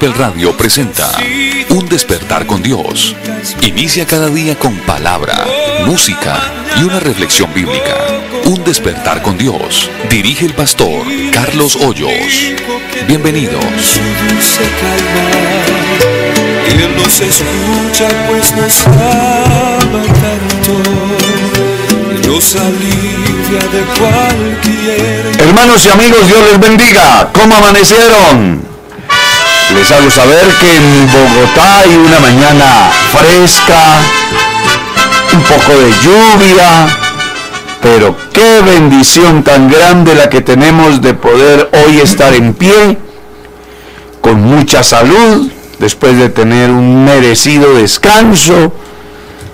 Gospel 0.00 0.18
Radio 0.18 0.56
presenta 0.56 1.12
Un 1.68 1.86
despertar 1.86 2.46
con 2.46 2.62
Dios. 2.62 3.14
Inicia 3.60 4.06
cada 4.06 4.30
día 4.30 4.58
con 4.58 4.74
palabra, 4.78 5.44
música 5.84 6.40
y 6.78 6.84
una 6.84 7.00
reflexión 7.00 7.52
bíblica. 7.52 8.06
Un 8.46 8.64
despertar 8.64 9.20
con 9.20 9.36
Dios. 9.36 9.90
Dirige 10.08 10.46
el 10.46 10.54
pastor 10.54 11.02
Carlos 11.34 11.76
Hoyos. 11.76 12.54
Bienvenidos. 13.06 14.00
Hermanos 25.38 25.84
y 25.84 25.88
amigos, 25.90 26.26
Dios 26.26 26.40
les 26.50 26.58
bendiga. 26.58 27.30
¿Cómo 27.34 27.54
amanecieron? 27.54 28.69
Les 29.74 29.90
hago 29.92 30.10
saber 30.10 30.46
que 30.60 30.76
en 30.76 31.06
Bogotá 31.12 31.80
hay 31.80 31.94
una 31.94 32.18
mañana 32.18 32.90
fresca, 33.12 34.00
un 35.32 35.42
poco 35.42 35.78
de 35.78 35.90
lluvia, 36.02 36.88
pero 37.80 38.16
qué 38.32 38.62
bendición 38.62 39.44
tan 39.44 39.70
grande 39.70 40.16
la 40.16 40.28
que 40.28 40.40
tenemos 40.40 41.00
de 41.00 41.14
poder 41.14 41.70
hoy 41.72 41.98
estar 42.00 42.34
en 42.34 42.52
pie, 42.54 42.98
con 44.20 44.42
mucha 44.42 44.82
salud, 44.82 45.48
después 45.78 46.18
de 46.18 46.30
tener 46.30 46.70
un 46.70 47.04
merecido 47.04 47.74
descanso. 47.74 48.72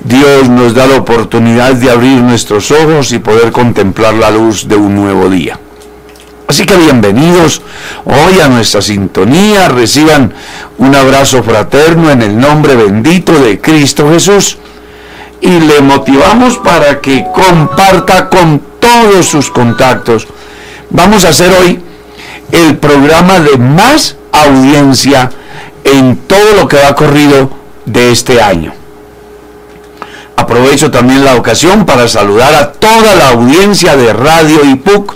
Dios 0.01 0.49
nos 0.49 0.75
da 0.75 0.87
la 0.87 0.97
oportunidad 0.97 1.75
de 1.75 1.91
abrir 1.91 2.23
nuestros 2.23 2.71
ojos 2.71 3.13
y 3.13 3.19
poder 3.19 3.53
contemplar 3.53 4.15
la 4.15 4.31
luz 4.31 4.67
de 4.67 4.77
un 4.77 4.95
nuevo 4.95 5.29
día. 5.29 5.61
Así 6.49 6.65
que 6.65 6.77
bienvenidos 6.77 7.61
hoy 8.07 8.41
a 8.41 8.49
nuestra 8.49 8.81
sintonía, 8.81 9.69
reciban 9.69 10.33
un 10.79 10.95
abrazo 10.95 11.43
fraterno 11.43 12.11
en 12.11 12.23
el 12.23 12.39
nombre 12.39 12.75
bendito 12.75 13.33
de 13.33 13.61
Cristo 13.61 14.11
Jesús 14.11 14.59
y 15.41 15.61
le 15.61 15.81
motivamos 15.81 16.57
para 16.59 17.01
que 17.01 17.27
comparta 17.35 18.29
con 18.29 18.63
todos 18.81 19.27
sus 19.27 19.51
contactos. 19.51 20.27
Vamos 20.91 21.25
a 21.25 21.29
hacer 21.29 21.53
hoy 21.61 21.81
el 22.53 22.79
programa 22.79 23.41
de 23.41 23.59
más 23.59 24.17
audiencia 24.33 25.31
en 25.85 26.17
todo 26.17 26.55
lo 26.55 26.69
que 26.69 26.83
ha 26.83 26.95
corrido 26.95 27.51
de 27.85 28.13
este 28.13 28.41
año. 28.41 28.73
Aprovecho 30.37 30.91
también 30.91 31.25
la 31.25 31.35
ocasión 31.35 31.87
para 31.87 32.07
saludar 32.07 32.55
a 32.55 32.73
toda 32.73 33.15
la 33.15 33.31
audiencia 33.31 33.97
de 33.97 34.13
Radio 34.13 34.65
IPUC 34.65 35.15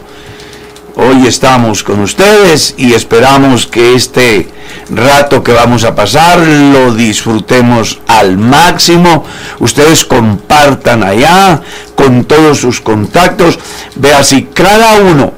Hoy 0.96 1.26
estamos 1.26 1.84
con 1.84 2.00
ustedes 2.00 2.74
y 2.76 2.94
esperamos 2.94 3.66
que 3.66 3.94
este 3.94 4.48
rato 4.90 5.42
que 5.42 5.52
vamos 5.52 5.84
a 5.84 5.94
pasar 5.94 6.38
lo 6.40 6.92
disfrutemos 6.94 8.00
al 8.08 8.36
máximo. 8.38 9.24
Ustedes 9.60 10.04
compartan 10.04 11.04
allá 11.04 11.62
con 11.94 12.24
todos 12.24 12.58
sus 12.58 12.80
contactos. 12.80 13.58
Vea 13.94 14.24
si 14.24 14.44
cada 14.44 14.94
uno 14.94 15.32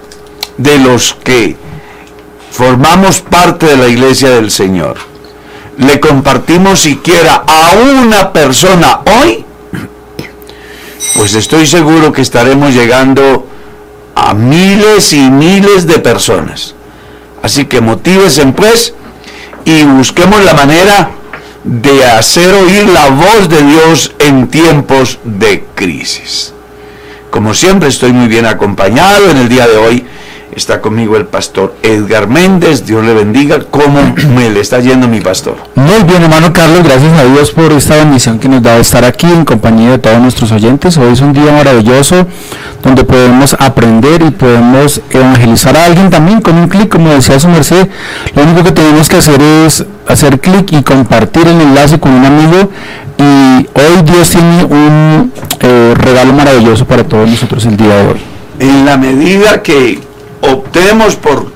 de 0.57 0.79
los 0.79 1.15
que 1.23 1.57
formamos 2.51 3.21
parte 3.21 3.67
de 3.67 3.77
la 3.77 3.89
iglesia 3.89 4.31
del 4.31 4.51
Señor 4.51 4.97
le 5.79 6.01
compartimos 6.01 6.81
siquiera 6.81 7.45
a 7.47 7.73
una 7.77 8.33
persona 8.33 9.01
hoy, 9.21 9.45
pues 11.15 11.35
estoy 11.35 11.67
seguro 11.67 12.13
que 12.13 12.23
estaremos 12.23 12.73
llegando 12.75 13.47
a 14.15 14.35
miles 14.35 15.13
y 15.13 15.31
miles 15.31 15.87
de 15.87 15.99
personas. 15.99 16.75
Así 17.43 17.65
que 17.65 17.81
motívese 17.81 18.47
pues 18.47 18.95
y 19.65 19.85
busquemos 19.85 20.45
la 20.45 20.55
manera 20.55 21.11
de 21.65 22.05
hacer 22.05 22.55
oír 22.55 22.89
la 22.89 23.11
voz 23.11 23.49
de 23.49 23.63
Dios 23.63 24.15
en 24.19 24.49
tiempos 24.49 25.19
de 25.25 25.65
crisis. 25.75 26.53
Como 27.31 27.55
siempre 27.55 27.89
estoy 27.89 28.13
muy 28.13 28.29
bien 28.29 28.47
acompañado 28.47 29.31
en 29.31 29.39
el 29.39 29.49
día 29.49 29.67
de 29.67 29.77
hoy 29.77 30.07
Está 30.55 30.83
conmigo 30.83 31.17
el 31.17 31.25
pastor 31.25 31.75
Edgar 31.83 32.29
Méndez. 32.29 32.85
Dios 32.85 33.03
le 33.03 33.15
bendiga. 33.15 33.61
¿Cómo 33.71 34.15
me 34.35 34.51
le 34.51 34.61
está 34.61 34.81
yendo 34.81 35.09
mi 35.09 35.23
pastor? 35.23 35.57
Muy 35.75 36.03
bien, 36.03 36.23
hermano 36.23 36.53
Carlos. 36.53 36.83
Gracias 36.85 37.19
a 37.19 37.25
Dios 37.25 37.51
por 37.53 37.73
esta 37.73 37.97
bendición 37.97 38.39
que 38.39 38.51
nos 38.51 38.63
da 38.63 38.75
de 38.75 38.83
estar 38.83 39.03
aquí 39.03 39.27
en 39.27 39.47
compañía 39.47 39.93
de 39.93 39.99
todos 39.99 40.21
nuestros 40.21 40.53
oyentes. 40.53 40.99
Hoy 40.99 41.15
es 41.15 41.23
un 41.23 41.33
día 41.33 41.51
maravilloso 41.53 42.27
donde 42.83 43.05
podemos 43.05 43.55
aprender 43.59 44.23
y 44.23 44.31
podemos 44.31 45.01
evangelizar 45.11 45.77
a 45.77 45.87
alguien 45.87 46.11
también 46.11 46.41
con 46.41 46.57
un 46.57 46.69
clic, 46.69 46.89
como 46.89 47.11
decía 47.11 47.39
su 47.39 47.49
merced. 47.49 47.89
Lo 48.35 48.43
único 48.43 48.65
que 48.65 48.73
tenemos 48.73 49.09
que 49.09 49.17
hacer 49.17 49.41
es 49.41 49.85
hacer 50.09 50.41
clic 50.41 50.73
y 50.73 50.83
compartir 50.83 51.47
el 51.47 51.61
enlace 51.61 52.01
con 52.01 52.13
un 52.13 52.25
amigo. 52.25 52.71
Y 53.19 53.67
hoy 53.75 54.03
Dios 54.05 54.31
tiene 54.31 54.65
un 54.65 55.33
eh, 55.61 55.95
regalo 55.97 56.33
maravilloso 56.33 56.87
para 56.87 57.05
todos 57.05 57.29
nosotros 57.29 57.65
el 57.67 57.77
día 57.77 57.95
de 57.95 58.09
hoy. 58.09 58.21
En 58.59 58.85
la 58.85 58.97
medida 58.97 59.63
que 59.63 60.01
optemos 60.41 61.17
por 61.17 61.53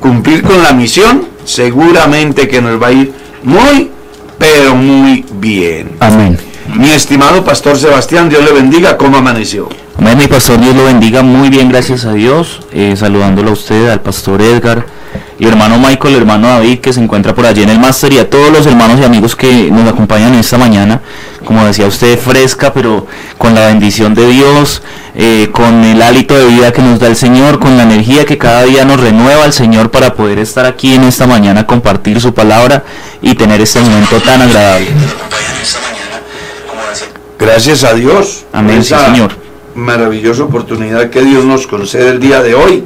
cumplir 0.00 0.42
con 0.42 0.62
la 0.62 0.72
misión, 0.72 1.26
seguramente 1.44 2.46
que 2.46 2.62
nos 2.62 2.80
va 2.80 2.88
a 2.88 2.92
ir 2.92 3.12
muy, 3.42 3.90
pero 4.38 4.74
muy 4.76 5.24
bien. 5.40 5.92
Amén. 6.00 6.38
Mi 6.76 6.90
estimado 6.90 7.44
pastor 7.44 7.76
Sebastián, 7.76 8.28
Dios 8.28 8.44
le 8.44 8.52
bendiga, 8.52 8.96
¿cómo 8.96 9.18
amaneció? 9.18 9.68
Amén, 9.96 10.18
mi 10.18 10.26
pastor, 10.26 10.60
Dios 10.60 10.74
lo 10.74 10.84
bendiga 10.84 11.22
muy 11.22 11.50
bien, 11.50 11.68
gracias 11.68 12.04
a 12.04 12.12
Dios. 12.12 12.60
Eh, 12.72 12.94
saludándolo 12.96 13.50
a 13.50 13.52
usted, 13.52 13.88
al 13.88 14.00
pastor 14.00 14.42
Edgar, 14.42 14.86
y 15.38 15.46
hermano 15.46 15.78
Michael, 15.78 16.16
hermano 16.16 16.48
David, 16.48 16.80
que 16.80 16.92
se 16.92 17.00
encuentra 17.00 17.32
por 17.34 17.46
allí 17.46 17.62
en 17.62 17.70
el 17.70 17.78
máster, 17.78 18.12
y 18.12 18.18
a 18.18 18.28
todos 18.28 18.50
los 18.50 18.66
hermanos 18.66 18.98
y 19.00 19.04
amigos 19.04 19.36
que 19.36 19.70
nos 19.70 19.88
acompañan 19.88 20.34
esta 20.34 20.58
mañana. 20.58 21.00
Como 21.44 21.64
decía 21.64 21.86
usted, 21.86 22.18
fresca, 22.18 22.72
pero 22.72 23.06
con 23.38 23.54
la 23.54 23.66
bendición 23.66 24.14
de 24.14 24.26
Dios, 24.26 24.82
eh, 25.14 25.50
con 25.52 25.84
el 25.84 26.02
hálito 26.02 26.34
de 26.34 26.46
vida 26.46 26.72
que 26.72 26.82
nos 26.82 26.98
da 26.98 27.06
el 27.06 27.16
Señor, 27.16 27.60
con 27.60 27.76
la 27.76 27.84
energía 27.84 28.24
que 28.24 28.36
cada 28.36 28.64
día 28.64 28.84
nos 28.84 28.98
renueva 28.98 29.44
el 29.44 29.52
Señor 29.52 29.92
para 29.92 30.14
poder 30.14 30.40
estar 30.40 30.66
aquí 30.66 30.94
en 30.94 31.04
esta 31.04 31.28
mañana, 31.28 31.66
compartir 31.66 32.20
su 32.20 32.34
palabra 32.34 32.82
y 33.22 33.34
tener 33.34 33.60
este 33.60 33.80
momento 33.80 34.20
tan 34.20 34.42
agradable. 34.42 34.88
Gracias 37.38 37.84
a 37.84 37.94
Dios. 37.94 38.44
Amén, 38.52 38.82
sí, 38.82 38.94
Señor 38.94 39.44
maravillosa 39.74 40.44
oportunidad 40.44 41.10
que 41.10 41.22
Dios 41.22 41.44
nos 41.44 41.66
concede 41.66 42.10
el 42.10 42.20
día 42.20 42.42
de 42.42 42.54
hoy. 42.54 42.84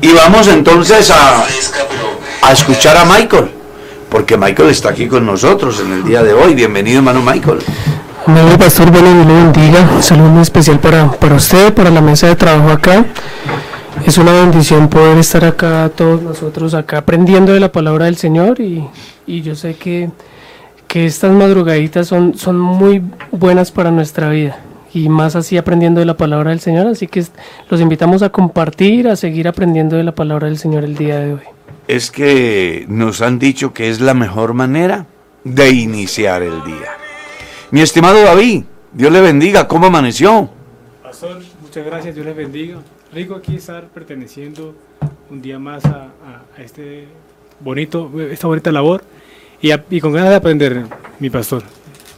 Y 0.00 0.12
vamos 0.12 0.48
entonces 0.48 1.10
a, 1.10 1.44
a 2.42 2.52
escuchar 2.52 2.96
a 2.96 3.04
Michael, 3.04 3.50
porque 4.08 4.36
Michael 4.36 4.70
está 4.70 4.90
aquí 4.90 5.06
con 5.06 5.26
nosotros 5.26 5.80
en 5.84 5.92
el 5.92 6.04
día 6.04 6.22
de 6.22 6.32
hoy. 6.32 6.54
Bienvenido, 6.54 6.98
hermano 6.98 7.22
Michael. 7.22 7.58
Amén, 8.26 8.56
pastor, 8.58 8.90
bueno, 8.90 9.12
Dios 9.12 9.26
lo 9.26 9.34
bendiga. 9.34 9.90
Un 9.96 10.02
saludo 10.02 10.28
muy 10.28 10.42
especial 10.42 10.78
para, 10.78 11.10
para 11.10 11.34
usted, 11.34 11.74
para 11.74 11.90
la 11.90 12.00
mesa 12.00 12.28
de 12.28 12.36
trabajo 12.36 12.70
acá. 12.70 13.04
Es 14.06 14.18
una 14.18 14.32
bendición 14.32 14.88
poder 14.88 15.18
estar 15.18 15.44
acá, 15.44 15.90
todos 15.94 16.22
nosotros 16.22 16.74
acá, 16.74 16.98
aprendiendo 16.98 17.52
de 17.52 17.60
la 17.60 17.70
palabra 17.70 18.06
del 18.06 18.16
Señor 18.16 18.60
y, 18.60 18.84
y 19.26 19.42
yo 19.42 19.54
sé 19.54 19.74
que, 19.74 20.10
que 20.88 21.06
estas 21.06 21.32
madrugaditas 21.32 22.08
son, 22.08 22.36
son 22.36 22.58
muy 22.58 23.02
buenas 23.30 23.70
para 23.70 23.90
nuestra 23.90 24.28
vida 24.30 24.58
y 24.94 25.08
más 25.08 25.36
así 25.36 25.56
aprendiendo 25.56 26.00
de 26.00 26.06
la 26.06 26.16
palabra 26.16 26.50
del 26.50 26.60
Señor. 26.60 26.86
Así 26.86 27.06
que 27.06 27.24
los 27.68 27.80
invitamos 27.80 28.22
a 28.22 28.30
compartir, 28.30 29.08
a 29.08 29.16
seguir 29.16 29.48
aprendiendo 29.48 29.96
de 29.96 30.04
la 30.04 30.14
palabra 30.14 30.48
del 30.48 30.58
Señor 30.58 30.84
el 30.84 30.96
día 30.96 31.18
de 31.18 31.34
hoy. 31.34 31.40
Es 31.88 32.10
que 32.10 32.84
nos 32.88 33.22
han 33.22 33.38
dicho 33.38 33.72
que 33.72 33.88
es 33.90 34.00
la 34.00 34.14
mejor 34.14 34.54
manera 34.54 35.06
de 35.44 35.70
iniciar 35.70 36.42
el 36.42 36.62
día. 36.64 36.96
Mi 37.70 37.80
estimado 37.80 38.22
David, 38.22 38.64
Dios 38.92 39.12
le 39.12 39.20
bendiga, 39.20 39.66
¿cómo 39.66 39.86
amaneció? 39.86 40.50
Pastor, 41.02 41.40
muchas 41.62 41.84
gracias, 41.84 42.14
Dios 42.14 42.26
le 42.26 42.34
bendiga. 42.34 42.78
Rico 43.12 43.34
aquí 43.34 43.56
estar 43.56 43.88
perteneciendo 43.88 44.74
un 45.30 45.42
día 45.42 45.58
más 45.58 45.84
a, 45.86 46.08
este 46.58 47.08
bonito, 47.60 48.10
esta 48.30 48.46
bonita 48.46 48.70
labor 48.70 49.02
y, 49.60 49.70
y 49.90 50.00
con 50.00 50.12
ganas 50.12 50.30
de 50.30 50.36
aprender, 50.36 50.84
mi 51.18 51.30
pastor. 51.30 51.62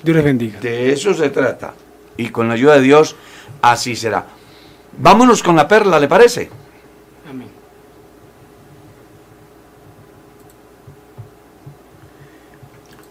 Dios 0.03 0.17
les 0.17 0.25
bendiga. 0.25 0.61
De 0.61 0.93
eso 0.93 1.15
se 1.15 1.31
trata 1.31 1.73
y 2.17 2.29
con 2.29 2.49
la 2.49 2.55
ayuda 2.55 2.75
de 2.75 2.83
Dios 2.83 3.17
así 3.63 3.97
será. 3.97 4.27
Vámonos 4.99 5.43
con 5.43 5.57
la 5.57 5.67
perla, 5.67 5.99
¿le 5.99 6.09
parece? 6.09 6.51
Amén. 7.29 7.49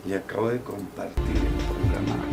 Y 0.05 0.13
acabo 0.13 0.49
de 0.49 0.59
compartir 0.61 1.35
el 1.35 1.65
programa. 1.65 2.23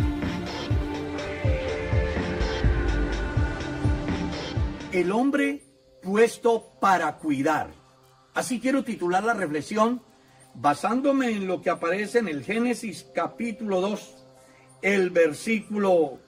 El 4.92 5.12
hombre 5.12 5.62
puesto 6.02 6.72
para 6.80 7.16
cuidar. 7.16 7.70
Así 8.34 8.60
quiero 8.60 8.84
titular 8.84 9.22
la 9.22 9.34
reflexión 9.34 10.02
basándome 10.54 11.30
en 11.30 11.46
lo 11.46 11.60
que 11.62 11.70
aparece 11.70 12.18
en 12.18 12.28
el 12.28 12.44
Génesis 12.44 13.06
capítulo 13.14 13.80
2, 13.80 14.16
el 14.82 15.10
versículo 15.10 16.18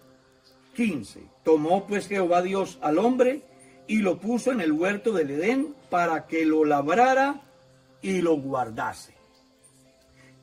15. 0.75 1.23
Tomó 1.45 1.87
pues 1.87 2.09
Jehová 2.09 2.43
Dios 2.43 2.79
al 2.81 2.99
hombre 2.99 3.43
y 3.87 3.99
lo 3.99 4.19
puso 4.19 4.53
en 4.53 4.61
el 4.61 4.73
huerto 4.73 5.13
del 5.13 5.31
Edén 5.31 5.75
para 5.91 6.27
que 6.27 6.47
lo 6.47 6.65
labrara 6.65 7.43
y 8.01 8.21
lo 8.21 8.37
guardase. 8.37 9.15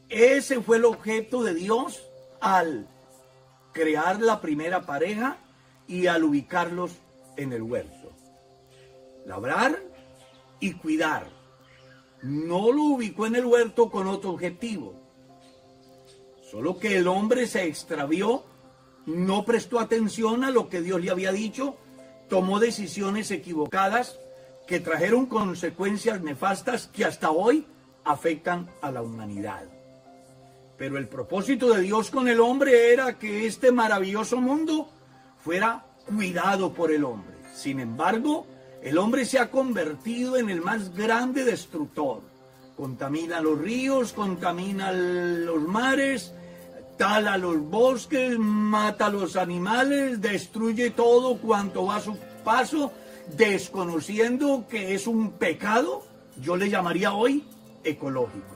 Ese 0.09 0.61
fue 0.61 0.77
el 0.77 0.85
objeto 0.85 1.43
de 1.43 1.53
Dios 1.53 2.03
al 2.41 2.87
crear 3.73 4.21
la 4.21 4.41
primera 4.41 4.85
pareja 4.85 5.37
y 5.87 6.07
al 6.07 6.23
ubicarlos 6.23 6.91
en 7.37 7.53
el 7.53 7.61
huerto. 7.61 8.11
Labrar 9.25 9.79
y 10.59 10.73
cuidar. 10.73 11.27
No 12.21 12.71
lo 12.71 12.83
ubicó 12.83 13.27
en 13.27 13.35
el 13.35 13.45
huerto 13.45 13.89
con 13.89 14.07
otro 14.07 14.31
objetivo. 14.31 14.93
Solo 16.49 16.79
que 16.79 16.97
el 16.97 17.07
hombre 17.07 17.47
se 17.47 17.65
extravió 17.65 18.43
no 19.05 19.45
prestó 19.45 19.79
atención 19.79 20.43
a 20.43 20.51
lo 20.51 20.69
que 20.69 20.81
Dios 20.81 21.01
le 21.01 21.11
había 21.11 21.31
dicho, 21.31 21.77
tomó 22.27 22.59
decisiones 22.59 23.31
equivocadas 23.31 24.19
que 24.67 24.79
trajeron 24.79 25.25
consecuencias 25.25 26.21
nefastas 26.21 26.87
que 26.87 27.05
hasta 27.05 27.31
hoy 27.31 27.65
afectan 28.05 28.69
a 28.81 28.91
la 28.91 29.01
humanidad. 29.01 29.63
Pero 30.77 30.97
el 30.97 31.07
propósito 31.07 31.73
de 31.73 31.81
Dios 31.81 32.09
con 32.09 32.27
el 32.27 32.39
hombre 32.39 32.93
era 32.93 33.17
que 33.17 33.45
este 33.45 33.71
maravilloso 33.71 34.37
mundo 34.37 34.89
fuera 35.43 35.85
cuidado 36.05 36.73
por 36.73 36.91
el 36.91 37.03
hombre. 37.03 37.35
Sin 37.53 37.79
embargo, 37.79 38.47
el 38.81 38.97
hombre 38.97 39.25
se 39.25 39.39
ha 39.39 39.51
convertido 39.51 40.37
en 40.37 40.49
el 40.49 40.61
más 40.61 40.95
grande 40.95 41.43
destructor. 41.43 42.21
Contamina 42.77 43.41
los 43.41 43.59
ríos, 43.59 44.13
contamina 44.13 44.91
los 44.93 45.61
mares, 45.63 46.33
tala 46.99 47.37
los 47.37 47.57
bosques, 47.61 48.37
mata 48.37 49.09
los 49.09 49.37
animales, 49.37 50.19
destruye 50.19 50.89
todo 50.89 51.37
cuanto 51.37 51.85
va 51.85 51.95
a 51.95 52.01
su 52.01 52.17
paso, 52.43 52.91
desconociendo 53.37 54.65
que 54.69 54.93
es 54.93 55.07
un 55.07 55.31
pecado, 55.31 56.03
yo 56.41 56.57
le 56.57 56.69
llamaría 56.69 57.13
hoy 57.13 57.45
ecológico. 57.85 58.53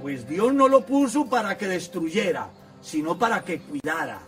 Pues 0.00 0.26
Dios 0.26 0.54
no 0.54 0.66
lo 0.66 0.86
puso 0.86 1.28
para 1.28 1.58
que 1.58 1.66
destruyera, 1.66 2.48
sino 2.80 3.18
para 3.18 3.44
que 3.44 3.60
cuidara. 3.60 4.20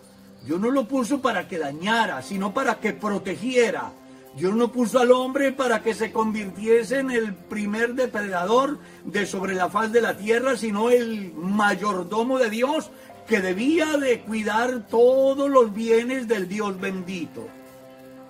Dios 0.44 0.60
no 0.60 0.70
lo 0.70 0.86
puso 0.86 1.22
para 1.22 1.48
que 1.48 1.58
dañara, 1.58 2.20
sino 2.20 2.52
para 2.52 2.78
que 2.78 2.92
protegiera. 2.92 3.90
Dios 4.36 4.54
no 4.54 4.70
puso 4.70 5.00
al 5.00 5.10
hombre 5.10 5.52
para 5.52 5.82
que 5.82 5.92
se 5.92 6.12
convirtiese 6.12 6.98
en 6.98 7.10
el 7.10 7.34
primer 7.34 7.94
depredador 7.94 8.78
de 9.04 9.26
sobre 9.26 9.54
la 9.54 9.70
faz 9.70 9.90
de 9.92 10.00
la 10.00 10.16
tierra, 10.16 10.56
sino 10.56 10.90
el 10.90 11.32
mayordomo 11.32 12.38
de 12.38 12.50
Dios 12.50 12.90
que 13.30 13.40
debía 13.40 13.96
de 13.96 14.22
cuidar 14.22 14.88
todos 14.88 15.48
los 15.48 15.72
bienes 15.72 16.26
del 16.26 16.48
Dios 16.48 16.80
bendito. 16.80 17.46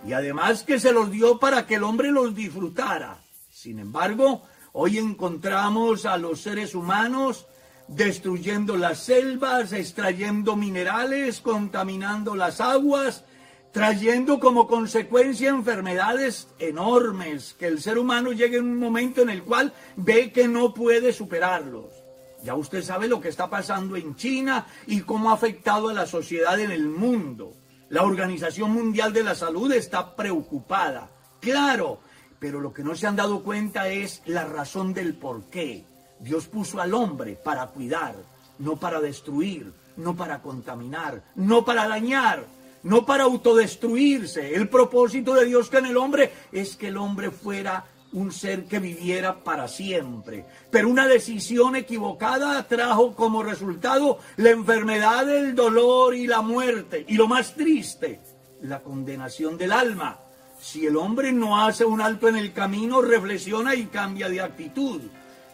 Y 0.07 0.13
además 0.13 0.63
que 0.63 0.79
se 0.79 0.93
los 0.93 1.11
dio 1.11 1.39
para 1.39 1.67
que 1.67 1.77
el 1.77 1.85
hombre 1.85 2.11
los 2.11 2.35
disfrutara. 2.35 3.17
Sin 3.51 3.79
embargo, 3.79 4.43
hoy 4.73 4.99
encontramos 4.99 6.05
a 6.05 6.19
los 6.19 6.43
seres 6.43 6.75
humanos 6.75 7.47
destruyendo 7.89 8.77
las 8.77 8.99
selvas, 8.99 9.73
extrayendo 9.73 10.55
minerales, 10.55 11.41
contaminando 11.41 12.37
las 12.37 12.61
aguas, 12.61 13.25
trayendo 13.73 14.39
como 14.39 14.67
consecuencia 14.67 15.49
enfermedades 15.49 16.49
enormes, 16.59 17.57
que 17.59 17.69
el 17.69 17.81
ser 17.81 17.97
humano 17.97 18.33
llegue 18.33 18.59
en 18.59 18.65
un 18.67 18.79
momento 18.79 19.23
en 19.23 19.31
el 19.31 19.45
cual 19.45 19.73
ve 19.97 20.31
que 20.31 20.47
no 20.47 20.75
puede 20.75 21.15
superarlos. 21.15 22.00
Ya 22.43 22.55
usted 22.55 22.83
sabe 22.83 23.07
lo 23.07 23.21
que 23.21 23.29
está 23.29 23.51
pasando 23.51 23.97
en 23.97 24.17
China 24.17 24.67
y 24.87 25.01
cómo 25.01 25.31
ha 25.31 25.35
afectado 25.35 25.89
a 25.89 25.95
la 25.95 26.07
sociedad 26.07 26.59
en 26.59 26.71
el 26.71 26.89
mundo. 26.89 27.55
La 27.91 28.03
Organización 28.03 28.73
Mundial 28.73 29.13
de 29.13 29.25
la 29.25 29.35
Salud 29.35 29.71
está 29.73 30.15
preocupada, 30.15 31.11
claro, 31.41 32.01
pero 32.39 32.61
lo 32.61 32.73
que 32.73 32.85
no 32.85 32.95
se 32.95 33.07
han 33.07 33.17
dado 33.17 33.43
cuenta 33.43 33.89
es 33.89 34.23
la 34.27 34.45
razón 34.45 34.95
del 34.95 35.15
por 35.15 35.45
qué. 35.51 35.85
Dios 36.21 36.47
puso 36.47 36.81
al 36.81 36.95
hombre 36.95 37.37
para 37.37 37.67
cuidar, 37.67 38.15
no 38.59 38.77
para 38.77 39.01
destruir, 39.01 39.73
no 39.97 40.17
para 40.17 40.41
contaminar, 40.41 41.23
no 41.35 41.65
para 41.65 41.89
dañar, 41.89 42.45
no 42.83 43.05
para 43.05 43.25
autodestruirse. 43.25 44.55
El 44.55 44.69
propósito 44.69 45.35
de 45.35 45.47
Dios 45.47 45.69
con 45.69 45.85
el 45.85 45.97
hombre 45.97 46.33
es 46.53 46.77
que 46.77 46.89
el 46.89 46.97
hombre 46.97 47.31
fuera 47.31 47.85
un 48.13 48.33
ser 48.33 48.65
que 48.65 48.79
viviera 48.79 49.37
para 49.37 49.69
siempre. 49.69 50.45
Pero 50.71 50.89
una 50.89 51.07
decisión 51.07 51.77
equivocada 51.77 52.67
trajo 52.67 53.15
como 53.15 53.43
resultado 53.43 54.19
la 54.37 54.51
enfermedad, 54.51 55.29
el 55.29 55.55
dolor 55.55 56.15
y 56.15 56.27
la 56.27 56.41
muerte. 56.41 57.05
Y 57.09 57.15
lo 57.15 57.29
más 57.29 57.55
triste, 57.55 58.21
la 58.63 58.81
condenación 58.81 59.57
del 59.57 59.73
alma. 59.73 60.19
Si 60.61 60.87
el 60.87 60.97
hombre 60.97 61.33
no 61.33 61.65
hace 61.65 61.85
un 61.85 62.01
alto 62.01 62.29
en 62.29 62.37
el 62.37 62.53
camino, 62.53 63.01
reflexiona 63.01 63.75
y 63.75 63.87
cambia 63.87 64.29
de 64.29 64.41
actitud. 64.41 65.01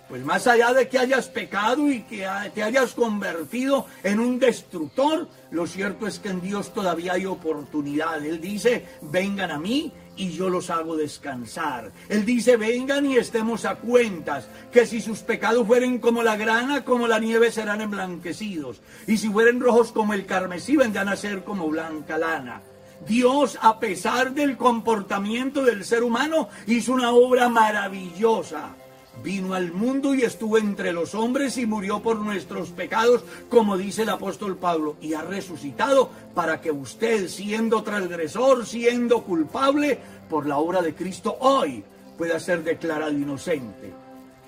Pues 0.08 0.24
más 0.24 0.46
allá 0.46 0.72
de 0.72 0.88
que 0.88 0.98
hayas 0.98 1.28
pecado 1.28 1.90
y 1.90 2.02
que 2.02 2.28
te 2.54 2.62
hayas 2.62 2.92
convertido 2.92 3.86
en 4.04 4.20
un 4.20 4.38
destructor, 4.38 5.28
lo 5.50 5.66
cierto 5.66 6.06
es 6.06 6.20
que 6.20 6.28
en 6.28 6.40
Dios 6.40 6.72
todavía 6.72 7.14
hay 7.14 7.26
oportunidad. 7.26 8.24
Él 8.24 8.40
dice, 8.40 8.86
vengan 9.02 9.50
a 9.50 9.58
mí 9.58 9.92
y 10.16 10.30
yo 10.30 10.48
los 10.48 10.70
hago 10.70 10.96
descansar. 10.96 11.92
Él 12.08 12.24
dice, 12.24 12.56
vengan 12.56 13.06
y 13.06 13.16
estemos 13.16 13.64
a 13.64 13.76
cuentas, 13.76 14.48
que 14.72 14.86
si 14.86 15.00
sus 15.00 15.20
pecados 15.20 15.66
fueren 15.66 15.98
como 15.98 16.22
la 16.22 16.36
grana, 16.36 16.84
como 16.84 17.06
la 17.06 17.18
nieve 17.18 17.52
serán 17.52 17.80
emblanquecidos, 17.80 18.80
y 19.06 19.18
si 19.18 19.28
fueren 19.28 19.60
rojos 19.60 19.92
como 19.92 20.14
el 20.14 20.26
carmesí, 20.26 20.76
vendrán 20.76 21.08
a 21.08 21.16
ser 21.16 21.44
como 21.44 21.68
blanca 21.68 22.18
lana. 22.18 22.62
Dios, 23.06 23.58
a 23.60 23.78
pesar 23.78 24.32
del 24.32 24.56
comportamiento 24.56 25.62
del 25.62 25.84
ser 25.84 26.02
humano, 26.02 26.48
hizo 26.66 26.92
una 26.92 27.10
obra 27.10 27.48
maravillosa. 27.48 28.74
Vino 29.22 29.54
al 29.54 29.72
mundo 29.72 30.14
y 30.14 30.22
estuvo 30.22 30.58
entre 30.58 30.92
los 30.92 31.14
hombres 31.14 31.56
y 31.58 31.66
murió 31.66 32.00
por 32.00 32.18
nuestros 32.18 32.70
pecados, 32.70 33.24
como 33.48 33.76
dice 33.76 34.02
el 34.02 34.10
apóstol 34.10 34.56
Pablo, 34.56 34.96
y 35.00 35.14
ha 35.14 35.22
resucitado 35.22 36.10
para 36.34 36.60
que 36.60 36.70
usted, 36.70 37.28
siendo 37.28 37.82
transgresor, 37.82 38.66
siendo 38.66 39.22
culpable 39.22 39.98
por 40.28 40.46
la 40.46 40.58
obra 40.58 40.82
de 40.82 40.94
Cristo, 40.94 41.36
hoy 41.40 41.82
pueda 42.16 42.38
ser 42.38 42.62
declarado 42.62 43.12
inocente. 43.12 43.92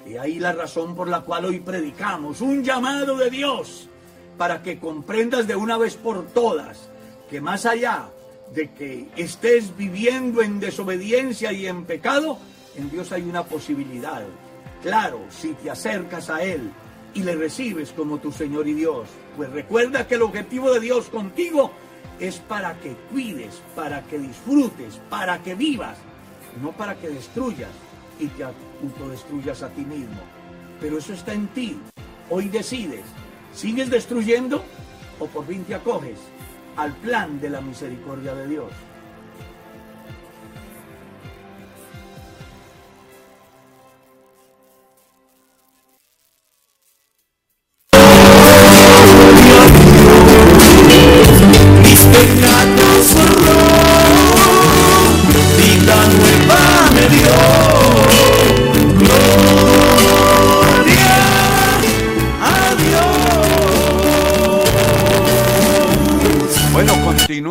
Y 0.06 0.16
ahí 0.16 0.38
la 0.38 0.52
razón 0.52 0.94
por 0.94 1.08
la 1.08 1.22
cual 1.22 1.46
hoy 1.46 1.60
predicamos, 1.60 2.40
un 2.40 2.62
llamado 2.62 3.16
de 3.16 3.30
Dios 3.30 3.88
para 4.36 4.62
que 4.62 4.78
comprendas 4.78 5.46
de 5.46 5.56
una 5.56 5.76
vez 5.76 5.96
por 5.96 6.26
todas 6.28 6.88
que 7.28 7.40
más 7.40 7.66
allá 7.66 8.08
de 8.54 8.70
que 8.70 9.08
estés 9.16 9.76
viviendo 9.76 10.40
en 10.42 10.60
desobediencia 10.60 11.52
y 11.52 11.66
en 11.66 11.84
pecado, 11.84 12.38
en 12.76 12.90
Dios 12.90 13.12
hay 13.12 13.22
una 13.22 13.44
posibilidad. 13.44 14.22
Claro, 14.82 15.20
si 15.28 15.54
te 15.54 15.70
acercas 15.70 16.30
a 16.30 16.42
Él 16.42 16.70
y 17.12 17.22
le 17.22 17.34
recibes 17.34 17.92
como 17.92 18.18
tu 18.18 18.30
Señor 18.30 18.68
y 18.68 18.74
Dios, 18.74 19.08
pues 19.36 19.50
recuerda 19.50 20.06
que 20.06 20.14
el 20.14 20.22
objetivo 20.22 20.72
de 20.72 20.80
Dios 20.80 21.08
contigo 21.08 21.72
es 22.20 22.38
para 22.38 22.74
que 22.78 22.94
cuides, 23.10 23.60
para 23.74 24.02
que 24.02 24.18
disfrutes, 24.18 25.00
para 25.10 25.42
que 25.42 25.54
vivas, 25.54 25.98
no 26.62 26.72
para 26.72 26.94
que 26.94 27.08
destruyas 27.08 27.70
y 28.20 28.26
te 28.28 28.44
autodestruyas 28.44 29.62
a 29.62 29.68
ti 29.70 29.82
mismo. 29.82 30.20
Pero 30.80 30.98
eso 30.98 31.12
está 31.12 31.32
en 31.32 31.48
ti. 31.48 31.76
Hoy 32.30 32.48
decides, 32.48 33.04
¿sigues 33.52 33.90
destruyendo 33.90 34.62
o 35.18 35.26
por 35.26 35.46
fin 35.46 35.64
te 35.64 35.74
acoges 35.74 36.18
al 36.76 36.92
plan 36.96 37.40
de 37.40 37.50
la 37.50 37.60
misericordia 37.60 38.34
de 38.34 38.46
Dios? 38.46 38.70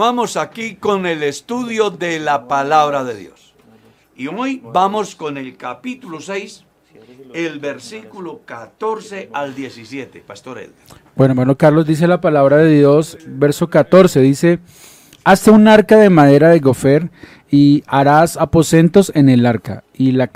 Continuamos 0.07 0.37
aquí 0.37 0.75
con 0.75 1.05
el 1.05 1.21
estudio 1.21 1.89
de 1.89 2.21
la 2.21 2.47
palabra 2.47 3.03
de 3.03 3.13
Dios. 3.13 3.53
Y 4.15 4.27
hoy 4.27 4.61
vamos 4.63 5.15
con 5.15 5.37
el 5.37 5.57
capítulo 5.57 6.21
6, 6.21 6.63
el 7.33 7.59
versículo 7.59 8.39
14 8.45 9.29
al 9.33 9.53
17, 9.53 10.23
Pastor 10.25 10.59
Edgar. 10.59 11.01
Bueno, 11.13 11.33
hermano 11.33 11.57
Carlos 11.57 11.85
dice 11.85 12.07
la 12.07 12.21
palabra 12.21 12.55
de 12.55 12.73
Dios, 12.73 13.17
verso 13.27 13.69
14, 13.69 14.21
dice, 14.21 14.59
Hazte 15.25 15.51
un 15.51 15.67
arca 15.67 15.97
de 15.97 16.09
madera 16.09 16.47
de 16.51 16.59
gofer 16.59 17.11
y 17.51 17.83
harás 17.85 18.37
aposentos 18.37 19.11
en 19.13 19.27
el 19.27 19.45
arca 19.45 19.83
y 19.93 20.13
la 20.13 20.31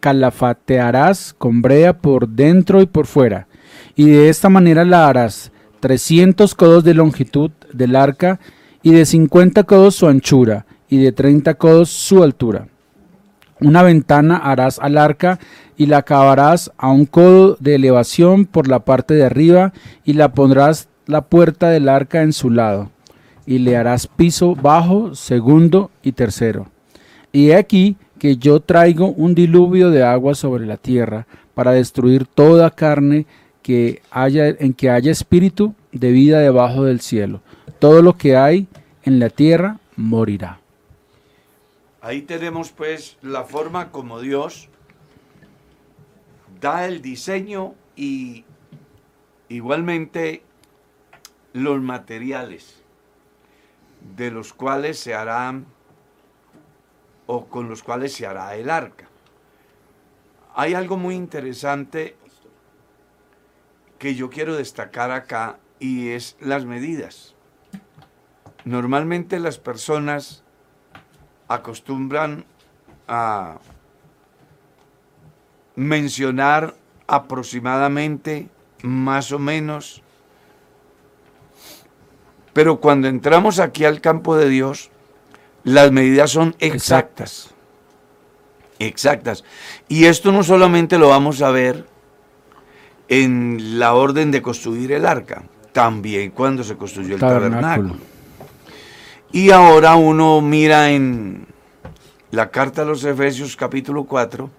calafatearás 0.00 1.34
con 1.36 1.60
brea 1.60 1.98
por 1.98 2.26
dentro 2.26 2.80
y 2.80 2.86
por 2.86 3.04
fuera. 3.04 3.48
Y 3.96 4.08
de 4.08 4.30
esta 4.30 4.48
manera 4.48 4.86
la 4.86 5.08
harás 5.08 5.52
300 5.80 6.54
codos 6.54 6.84
de 6.84 6.94
longitud 6.94 7.50
del 7.74 7.96
arca 7.96 8.40
y 8.82 8.92
de 8.92 9.04
50 9.04 9.64
codos 9.64 9.94
su 9.94 10.06
anchura 10.06 10.66
y 10.88 10.98
de 10.98 11.12
30 11.12 11.54
codos 11.54 11.90
su 11.90 12.22
altura. 12.22 12.68
Una 13.60 13.82
ventana 13.82 14.36
harás 14.36 14.78
al 14.78 14.96
arca 14.96 15.38
y 15.76 15.86
la 15.86 15.98
acabarás 15.98 16.72
a 16.78 16.90
un 16.90 17.04
codo 17.04 17.56
de 17.60 17.74
elevación 17.74 18.46
por 18.46 18.68
la 18.68 18.80
parte 18.80 19.14
de 19.14 19.24
arriba 19.24 19.72
y 20.04 20.14
la 20.14 20.32
pondrás 20.32 20.88
la 21.06 21.22
puerta 21.22 21.68
del 21.68 21.88
arca 21.88 22.22
en 22.22 22.32
su 22.32 22.50
lado 22.50 22.90
y 23.46 23.58
le 23.58 23.76
harás 23.76 24.06
piso 24.06 24.54
bajo, 24.54 25.14
segundo 25.14 25.90
y 26.02 26.12
tercero. 26.12 26.68
Y 27.32 27.50
he 27.50 27.56
aquí 27.56 27.96
que 28.18 28.36
yo 28.36 28.60
traigo 28.60 29.08
un 29.08 29.34
diluvio 29.34 29.90
de 29.90 30.02
agua 30.02 30.34
sobre 30.34 30.66
la 30.66 30.76
tierra 30.76 31.26
para 31.54 31.72
destruir 31.72 32.26
toda 32.26 32.70
carne 32.70 33.26
que 33.62 34.02
haya 34.10 34.48
en 34.48 34.72
que 34.72 34.90
haya 34.90 35.10
espíritu 35.10 35.74
de 35.92 36.12
vida 36.12 36.38
debajo 36.38 36.84
del 36.84 37.00
cielo. 37.00 37.40
Todo 37.80 38.02
lo 38.02 38.18
que 38.18 38.36
hay 38.36 38.68
en 39.04 39.18
la 39.18 39.30
tierra 39.30 39.78
morirá. 39.96 40.60
Ahí 42.02 42.20
tenemos 42.20 42.72
pues 42.72 43.16
la 43.22 43.44
forma 43.44 43.90
como 43.90 44.20
Dios 44.20 44.68
da 46.60 46.86
el 46.86 47.00
diseño 47.00 47.74
y 47.96 48.44
igualmente 49.48 50.42
los 51.54 51.80
materiales 51.80 52.82
de 54.16 54.30
los 54.30 54.52
cuales 54.52 54.98
se 54.98 55.14
harán 55.14 55.64
o 57.26 57.46
con 57.46 57.70
los 57.70 57.82
cuales 57.82 58.12
se 58.12 58.26
hará 58.26 58.56
el 58.56 58.68
arca. 58.68 59.08
Hay 60.54 60.74
algo 60.74 60.98
muy 60.98 61.14
interesante 61.14 62.14
que 63.98 64.14
yo 64.14 64.28
quiero 64.28 64.54
destacar 64.54 65.10
acá 65.10 65.58
y 65.78 66.08
es 66.08 66.36
las 66.40 66.66
medidas. 66.66 67.29
Normalmente 68.64 69.40
las 69.40 69.58
personas 69.58 70.42
acostumbran 71.48 72.44
a 73.08 73.58
mencionar 75.74 76.74
aproximadamente, 77.06 78.48
más 78.82 79.32
o 79.32 79.38
menos, 79.38 80.02
pero 82.52 82.80
cuando 82.80 83.08
entramos 83.08 83.58
aquí 83.58 83.84
al 83.84 84.00
campo 84.00 84.36
de 84.36 84.48
Dios, 84.48 84.90
las 85.64 85.92
medidas 85.92 86.30
son 86.30 86.54
exactas. 86.58 87.50
Exactas. 88.78 89.44
Y 89.88 90.06
esto 90.06 90.32
no 90.32 90.42
solamente 90.42 90.98
lo 90.98 91.08
vamos 91.08 91.42
a 91.42 91.50
ver 91.50 91.86
en 93.08 93.78
la 93.78 93.94
orden 93.94 94.30
de 94.30 94.40
construir 94.40 94.92
el 94.92 95.04
arca, 95.04 95.42
también 95.72 96.30
cuando 96.30 96.64
se 96.64 96.76
construyó 96.76 97.14
el 97.14 97.20
Tabernáculo. 97.20 97.96
Y 99.32 99.52
ahora 99.52 99.94
uno 99.94 100.40
mira 100.40 100.90
en 100.90 101.46
la 102.32 102.50
carta 102.50 102.82
a 102.82 102.84
los 102.84 103.04
Efesios 103.04 103.54
capítulo 103.54 104.02
4 104.02 104.50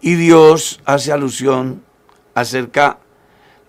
y 0.00 0.14
Dios 0.14 0.80
hace 0.84 1.10
alusión 1.10 1.82
acerca 2.34 2.98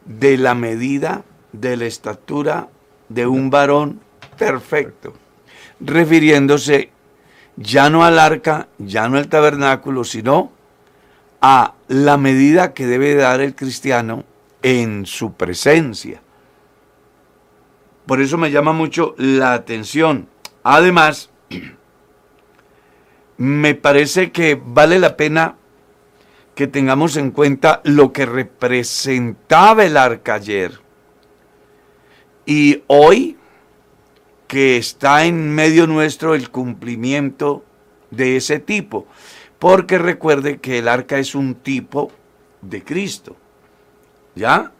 de 0.05 0.37
la 0.37 0.53
medida, 0.53 1.23
de 1.53 1.75
la 1.75 1.85
estatura 1.85 2.67
de 3.09 3.25
un 3.25 3.49
varón 3.49 3.99
perfecto, 4.37 5.15
refiriéndose 5.79 6.91
ya 7.55 7.89
no 7.89 8.05
al 8.05 8.19
arca, 8.19 8.67
ya 8.77 9.09
no 9.09 9.17
al 9.17 9.27
tabernáculo, 9.27 10.03
sino 10.03 10.51
a 11.41 11.73
la 11.87 12.17
medida 12.17 12.75
que 12.75 12.85
debe 12.85 13.15
dar 13.15 13.41
el 13.41 13.55
cristiano 13.55 14.23
en 14.61 15.07
su 15.07 15.33
presencia. 15.33 16.21
Por 18.05 18.21
eso 18.21 18.37
me 18.37 18.51
llama 18.51 18.73
mucho 18.73 19.15
la 19.17 19.53
atención. 19.53 20.27
Además, 20.63 21.29
me 23.37 23.75
parece 23.75 24.31
que 24.31 24.59
vale 24.63 24.99
la 24.99 25.17
pena 25.17 25.55
que 26.55 26.67
tengamos 26.67 27.17
en 27.17 27.31
cuenta 27.31 27.81
lo 27.83 28.13
que 28.13 28.25
representaba 28.25 29.85
el 29.85 29.97
arca 29.97 30.35
ayer. 30.35 30.79
Y 32.45 32.83
hoy, 32.87 33.37
que 34.47 34.77
está 34.77 35.25
en 35.25 35.53
medio 35.53 35.87
nuestro 35.87 36.35
el 36.35 36.49
cumplimiento 36.49 37.65
de 38.11 38.37
ese 38.37 38.59
tipo. 38.59 39.07
Porque 39.59 39.97
recuerde 39.97 40.59
que 40.59 40.79
el 40.79 40.87
arca 40.87 41.17
es 41.17 41.35
un 41.35 41.55
tipo 41.55 42.11
de 42.61 42.83
Cristo. 42.83 43.35
¿Ya? 44.35 44.71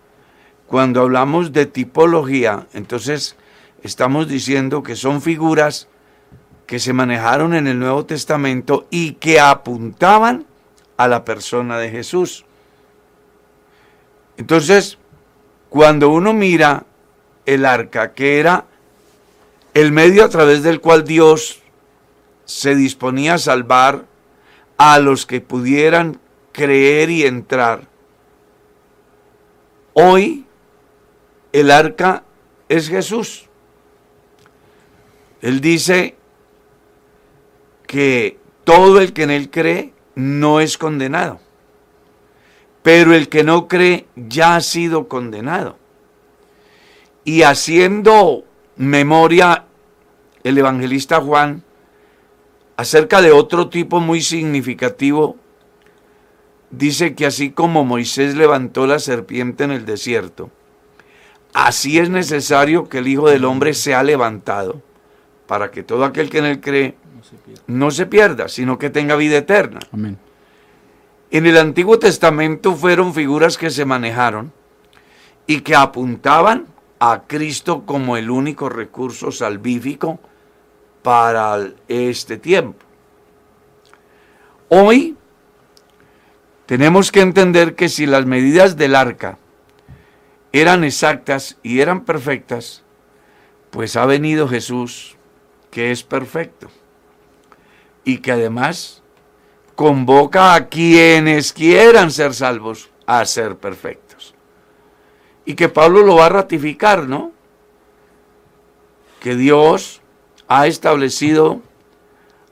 Cuando 0.67 1.01
hablamos 1.01 1.53
de 1.53 1.65
tipología, 1.65 2.67
entonces 2.73 3.35
estamos 3.83 4.27
diciendo 4.27 4.81
que 4.81 4.95
son 4.95 5.21
figuras 5.21 5.87
que 6.65 6.79
se 6.79 6.93
manejaron 6.93 7.53
en 7.53 7.67
el 7.67 7.77
Nuevo 7.77 8.05
Testamento 8.05 8.87
y 8.89 9.13
que 9.13 9.39
apuntaban 9.39 10.45
a 10.97 11.07
la 11.07 11.23
persona 11.23 11.77
de 11.77 11.91
Jesús. 11.91 12.45
Entonces, 14.37 14.97
cuando 15.69 16.09
uno 16.09 16.33
mira 16.33 16.85
el 17.45 17.65
arca, 17.65 18.13
que 18.13 18.39
era 18.39 18.65
el 19.73 19.91
medio 19.91 20.23
a 20.23 20.29
través 20.29 20.63
del 20.63 20.81
cual 20.81 21.03
Dios 21.03 21.61
se 22.45 22.75
disponía 22.75 23.35
a 23.35 23.39
salvar 23.39 24.05
a 24.77 24.99
los 24.99 25.25
que 25.25 25.41
pudieran 25.41 26.19
creer 26.51 27.09
y 27.09 27.23
entrar, 27.23 27.87
hoy 29.93 30.44
el 31.55 31.71
arca 31.71 32.23
es 32.67 32.89
Jesús. 32.89 33.47
Él 35.41 35.61
dice 35.61 36.15
que 37.87 38.37
todo 38.65 38.99
el 38.99 39.13
que 39.13 39.23
en 39.23 39.31
Él 39.31 39.49
cree 39.49 39.93
no 40.15 40.59
es 40.59 40.77
condenado, 40.77 41.39
pero 42.83 43.13
el 43.13 43.29
que 43.29 43.45
no 43.45 43.69
cree 43.69 44.05
ya 44.17 44.57
ha 44.57 44.61
sido 44.61 45.07
condenado. 45.07 45.77
Y 47.23 47.43
haciendo 47.43 48.43
memoria 48.75 49.63
el 50.43 50.57
evangelista 50.57 51.21
Juan 51.21 51.63
acerca 52.75 53.21
de 53.21 53.31
otro 53.31 53.69
tipo 53.69 54.01
muy 54.01 54.21
significativo, 54.21 55.37
dice 56.69 57.15
que 57.15 57.25
así 57.25 57.51
como 57.51 57.85
Moisés 57.85 58.35
levantó 58.35 58.87
la 58.87 58.99
serpiente 58.99 59.63
en 59.63 59.71
el 59.71 59.85
desierto, 59.85 60.51
así 61.55 61.97
es 61.97 62.09
necesario 62.09 62.89
que 62.89 62.97
el 62.97 63.07
Hijo 63.07 63.29
del 63.29 63.45
Hombre 63.45 63.73
sea 63.73 64.03
levantado, 64.03 64.81
para 65.47 65.71
que 65.71 65.83
todo 65.83 66.03
aquel 66.03 66.29
que 66.29 66.39
en 66.39 66.45
él 66.45 66.59
cree 66.59 66.95
no 67.65 67.91
se 67.91 68.05
pierda, 68.05 68.49
sino 68.49 68.77
que 68.77 68.89
tenga 68.89 69.15
vida 69.15 69.37
eterna. 69.37 69.79
Amén. 69.91 70.17
En 71.31 71.45
el 71.45 71.57
Antiguo 71.57 71.97
Testamento 71.97 72.75
fueron 72.75 73.13
figuras 73.13 73.57
que 73.57 73.69
se 73.69 73.85
manejaron 73.85 74.51
y 75.47 75.61
que 75.61 75.75
apuntaban 75.75 76.67
a 76.99 77.23
Cristo 77.25 77.83
como 77.85 78.17
el 78.17 78.29
único 78.29 78.67
recurso 78.67 79.31
salvífico 79.31 80.19
para 81.03 81.57
este 81.87 82.37
tiempo. 82.37 82.85
Hoy 84.67 85.15
tenemos 86.65 87.11
que 87.13 87.21
entender 87.21 87.75
que 87.75 87.87
si 87.87 88.05
las 88.05 88.25
medidas 88.25 88.75
del 88.75 88.95
arca 88.95 89.37
eran 90.61 90.85
exactas 90.85 91.57
y 91.63 91.81
eran 91.81 92.05
perfectas, 92.05 92.83
pues 93.71 93.97
ha 93.97 94.05
venido 94.05 94.47
Jesús 94.47 95.17
que 95.69 95.91
es 95.91 96.03
perfecto 96.03 96.69
y 98.05 98.19
que 98.19 98.31
además 98.31 99.03
convoca 99.75 100.53
a 100.53 100.69
quienes 100.69 101.51
quieran 101.51 102.09
ser 102.09 102.33
salvos 102.33 102.89
a 103.05 103.25
ser 103.25 103.57
perfectos. 103.57 104.33
Y 105.43 105.55
que 105.55 105.67
Pablo 105.67 106.03
lo 106.03 106.15
va 106.15 106.27
a 106.27 106.29
ratificar, 106.29 107.05
¿no? 107.05 107.33
Que 109.19 109.35
Dios 109.35 110.01
ha 110.47 110.67
establecido 110.67 111.61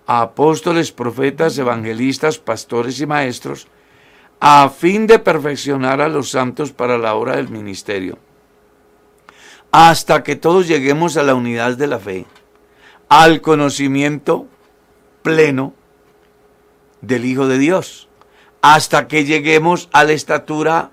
a 0.06 0.22
apóstoles, 0.22 0.92
profetas, 0.92 1.58
evangelistas, 1.58 2.38
pastores 2.38 3.00
y 3.00 3.06
maestros 3.06 3.68
a 4.46 4.68
fin 4.68 5.08
de 5.08 5.20
perfeccionar 5.20 6.02
a 6.02 6.10
los 6.10 6.32
santos 6.32 6.74
para 6.74 6.98
la 6.98 7.16
hora 7.16 7.38
del 7.38 7.48
ministerio, 7.48 8.18
hasta 9.72 10.22
que 10.22 10.36
todos 10.36 10.68
lleguemos 10.68 11.16
a 11.16 11.24
la 11.24 11.34
unidad 11.34 11.78
de 11.78 11.88
la 11.88 11.98
fe, 11.98 12.26
al 13.08 13.40
conocimiento 13.40 14.46
pleno 15.22 15.74
del 17.00 17.24
Hijo 17.24 17.48
de 17.48 17.58
Dios, 17.58 18.10
hasta 18.62 19.08
que 19.08 19.24
lleguemos 19.24 19.88
a 19.94 20.04
la 20.04 20.12
estatura, 20.12 20.92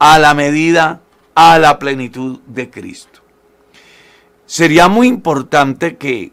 a 0.00 0.18
la 0.18 0.34
medida, 0.34 1.02
a 1.36 1.60
la 1.60 1.78
plenitud 1.78 2.40
de 2.48 2.68
Cristo. 2.68 3.20
Sería 4.44 4.88
muy 4.88 5.06
importante 5.06 5.98
que 5.98 6.32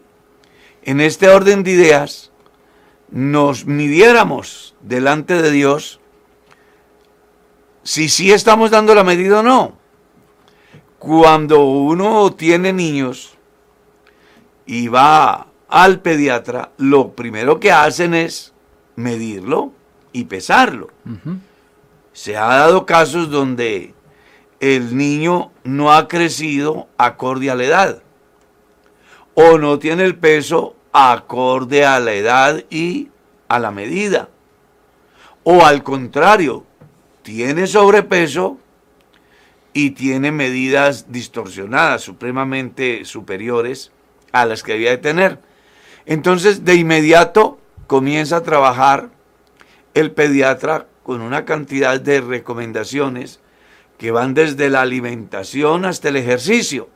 en 0.82 1.00
este 1.00 1.28
orden 1.28 1.62
de 1.62 1.70
ideas 1.70 2.32
nos 3.08 3.66
midiéramos 3.66 4.74
delante 4.80 5.40
de 5.40 5.52
Dios 5.52 5.99
si 7.82 8.08
sí 8.08 8.32
estamos 8.32 8.70
dando 8.70 8.94
la 8.94 9.04
medida 9.04 9.40
o 9.40 9.42
no. 9.42 9.72
Cuando 10.98 11.64
uno 11.64 12.32
tiene 12.32 12.72
niños 12.72 13.34
y 14.66 14.88
va 14.88 15.46
al 15.68 16.00
pediatra, 16.00 16.72
lo 16.76 17.12
primero 17.12 17.58
que 17.58 17.72
hacen 17.72 18.14
es 18.14 18.52
medirlo 18.96 19.72
y 20.12 20.24
pesarlo. 20.24 20.88
Se 22.12 22.36
ha 22.36 22.46
dado 22.46 22.84
casos 22.84 23.30
donde 23.30 23.94
el 24.58 24.96
niño 24.96 25.52
no 25.64 25.92
ha 25.92 26.06
crecido 26.06 26.88
acorde 26.98 27.50
a 27.50 27.54
la 27.54 27.64
edad 27.64 28.02
o 29.34 29.58
no 29.58 29.78
tiene 29.78 30.04
el 30.04 30.16
peso 30.16 30.74
acorde 30.92 31.84
a 31.84 32.00
la 32.00 32.12
edad 32.12 32.62
y 32.68 33.08
a 33.48 33.58
la 33.58 33.70
medida. 33.70 34.28
O 35.44 35.64
al 35.64 35.82
contrario, 35.82 36.64
tiene 37.22 37.66
sobrepeso 37.66 38.58
y 39.72 39.90
tiene 39.90 40.32
medidas 40.32 41.12
distorsionadas, 41.12 42.02
supremamente 42.02 43.04
superiores 43.04 43.92
a 44.32 44.46
las 44.46 44.62
que 44.62 44.72
debía 44.72 44.90
de 44.90 44.98
tener. 44.98 45.38
Entonces, 46.06 46.64
de 46.64 46.74
inmediato 46.74 47.58
comienza 47.86 48.36
a 48.36 48.42
trabajar 48.42 49.10
el 49.94 50.12
pediatra 50.12 50.86
con 51.02 51.20
una 51.20 51.44
cantidad 51.44 52.00
de 52.00 52.20
recomendaciones 52.20 53.40
que 53.98 54.10
van 54.10 54.34
desde 54.34 54.70
la 54.70 54.80
alimentación 54.80 55.84
hasta 55.84 56.08
el 56.08 56.16
ejercicio, 56.16 56.88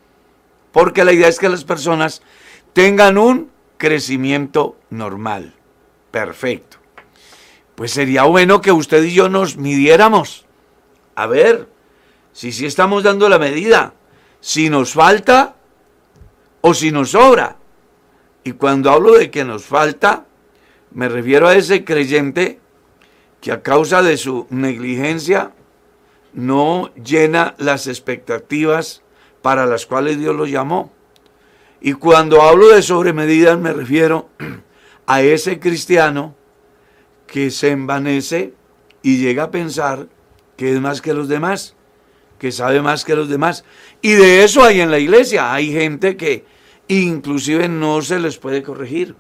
porque 0.73 1.05
la 1.05 1.13
idea 1.13 1.29
es 1.29 1.39
que 1.39 1.49
las 1.49 1.65
personas 1.65 2.23
tengan 2.73 3.19
un 3.19 3.51
crecimiento 3.77 4.77
normal, 4.91 5.55
perfecto. 6.11 6.84
Pues 7.75 7.91
sería 7.91 8.25
bueno 8.25 8.61
que 8.61 8.73
usted 8.73 9.03
y 9.03 9.15
yo 9.15 9.29
nos 9.29 9.57
midiéramos. 9.57 10.47
A 11.15 11.27
ver, 11.27 11.69
si 12.33 12.53
sí 12.53 12.67
estamos 12.67 13.03
dando 13.03 13.29
la 13.29 13.39
medida, 13.39 13.95
si 14.41 14.71
nos 14.71 14.93
falta 14.93 15.57
o 16.61 16.75
si 16.75 16.93
nos 16.93 17.11
sobra. 17.11 17.57
Y 18.45 18.53
cuando 18.53 18.91
hablo 18.91 19.15
de 19.15 19.31
que 19.31 19.45
nos 19.45 19.65
falta, 19.65 20.27
me 20.93 21.09
refiero 21.09 21.49
a 21.49 21.57
ese 21.57 21.85
creyente 21.85 22.61
que 23.41 23.53
a 23.53 23.63
causa 23.63 24.03
de 24.03 24.17
su 24.17 24.47
negligencia 24.51 25.53
no 26.33 26.93
llena 26.95 27.55
las 27.59 27.87
expectativas 27.87 29.03
para 29.43 29.67
las 29.67 29.87
cuales 29.87 30.19
Dios 30.19 30.35
lo 30.35 30.47
llamó. 30.47 30.93
Y 31.81 31.93
cuando 31.95 32.43
hablo 32.43 32.69
de 32.69 32.83
sobremedidas 32.83 33.59
me 33.59 33.73
refiero 33.73 34.29
a 35.07 35.23
ese 35.23 35.61
cristiano 35.61 36.35
que 37.35 37.51
se 37.51 37.71
envanece 37.71 38.55
y 39.03 39.17
llega 39.17 39.43
a 39.43 39.51
pensar 39.51 40.07
que 40.57 40.73
es 40.73 40.81
más 40.81 41.03
que 41.03 41.15
los 41.15 41.27
demás, 41.27 41.75
que 42.39 42.53
sabe 42.53 42.81
más 42.81 43.05
que 43.05 43.17
los 43.17 43.29
demás. 43.29 43.65
Y 44.03 44.13
de 44.13 44.45
eso 44.45 44.63
hay 44.63 44.81
en 44.81 44.93
la 44.93 45.01
iglesia. 45.01 45.53
Hay 45.53 45.73
gente 45.73 46.17
que 46.17 46.45
inclusive 46.87 47.69
no 47.69 48.03
se 48.03 48.21
les 48.21 48.39
puede 48.39 48.63
corregir, 48.63 49.17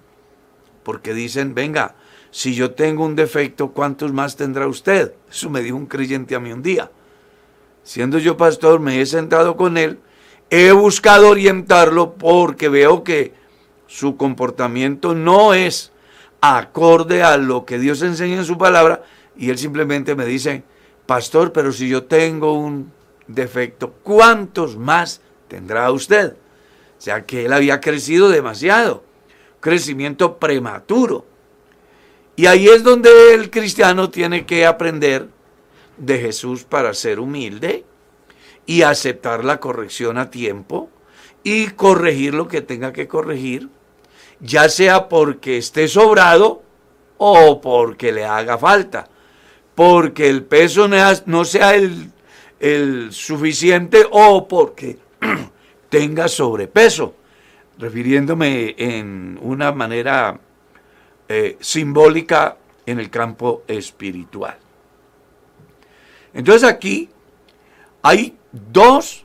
porque 0.85 1.12
dicen, 1.12 1.57
venga, 1.57 1.96
si 2.31 2.55
yo 2.55 2.70
tengo 2.70 3.05
un 3.05 3.16
defecto, 3.16 3.72
¿cuántos 3.72 4.12
más 4.12 4.37
tendrá 4.37 4.68
usted? 4.68 5.14
Eso 5.29 5.50
me 5.50 5.61
dijo 5.61 5.77
un 5.77 5.87
creyente 5.87 6.37
a 6.37 6.38
mí 6.38 6.53
un 6.53 6.62
día. 6.62 6.92
Siendo 7.83 8.20
yo 8.20 8.37
pastor, 8.37 8.79
me 8.79 9.00
he 9.00 9.07
sentado 9.07 9.57
con 9.57 9.77
él, 9.77 9.98
he 10.50 10.70
buscado 10.70 11.31
orientarlo 11.31 12.14
porque 12.14 12.68
veo 12.68 13.03
que 13.03 13.35
su 13.88 14.16
comportamiento 14.16 15.16
no 15.16 15.53
es 15.53 15.90
acorde 16.44 17.22
a 17.22 17.38
lo 17.38 17.64
que 17.64 17.78
Dios 17.78 18.02
enseña 18.02 18.37
en 18.37 18.44
su 18.44 18.59
palabra 18.59 19.02
y 19.37 19.50
él 19.50 19.59
simplemente 19.59 20.14
me 20.14 20.26
dice, 20.26 20.62
pastor, 21.07 21.52
pero 21.52 21.72
si 21.72 21.88
yo 21.88 22.04
tengo 22.04 22.52
un 22.52 22.92
defecto, 23.26 23.94
¿cuántos 24.02 24.76
más 24.76 25.22
tendrá 25.48 25.90
usted? 25.90 26.33
O 26.33 27.00
sea 27.00 27.24
que 27.24 27.46
él 27.46 27.52
había 27.52 27.80
crecido 27.80 28.28
demasiado, 28.28 29.04
crecimiento 29.61 30.38
prematuro. 30.38 31.24
Y 32.37 32.46
ahí 32.46 32.68
es 32.68 32.83
donde 32.83 33.35
el 33.35 33.50
cristiano 33.50 34.11
tiene 34.11 34.44
que 34.44 34.66
aprender 34.66 35.28
de 35.96 36.18
Jesús 36.18 36.64
para 36.64 36.92
ser 36.92 37.20
humilde 37.20 37.85
y 38.66 38.83
aceptar 38.83 39.44
la 39.44 39.61
corrección 39.61 40.18
a 40.18 40.30
tiempo 40.30 40.90
y 41.42 41.68
corregir 41.68 42.35
lo 42.35 42.48
que 42.48 42.61
tenga 42.61 42.92
que 42.92 43.09
corregir 43.09 43.68
ya 44.40 44.68
sea 44.68 45.09
porque 45.09 45.59
esté 45.59 45.88
sobrado 45.88 46.62
o 47.18 47.61
porque 47.61 48.12
le 48.12 48.25
haga 48.25 48.59
falta, 48.59 49.09
porque 49.75 50.29
el 50.29 50.44
peso 50.44 50.88
no 50.88 51.44
sea 51.44 51.75
el, 51.75 53.12
suficiente 53.12 54.07
o 54.11 54.49
porque 54.49 54.99
tenga 55.88 56.29
sobrepeso, 56.29 57.14
refiriéndome 57.79 58.75
en 58.79 59.38
una 59.42 59.73
manera 59.73 60.38
eh, 61.29 61.57
simbólica 61.61 62.57
en 62.87 63.01
el 63.01 63.11
campo 63.11 63.62
espiritual. 63.66 64.57
Entonces 66.33 66.68
aquí 66.68 67.09
hay 68.03 68.37
dos 68.53 69.25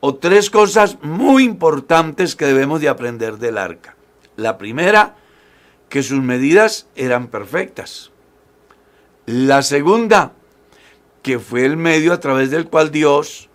o 0.00 0.14
tres 0.14 0.50
cosas 0.50 0.98
muy 1.02 1.44
importantes 1.44 2.36
que 2.36 2.46
debemos 2.46 2.80
de 2.80 2.88
aprender 2.88 3.38
del 3.38 3.58
arca. 3.58 3.97
La 4.38 4.56
primera, 4.56 5.16
que 5.88 6.04
sus 6.04 6.22
medidas 6.22 6.86
eran 6.94 7.26
perfectas. 7.26 8.12
La 9.26 9.62
segunda, 9.62 10.32
que 11.22 11.40
fue 11.40 11.64
el 11.64 11.76
medio 11.76 12.12
a 12.12 12.20
través 12.20 12.52
del 12.52 12.68
cual 12.68 12.92
Dios 12.92 13.50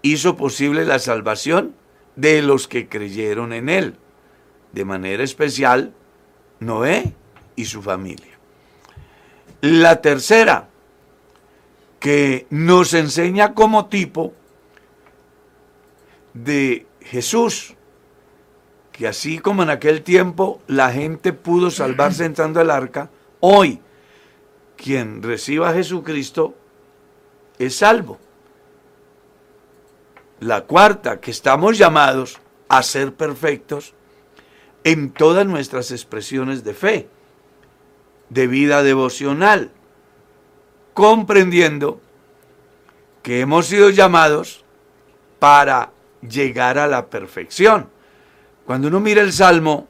hizo 0.00 0.34
posible 0.38 0.86
la 0.86 0.98
salvación 0.98 1.76
de 2.16 2.40
los 2.40 2.66
que 2.66 2.88
creyeron 2.88 3.52
en 3.52 3.68
Él. 3.68 3.96
de 4.72 4.86
manera 4.86 5.22
especial 5.22 5.92
Noé 6.58 7.12
y 7.56 7.66
su 7.66 7.82
familia. 7.82 8.38
La 9.60 10.00
tercera, 10.00 10.70
que 12.00 12.46
nos 12.48 12.94
enseña 12.94 13.52
como 13.52 13.86
tipo 13.90 14.32
de 16.32 16.86
Jesús, 17.02 17.76
que 18.92 19.08
así 19.08 19.38
como 19.38 19.62
en 19.62 19.70
aquel 19.70 20.02
tiempo 20.02 20.60
la 20.66 20.92
gente 20.92 21.32
pudo 21.32 21.70
salvarse 21.70 22.24
entrando 22.24 22.60
al 22.60 22.70
arca, 22.70 23.10
hoy 23.40 23.80
quien 24.76 25.22
reciba 25.22 25.70
a 25.70 25.74
Jesucristo 25.74 26.54
es 27.58 27.76
salvo. 27.76 28.18
La 30.40 30.62
cuarta, 30.62 31.20
que 31.20 31.30
estamos 31.30 31.78
llamados 31.78 32.40
a 32.68 32.82
ser 32.82 33.14
perfectos 33.14 33.94
en 34.84 35.10
todas 35.10 35.46
nuestras 35.46 35.90
expresiones 35.90 36.64
de 36.64 36.74
fe, 36.74 37.08
de 38.28 38.46
vida 38.46 38.82
devocional, 38.82 39.70
comprendiendo 40.94 42.00
que 43.22 43.40
hemos 43.40 43.66
sido 43.66 43.90
llamados 43.90 44.64
para 45.38 45.92
llegar 46.28 46.78
a 46.78 46.86
la 46.88 47.06
perfección. 47.06 47.88
Cuando 48.66 48.88
uno 48.88 49.00
mira 49.00 49.22
el 49.22 49.32
Salmo, 49.32 49.88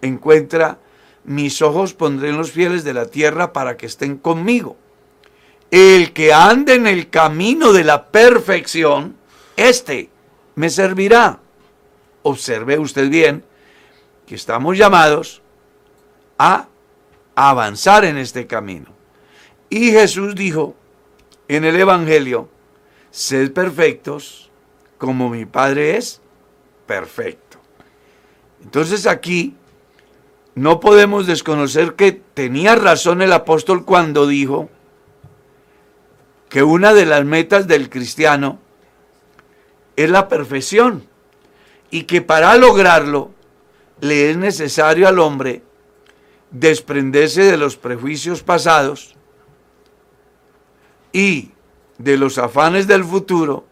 encuentra, 0.00 0.78
mis 1.24 1.62
ojos 1.62 1.94
pondré 1.94 2.30
en 2.30 2.36
los 2.36 2.52
fieles 2.52 2.84
de 2.84 2.94
la 2.94 3.06
tierra 3.06 3.52
para 3.52 3.76
que 3.76 3.86
estén 3.86 4.18
conmigo. 4.18 4.76
El 5.70 6.12
que 6.12 6.32
ande 6.32 6.74
en 6.74 6.86
el 6.86 7.10
camino 7.10 7.72
de 7.72 7.84
la 7.84 8.06
perfección, 8.06 9.16
este 9.56 10.10
me 10.54 10.70
servirá. 10.70 11.40
Observe 12.22 12.78
usted 12.78 13.08
bien 13.08 13.44
que 14.26 14.34
estamos 14.34 14.76
llamados 14.76 15.42
a 16.38 16.68
avanzar 17.34 18.04
en 18.04 18.18
este 18.18 18.46
camino. 18.46 18.86
Y 19.68 19.90
Jesús 19.90 20.34
dijo 20.34 20.74
en 21.48 21.64
el 21.64 21.76
Evangelio, 21.76 22.48
sed 23.10 23.52
perfectos 23.52 24.50
como 24.98 25.28
mi 25.28 25.44
Padre 25.44 25.96
es 25.96 26.20
perfecto. 26.86 27.45
Entonces 28.66 29.06
aquí 29.06 29.54
no 30.56 30.80
podemos 30.80 31.28
desconocer 31.28 31.94
que 31.94 32.10
tenía 32.10 32.74
razón 32.74 33.22
el 33.22 33.32
apóstol 33.32 33.84
cuando 33.84 34.26
dijo 34.26 34.68
que 36.48 36.64
una 36.64 36.92
de 36.92 37.06
las 37.06 37.24
metas 37.24 37.68
del 37.68 37.88
cristiano 37.88 38.58
es 39.94 40.10
la 40.10 40.26
perfección 40.26 41.06
y 41.92 42.02
que 42.02 42.22
para 42.22 42.56
lograrlo 42.56 43.30
le 44.00 44.30
es 44.30 44.36
necesario 44.36 45.06
al 45.06 45.20
hombre 45.20 45.62
desprenderse 46.50 47.44
de 47.44 47.58
los 47.58 47.76
prejuicios 47.76 48.42
pasados 48.42 49.14
y 51.12 51.52
de 51.98 52.16
los 52.16 52.36
afanes 52.38 52.88
del 52.88 53.04
futuro 53.04 53.64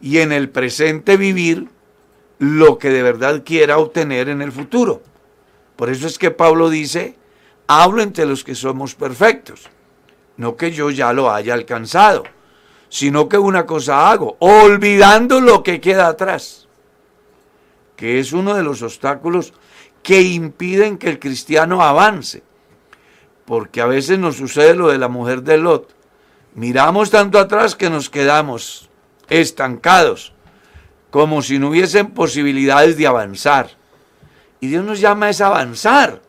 y 0.00 0.20
en 0.20 0.32
el 0.32 0.48
presente 0.48 1.18
vivir 1.18 1.73
lo 2.38 2.78
que 2.78 2.90
de 2.90 3.02
verdad 3.02 3.42
quiera 3.44 3.78
obtener 3.78 4.28
en 4.28 4.42
el 4.42 4.52
futuro. 4.52 5.02
Por 5.76 5.90
eso 5.90 6.06
es 6.06 6.18
que 6.18 6.30
Pablo 6.30 6.70
dice, 6.70 7.16
hablo 7.66 8.02
entre 8.02 8.26
los 8.26 8.44
que 8.44 8.54
somos 8.54 8.94
perfectos, 8.94 9.68
no 10.36 10.56
que 10.56 10.72
yo 10.72 10.90
ya 10.90 11.12
lo 11.12 11.30
haya 11.30 11.54
alcanzado, 11.54 12.24
sino 12.88 13.28
que 13.28 13.38
una 13.38 13.66
cosa 13.66 14.10
hago, 14.10 14.36
olvidando 14.38 15.40
lo 15.40 15.62
que 15.62 15.80
queda 15.80 16.08
atrás, 16.08 16.68
que 17.96 18.20
es 18.20 18.32
uno 18.32 18.54
de 18.54 18.62
los 18.62 18.82
obstáculos 18.82 19.52
que 20.02 20.20
impiden 20.20 20.98
que 20.98 21.08
el 21.08 21.18
cristiano 21.18 21.82
avance. 21.82 22.42
Porque 23.46 23.80
a 23.80 23.86
veces 23.86 24.18
nos 24.18 24.36
sucede 24.36 24.74
lo 24.74 24.88
de 24.88 24.98
la 24.98 25.08
mujer 25.08 25.42
de 25.42 25.58
Lot. 25.58 25.94
Miramos 26.54 27.10
tanto 27.10 27.38
atrás 27.38 27.74
que 27.74 27.90
nos 27.90 28.08
quedamos 28.10 28.88
estancados, 29.28 30.33
como 31.14 31.42
si 31.42 31.60
no 31.60 31.68
hubiesen 31.68 32.08
posibilidades 32.08 32.96
de 32.96 33.06
avanzar. 33.06 33.70
Y 34.58 34.66
Dios 34.66 34.84
nos 34.84 34.98
llama 34.98 35.28
a 35.28 35.46
avanzar. 35.46 36.20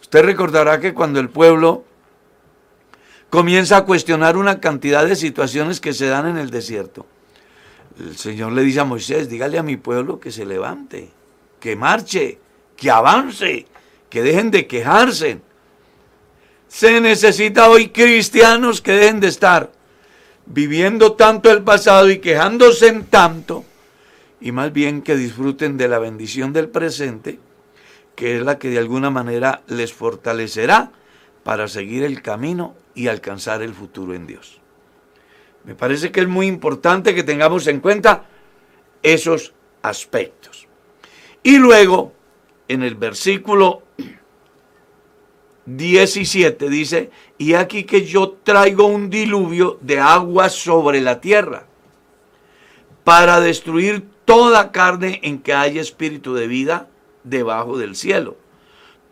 Usted 0.00 0.24
recordará 0.24 0.80
que 0.80 0.92
cuando 0.92 1.20
el 1.20 1.30
pueblo 1.30 1.84
comienza 3.30 3.76
a 3.76 3.84
cuestionar 3.84 4.36
una 4.36 4.58
cantidad 4.58 5.06
de 5.06 5.14
situaciones 5.14 5.80
que 5.80 5.92
se 5.92 6.06
dan 6.06 6.26
en 6.26 6.36
el 6.36 6.50
desierto, 6.50 7.06
el 8.00 8.16
Señor 8.16 8.54
le 8.54 8.62
dice 8.62 8.80
a 8.80 8.84
Moisés, 8.84 9.28
dígale 9.28 9.56
a 9.56 9.62
mi 9.62 9.76
pueblo 9.76 10.18
que 10.18 10.32
se 10.32 10.44
levante, 10.44 11.08
que 11.60 11.76
marche, 11.76 12.40
que 12.76 12.90
avance, 12.90 13.66
que 14.10 14.20
dejen 14.20 14.50
de 14.50 14.66
quejarse. 14.66 15.40
Se 16.66 17.00
necesita 17.00 17.70
hoy 17.70 17.90
cristianos 17.90 18.82
que 18.82 18.94
dejen 18.94 19.20
de 19.20 19.28
estar 19.28 19.70
viviendo 20.44 21.12
tanto 21.12 21.52
el 21.52 21.62
pasado 21.62 22.10
y 22.10 22.18
quejándose 22.18 22.88
en 22.88 23.04
tanto, 23.04 23.64
y 24.40 24.52
más 24.52 24.72
bien 24.72 25.02
que 25.02 25.16
disfruten 25.16 25.76
de 25.76 25.88
la 25.88 25.98
bendición 25.98 26.52
del 26.52 26.68
presente, 26.68 27.38
que 28.14 28.36
es 28.36 28.42
la 28.42 28.58
que 28.58 28.70
de 28.70 28.78
alguna 28.78 29.10
manera 29.10 29.62
les 29.66 29.92
fortalecerá 29.92 30.92
para 31.42 31.68
seguir 31.68 32.04
el 32.04 32.22
camino 32.22 32.74
y 32.94 33.08
alcanzar 33.08 33.62
el 33.62 33.74
futuro 33.74 34.14
en 34.14 34.26
Dios. 34.26 34.60
Me 35.64 35.74
parece 35.74 36.12
que 36.12 36.20
es 36.20 36.28
muy 36.28 36.46
importante 36.46 37.14
que 37.14 37.22
tengamos 37.22 37.66
en 37.66 37.80
cuenta 37.80 38.26
esos 39.02 39.52
aspectos. 39.82 40.66
Y 41.42 41.58
luego, 41.58 42.12
en 42.68 42.82
el 42.82 42.94
versículo 42.94 43.82
17 45.66 46.68
dice, 46.68 47.10
y 47.38 47.54
aquí 47.54 47.84
que 47.84 48.04
yo 48.04 48.38
traigo 48.42 48.86
un 48.86 49.10
diluvio 49.10 49.78
de 49.80 50.00
agua 50.00 50.48
sobre 50.48 51.00
la 51.00 51.20
tierra 51.20 51.66
para 53.04 53.40
destruir 53.40 54.15
toda 54.26 54.72
carne 54.72 55.20
en 55.22 55.38
que 55.38 55.54
haya 55.54 55.80
espíritu 55.80 56.34
de 56.34 56.46
vida 56.46 56.88
debajo 57.24 57.78
del 57.78 57.96
cielo. 57.96 58.36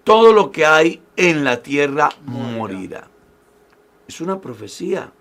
Todo 0.05 0.35
lo 0.35 0.51
que 0.51 0.67
hay 0.67 1.03
en 1.17 1.45
la 1.45 1.63
tierra 1.63 2.11
morirá. 2.27 3.09
Es 4.07 4.21
una 4.21 4.43
profecía 4.43 5.13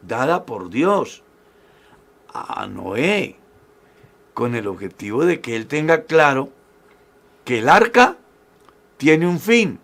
dada 0.00 0.46
por 0.46 0.70
Dios 0.70 1.22
a 2.32 2.66
Noé 2.66 3.36
con 4.32 4.54
el 4.54 4.66
objetivo 4.66 5.26
de 5.26 5.40
que 5.40 5.56
él 5.56 5.66
tenga 5.66 6.04
claro 6.04 6.50
que 7.44 7.58
el 7.58 7.68
arca 7.68 8.16
tiene 8.96 9.26
un 9.26 9.40
fin 9.40 9.80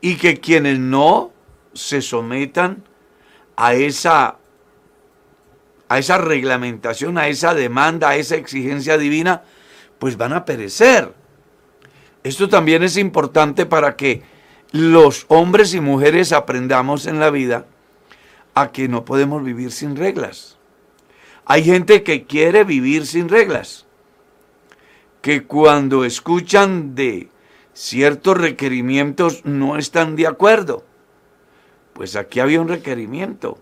y 0.00 0.16
que 0.16 0.40
quienes 0.40 0.78
no 0.78 1.32
se 1.74 2.00
sometan 2.00 2.82
a 3.56 3.74
esa 3.74 4.39
a 5.90 5.98
esa 5.98 6.18
reglamentación, 6.18 7.18
a 7.18 7.26
esa 7.26 7.52
demanda, 7.52 8.10
a 8.10 8.16
esa 8.16 8.36
exigencia 8.36 8.96
divina, 8.96 9.42
pues 9.98 10.16
van 10.16 10.32
a 10.32 10.44
perecer. 10.44 11.12
Esto 12.22 12.48
también 12.48 12.84
es 12.84 12.96
importante 12.96 13.66
para 13.66 13.96
que 13.96 14.22
los 14.70 15.26
hombres 15.26 15.74
y 15.74 15.80
mujeres 15.80 16.30
aprendamos 16.30 17.06
en 17.06 17.18
la 17.18 17.30
vida 17.30 17.66
a 18.54 18.70
que 18.70 18.86
no 18.86 19.04
podemos 19.04 19.42
vivir 19.42 19.72
sin 19.72 19.96
reglas. 19.96 20.58
Hay 21.44 21.64
gente 21.64 22.04
que 22.04 22.24
quiere 22.24 22.62
vivir 22.62 23.04
sin 23.04 23.28
reglas, 23.28 23.84
que 25.22 25.42
cuando 25.42 26.04
escuchan 26.04 26.94
de 26.94 27.30
ciertos 27.72 28.38
requerimientos 28.38 29.44
no 29.44 29.76
están 29.76 30.14
de 30.14 30.28
acuerdo. 30.28 30.84
Pues 31.94 32.14
aquí 32.14 32.38
había 32.38 32.60
un 32.60 32.68
requerimiento, 32.68 33.58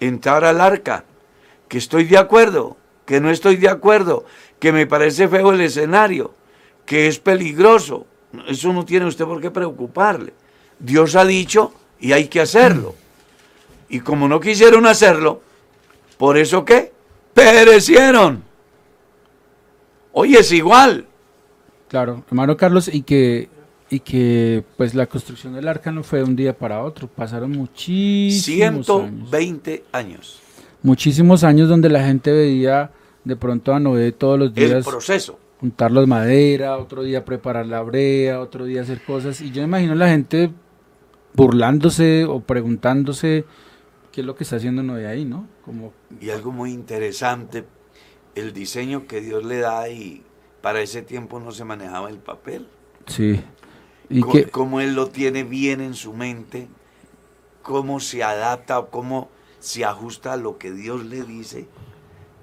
entrar 0.00 0.46
al 0.46 0.62
arca, 0.62 1.04
que 1.68 1.78
estoy 1.78 2.04
de 2.04 2.18
acuerdo, 2.18 2.76
que 3.06 3.20
no 3.20 3.30
estoy 3.30 3.56
de 3.56 3.68
acuerdo, 3.68 4.24
que 4.58 4.72
me 4.72 4.86
parece 4.86 5.28
feo 5.28 5.52
el 5.52 5.60
escenario, 5.60 6.34
que 6.86 7.06
es 7.06 7.18
peligroso. 7.18 8.06
Eso 8.48 8.72
no 8.72 8.84
tiene 8.84 9.06
usted 9.06 9.24
por 9.24 9.40
qué 9.40 9.50
preocuparle. 9.50 10.32
Dios 10.78 11.16
ha 11.16 11.24
dicho 11.24 11.72
y 12.00 12.12
hay 12.12 12.28
que 12.28 12.40
hacerlo. 12.40 12.94
Y 13.88 14.00
como 14.00 14.28
no 14.28 14.40
quisieron 14.40 14.86
hacerlo, 14.86 15.42
¿por 16.18 16.36
eso 16.36 16.64
qué? 16.64 16.92
Perecieron. 17.32 18.42
Hoy 20.12 20.36
es 20.36 20.52
igual. 20.52 21.06
Claro, 21.88 22.24
hermano 22.26 22.56
Carlos, 22.56 22.88
y 22.92 23.02
que, 23.02 23.48
y 23.90 24.00
que 24.00 24.64
pues 24.76 24.94
la 24.94 25.06
construcción 25.06 25.54
del 25.54 25.68
arca 25.68 25.92
no 25.92 26.02
fue 26.02 26.20
de 26.20 26.24
un 26.24 26.36
día 26.36 26.56
para 26.56 26.82
otro, 26.82 27.08
pasaron 27.08 27.52
muchísimos 27.52 28.86
120 28.86 29.84
años. 29.92 30.40
Muchísimos 30.84 31.44
años 31.44 31.68
donde 31.68 31.88
la 31.88 32.04
gente 32.04 32.30
veía 32.30 32.92
de 33.24 33.36
pronto 33.36 33.72
a 33.74 33.80
Noé 33.80 34.12
todos 34.12 34.38
los 34.38 34.54
días. 34.54 34.70
El 34.70 34.84
proceso. 34.84 35.40
Juntar 35.58 35.90
los 35.90 36.06
madera, 36.06 36.76
otro 36.76 37.02
día 37.02 37.24
preparar 37.24 37.64
la 37.64 37.80
brea, 37.80 38.38
otro 38.38 38.66
día 38.66 38.82
hacer 38.82 39.02
cosas. 39.02 39.40
Y 39.40 39.50
yo 39.50 39.62
imagino 39.62 39.94
la 39.94 40.08
gente 40.08 40.50
burlándose 41.32 42.26
o 42.26 42.40
preguntándose 42.40 43.46
qué 44.12 44.20
es 44.20 44.26
lo 44.26 44.36
que 44.36 44.44
está 44.44 44.56
haciendo 44.56 44.82
Noé 44.82 45.06
ahí, 45.06 45.24
¿no? 45.24 45.48
Como... 45.64 45.94
Y 46.20 46.28
algo 46.28 46.52
muy 46.52 46.70
interesante, 46.72 47.64
el 48.34 48.52
diseño 48.52 49.06
que 49.06 49.22
Dios 49.22 49.42
le 49.42 49.60
da 49.60 49.88
y 49.88 50.22
para 50.60 50.82
ese 50.82 51.00
tiempo 51.00 51.40
no 51.40 51.50
se 51.50 51.64
manejaba 51.64 52.10
el 52.10 52.18
papel. 52.18 52.68
Sí. 53.06 53.40
Y 54.10 54.20
Co- 54.20 54.32
que, 54.32 54.44
cómo 54.50 54.82
él 54.82 54.94
lo 54.94 55.06
tiene 55.06 55.44
bien 55.44 55.80
en 55.80 55.94
su 55.94 56.12
mente, 56.12 56.68
cómo 57.62 58.00
se 58.00 58.22
adapta, 58.22 58.82
cómo 58.90 59.30
se 59.64 59.82
ajusta 59.82 60.34
a 60.34 60.36
lo 60.36 60.58
que 60.58 60.72
Dios 60.72 61.06
le 61.06 61.22
dice, 61.22 61.66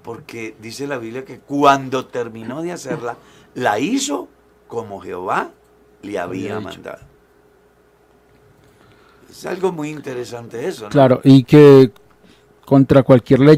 porque 0.02 0.56
dice 0.60 0.88
la 0.88 0.98
Biblia 0.98 1.24
que 1.24 1.38
cuando 1.38 2.06
terminó 2.06 2.62
de 2.62 2.72
hacerla, 2.72 3.16
la 3.54 3.78
hizo 3.78 4.28
como 4.66 4.98
Jehová 5.00 5.50
le 6.02 6.18
había 6.18 6.58
mandado. 6.58 6.98
Es 9.30 9.46
algo 9.46 9.70
muy 9.70 9.90
interesante 9.90 10.66
eso, 10.66 10.84
¿no? 10.84 10.90
claro, 10.90 11.20
y 11.22 11.44
que 11.44 11.92
contra 12.64 13.04
cualquier 13.04 13.38
ley 13.38 13.56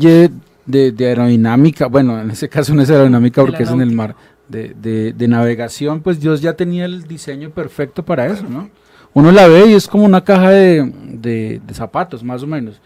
de, 0.66 0.92
de- 0.92 1.06
aerodinámica, 1.08 1.86
bueno, 1.86 2.20
en 2.20 2.30
ese 2.30 2.50
caso 2.50 2.74
no 2.74 2.82
es 2.82 2.90
aerodinámica 2.90 3.40
porque 3.42 3.62
es 3.62 3.70
en 3.70 3.80
el 3.80 3.92
mar, 3.92 4.14
de, 4.46 4.74
de- 4.74 5.14
de 5.14 5.28
navegación, 5.28 6.02
pues 6.02 6.20
Dios 6.20 6.42
ya 6.42 6.52
tenía 6.52 6.84
el 6.84 7.04
diseño 7.04 7.48
perfecto 7.48 8.04
para 8.04 8.26
eso, 8.26 8.44
¿no? 8.46 8.68
Uno 9.14 9.32
la 9.32 9.48
ve 9.48 9.70
y 9.70 9.72
es 9.72 9.88
como 9.88 10.04
una 10.04 10.22
caja 10.22 10.50
de, 10.50 10.92
de- 11.06 11.62
de 11.66 11.74
zapatos, 11.74 12.22
más 12.22 12.42
o 12.42 12.46
menos. 12.46 12.80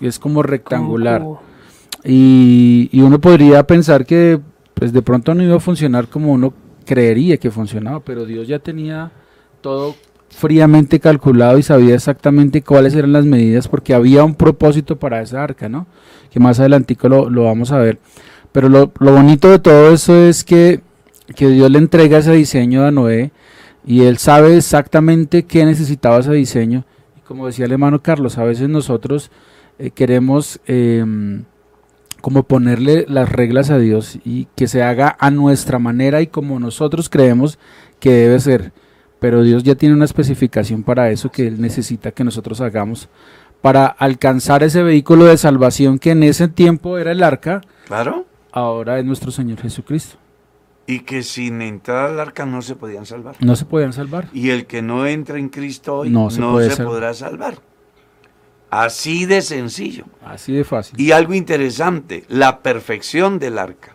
Es 0.00 0.18
como 0.18 0.42
rectangular. 0.42 1.20
Como- 1.22 1.40
Y, 2.04 2.88
y 2.92 3.00
uno 3.00 3.18
podría 3.20 3.66
pensar 3.66 4.04
que 4.04 4.38
pues 4.74 4.92
de 4.92 5.02
pronto 5.02 5.34
no 5.34 5.42
iba 5.42 5.56
a 5.56 5.60
funcionar 5.60 6.08
como 6.08 6.32
uno 6.32 6.52
creería 6.84 7.36
que 7.38 7.50
funcionaba, 7.50 8.00
pero 8.00 8.26
Dios 8.26 8.46
ya 8.48 8.58
tenía 8.58 9.10
todo 9.62 9.94
fríamente 10.28 10.98
calculado 11.00 11.56
y 11.58 11.62
sabía 11.62 11.94
exactamente 11.94 12.60
cuáles 12.62 12.94
eran 12.94 13.12
las 13.12 13.24
medidas 13.24 13.68
porque 13.68 13.94
había 13.94 14.24
un 14.24 14.34
propósito 14.34 14.98
para 14.98 15.22
esa 15.22 15.42
arca, 15.42 15.68
¿no? 15.68 15.86
Que 16.30 16.40
más 16.40 16.58
adelantico 16.60 17.08
lo, 17.08 17.30
lo 17.30 17.44
vamos 17.44 17.70
a 17.72 17.78
ver. 17.78 17.98
Pero 18.52 18.68
lo, 18.68 18.92
lo 18.98 19.12
bonito 19.12 19.48
de 19.48 19.60
todo 19.60 19.92
eso 19.92 20.14
es 20.14 20.44
que, 20.44 20.80
que 21.36 21.48
Dios 21.48 21.70
le 21.70 21.78
entrega 21.78 22.18
ese 22.18 22.32
diseño 22.32 22.84
a 22.84 22.90
Noé 22.90 23.30
y 23.86 24.02
él 24.02 24.18
sabe 24.18 24.56
exactamente 24.56 25.44
qué 25.44 25.64
necesitaba 25.64 26.18
ese 26.18 26.32
diseño. 26.32 26.84
Y 27.16 27.20
como 27.20 27.46
decía 27.46 27.64
el 27.66 27.72
hermano 27.72 28.02
Carlos, 28.02 28.36
a 28.36 28.44
veces 28.44 28.68
nosotros 28.68 29.30
eh, 29.78 29.90
queremos 29.90 30.60
em, 30.66 31.44
como 32.20 32.44
ponerle 32.44 33.04
las 33.08 33.28
reglas 33.30 33.70
a 33.70 33.78
Dios 33.78 34.18
y 34.24 34.46
que 34.56 34.66
se 34.68 34.82
haga 34.82 35.16
a 35.18 35.30
nuestra 35.30 35.78
manera 35.78 36.22
y 36.22 36.26
como 36.26 36.58
nosotros 36.60 37.08
creemos 37.08 37.58
que 38.00 38.10
debe 38.12 38.40
ser. 38.40 38.72
Pero 39.20 39.42
Dios 39.42 39.62
ya 39.62 39.74
tiene 39.74 39.94
una 39.94 40.04
especificación 40.04 40.82
para 40.82 41.10
eso 41.10 41.30
que 41.30 41.46
Él 41.46 41.60
necesita 41.60 42.10
que 42.12 42.24
nosotros 42.24 42.60
hagamos 42.60 43.08
para 43.62 43.86
alcanzar 43.86 44.62
ese 44.62 44.82
vehículo 44.82 45.24
de 45.24 45.38
salvación 45.38 45.98
que 45.98 46.10
en 46.10 46.22
ese 46.22 46.48
tiempo 46.48 46.98
era 46.98 47.12
el 47.12 47.22
arca, 47.22 47.62
Claro. 47.86 48.26
ahora 48.52 48.98
es 48.98 49.04
nuestro 49.06 49.30
Señor 49.30 49.60
Jesucristo. 49.60 50.18
Y 50.86 51.00
que 51.00 51.22
sin 51.22 51.62
entrar 51.62 52.10
al 52.10 52.20
arca 52.20 52.44
no 52.44 52.60
se 52.60 52.76
podían 52.76 53.06
salvar. 53.06 53.36
No 53.40 53.56
se 53.56 53.64
podían 53.64 53.94
salvar. 53.94 54.28
Y 54.34 54.50
el 54.50 54.66
que 54.66 54.82
no 54.82 55.06
entra 55.06 55.38
en 55.38 55.48
Cristo 55.48 56.00
hoy 56.00 56.10
No 56.10 56.28
no 56.38 56.60
se 56.60 56.84
podrá 56.84 57.14
salvar. 57.14 57.54
Así 58.74 59.24
de 59.24 59.40
sencillo. 59.40 60.04
Así 60.24 60.52
de 60.52 60.64
fácil. 60.64 61.00
Y 61.00 61.12
algo 61.12 61.32
interesante, 61.32 62.24
la 62.26 62.60
perfección 62.60 63.38
del 63.38 63.58
arca 63.58 63.94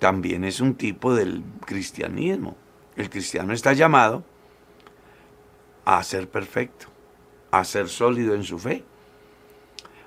también 0.00 0.42
es 0.42 0.60
un 0.60 0.74
tipo 0.74 1.14
del 1.14 1.44
cristianismo. 1.64 2.56
El 2.96 3.08
cristiano 3.08 3.52
está 3.52 3.72
llamado 3.72 4.24
a 5.84 6.02
ser 6.02 6.28
perfecto, 6.28 6.88
a 7.52 7.62
ser 7.62 7.88
sólido 7.88 8.34
en 8.34 8.42
su 8.42 8.58
fe, 8.58 8.82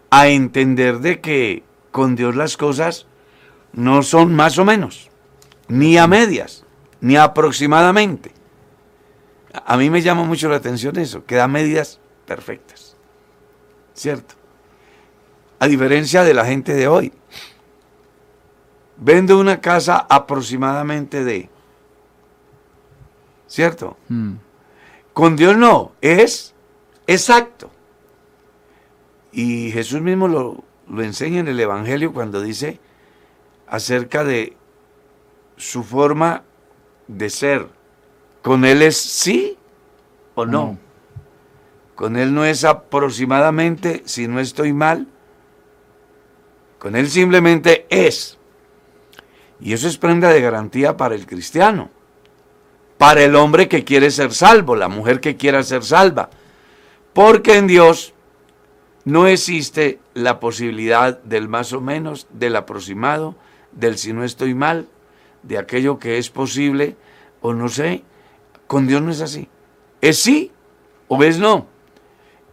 a 0.09 0.27
entender 0.27 0.99
de 0.99 1.21
que 1.21 1.63
con 1.91 2.17
Dios 2.17 2.35
las 2.35 2.57
cosas 2.57 3.07
no 3.71 4.03
son 4.03 4.35
más 4.35 4.57
o 4.57 4.65
menos, 4.65 5.09
ni 5.69 5.97
a 5.97 6.07
medias, 6.07 6.65
ni 6.99 7.15
aproximadamente. 7.15 8.33
A 9.65 9.77
mí 9.77 9.89
me 9.89 10.01
llama 10.01 10.25
mucho 10.25 10.49
la 10.49 10.57
atención 10.57 10.99
eso, 10.99 11.25
que 11.25 11.35
da 11.35 11.47
medidas 11.47 12.01
perfectas. 12.25 12.74
¿Cierto? 13.95 14.35
A 15.57 15.67
diferencia 15.67 16.23
de 16.23 16.33
la 16.33 16.45
gente 16.45 16.73
de 16.73 16.87
hoy. 16.87 17.11
Vende 18.97 19.33
una 19.33 19.61
casa 19.61 20.05
aproximadamente 20.09 21.23
de. 21.23 21.49
¿Cierto? 23.47 23.97
Mm. 24.09 24.33
Con 25.13 25.35
Dios 25.37 25.57
no, 25.57 25.93
es 26.01 26.53
exacto. 27.07 27.71
Y 29.31 29.71
Jesús 29.71 30.01
mismo 30.01 30.27
lo, 30.27 30.63
lo 30.87 31.03
enseña 31.03 31.39
en 31.39 31.47
el 31.47 31.59
Evangelio 31.59 32.13
cuando 32.13 32.41
dice 32.41 32.79
acerca 33.67 34.23
de 34.23 34.57
su 35.55 35.83
forma 35.83 36.43
de 37.07 37.29
ser. 37.29 37.69
Con 38.41 38.65
Él 38.65 38.81
es 38.81 38.97
sí 38.97 39.57
o 40.35 40.45
no. 40.45 40.51
No. 40.51 40.84
Con 41.95 42.17
Él 42.17 42.33
no 42.33 42.43
es 42.45 42.65
aproximadamente, 42.65 44.03
si 44.05 44.27
no 44.27 44.39
estoy 44.39 44.73
mal. 44.73 45.07
Con 46.77 46.95
Él 46.95 47.09
simplemente 47.09 47.87
es. 47.89 48.37
Y 49.61 49.73
eso 49.73 49.87
es 49.87 49.97
prenda 49.97 50.29
de 50.29 50.41
garantía 50.41 50.97
para 50.97 51.15
el 51.15 51.25
cristiano. 51.25 51.89
Para 52.97 53.23
el 53.23 53.35
hombre 53.35 53.69
que 53.69 53.85
quiere 53.85 54.11
ser 54.11 54.33
salvo, 54.33 54.75
la 54.75 54.89
mujer 54.89 55.21
que 55.21 55.37
quiera 55.37 55.63
ser 55.63 55.83
salva. 55.83 56.29
Porque 57.13 57.57
en 57.57 57.67
Dios 57.67 58.13
no 59.05 59.27
existe 59.27 59.99
la 60.13 60.39
posibilidad 60.39 61.21
del 61.23 61.47
más 61.47 61.71
o 61.71 61.79
menos, 61.79 62.27
del 62.31 62.57
aproximado, 62.57 63.35
del 63.71 63.97
si 63.97 64.11
no 64.11 64.23
estoy 64.23 64.53
mal, 64.53 64.87
de 65.43 65.57
aquello 65.57 65.99
que 65.99 66.17
es 66.17 66.29
posible 66.29 66.97
o 67.41 67.53
no 67.53 67.69
sé. 67.69 68.03
Con 68.67 68.87
Dios 68.87 69.01
no 69.01 69.11
es 69.11 69.21
así. 69.21 69.47
Es 70.01 70.19
sí 70.19 70.51
o 71.07 71.23
es 71.23 71.39
no. 71.39 71.67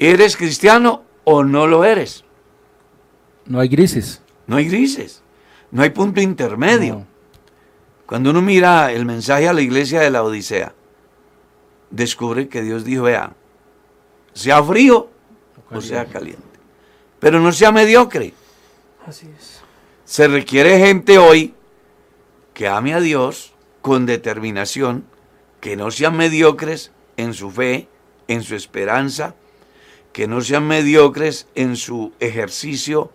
¿Eres 0.05 0.37
cristiano 0.37 1.05
o 1.23 1.45
no 1.45 1.69
lo 1.69 1.85
eres? 1.85 2.25
No 3.47 3.61
hay 3.61 3.69
grises. 3.69 4.21
No 4.49 4.57
hay 4.57 4.67
grises. 4.67 5.23
No 5.71 5.83
hay 5.83 5.91
punto 5.91 6.21
intermedio. 6.21 6.95
No. 6.95 7.07
Cuando 8.05 8.31
uno 8.31 8.43
mira 8.43 8.91
el 8.91 9.07
mensaje 9.07 9.47
a 9.47 9.53
la 9.53 9.61
iglesia 9.61 10.01
de 10.01 10.11
la 10.11 10.25
Odisea, 10.25 10.75
descubre 11.93 12.49
que 12.49 12.63
Dios 12.63 12.85
dijo, 12.85 13.05
vea, 13.05 13.33
sea 14.33 14.61
frío 14.65 15.09
o 15.71 15.81
sea 15.81 16.05
caliente. 16.07 16.43
Pero 17.21 17.39
no 17.39 17.53
sea 17.53 17.71
mediocre. 17.71 18.35
Así 19.07 19.29
es. 19.39 19.61
Se 20.05 20.27
requiere 20.27 20.81
gente 20.81 21.19
hoy 21.19 21.55
que 22.55 22.67
ame 22.67 22.93
a 22.93 23.01
Dios 23.01 23.55
con 23.81 24.05
determinación, 24.07 25.05
que 25.61 25.77
no 25.77 25.93
sean 25.93 26.17
mediocres 26.17 26.91
en 27.17 27.35
su 27.35 27.53
fe, 27.53 27.87
en 28.27 28.43
su 28.43 28.57
esperanza, 28.57 29.37
que 30.13 30.27
no 30.27 30.41
sean 30.41 30.67
mediocres 30.67 31.47
en 31.55 31.77
su 31.77 32.13
ejercicio 32.21 33.11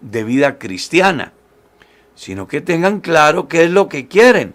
de 0.00 0.24
vida 0.24 0.58
cristiana, 0.58 1.32
sino 2.14 2.48
que 2.48 2.60
tengan 2.60 3.00
claro 3.00 3.48
qué 3.48 3.64
es 3.64 3.70
lo 3.70 3.88
que 3.88 4.08
quieren 4.08 4.54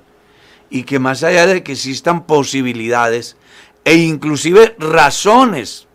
y 0.70 0.84
que 0.84 1.00
más 1.00 1.24
allá 1.24 1.46
de 1.46 1.64
que 1.64 1.74
existan 1.74 2.26
posibilidades 2.26 3.38
e 3.84 3.96
inclusive 3.96 4.76
razones 4.80 5.88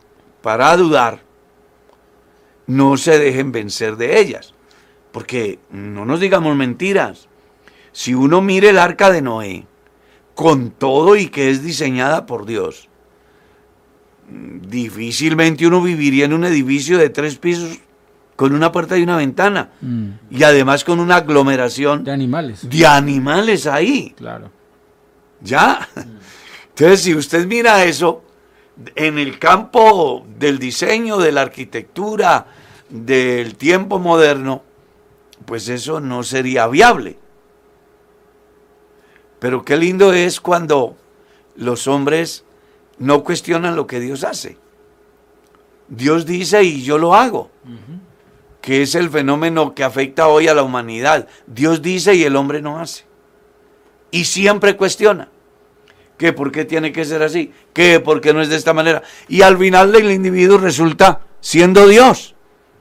para 0.42 0.76
dudar, 0.76 1.22
no 2.66 2.96
se 2.96 3.18
dejen 3.18 3.50
vencer 3.50 3.96
de 3.96 4.20
ellas. 4.20 4.54
Porque 5.10 5.58
no 5.70 6.04
nos 6.04 6.20
digamos 6.20 6.54
mentiras. 6.56 7.28
Si 7.90 8.14
uno 8.14 8.40
mire 8.40 8.70
el 8.70 8.78
arca 8.78 9.10
de 9.10 9.22
Noé, 9.22 9.66
con 10.34 10.70
todo 10.70 11.16
y 11.16 11.26
que 11.28 11.50
es 11.50 11.64
diseñada 11.64 12.26
por 12.26 12.46
Dios, 12.46 12.88
difícilmente 14.30 15.66
uno 15.66 15.82
viviría 15.82 16.24
en 16.24 16.32
un 16.32 16.44
edificio 16.44 16.98
de 16.98 17.10
tres 17.10 17.36
pisos 17.38 17.78
con 18.36 18.54
una 18.54 18.72
puerta 18.72 18.96
y 18.96 19.02
una 19.02 19.16
ventana. 19.16 19.70
Mm. 19.80 20.08
Y 20.30 20.42
además 20.44 20.84
con 20.84 20.98
una 21.00 21.16
aglomeración 21.16 22.04
De 22.04 22.12
animales. 22.12 22.68
de 22.68 22.86
animales 22.86 23.66
ahí. 23.66 24.14
Claro. 24.16 24.50
¿Ya? 25.42 25.88
Entonces, 26.70 27.02
si 27.02 27.14
usted 27.14 27.46
mira 27.46 27.84
eso, 27.84 28.22
en 28.94 29.18
el 29.18 29.38
campo 29.38 30.26
del 30.38 30.58
diseño, 30.58 31.18
de 31.18 31.32
la 31.32 31.42
arquitectura, 31.42 32.46
del 32.88 33.56
tiempo 33.56 33.98
moderno, 33.98 34.62
pues 35.44 35.68
eso 35.68 36.00
no 36.00 36.22
sería 36.22 36.66
viable. 36.68 37.18
Pero 39.38 39.64
qué 39.64 39.76
lindo 39.76 40.12
es 40.12 40.40
cuando 40.40 40.96
los 41.56 41.86
hombres 41.86 42.44
no 43.00 43.24
cuestionan 43.24 43.74
lo 43.74 43.86
que 43.86 43.98
Dios 43.98 44.22
hace. 44.22 44.56
Dios 45.88 46.26
dice 46.26 46.62
y 46.62 46.82
yo 46.82 46.98
lo 46.98 47.14
hago, 47.14 47.50
que 48.60 48.82
es 48.82 48.94
el 48.94 49.10
fenómeno 49.10 49.74
que 49.74 49.82
afecta 49.82 50.28
hoy 50.28 50.46
a 50.46 50.54
la 50.54 50.62
humanidad. 50.62 51.26
Dios 51.46 51.82
dice 51.82 52.14
y 52.14 52.22
el 52.22 52.36
hombre 52.36 52.62
no 52.62 52.78
hace. 52.78 53.04
Y 54.12 54.24
siempre 54.24 54.76
cuestiona. 54.76 55.28
¿Qué? 56.18 56.34
¿Por 56.34 56.52
qué 56.52 56.66
tiene 56.66 56.92
que 56.92 57.06
ser 57.06 57.22
así? 57.22 57.52
¿Qué? 57.72 57.98
¿Por 58.00 58.20
qué 58.20 58.34
no 58.34 58.42
es 58.42 58.50
de 58.50 58.56
esta 58.56 58.74
manera? 58.74 59.02
Y 59.26 59.40
al 59.40 59.56
final 59.56 59.94
el 59.94 60.10
individuo 60.10 60.58
resulta 60.58 61.22
siendo 61.40 61.88
Dios. 61.88 62.34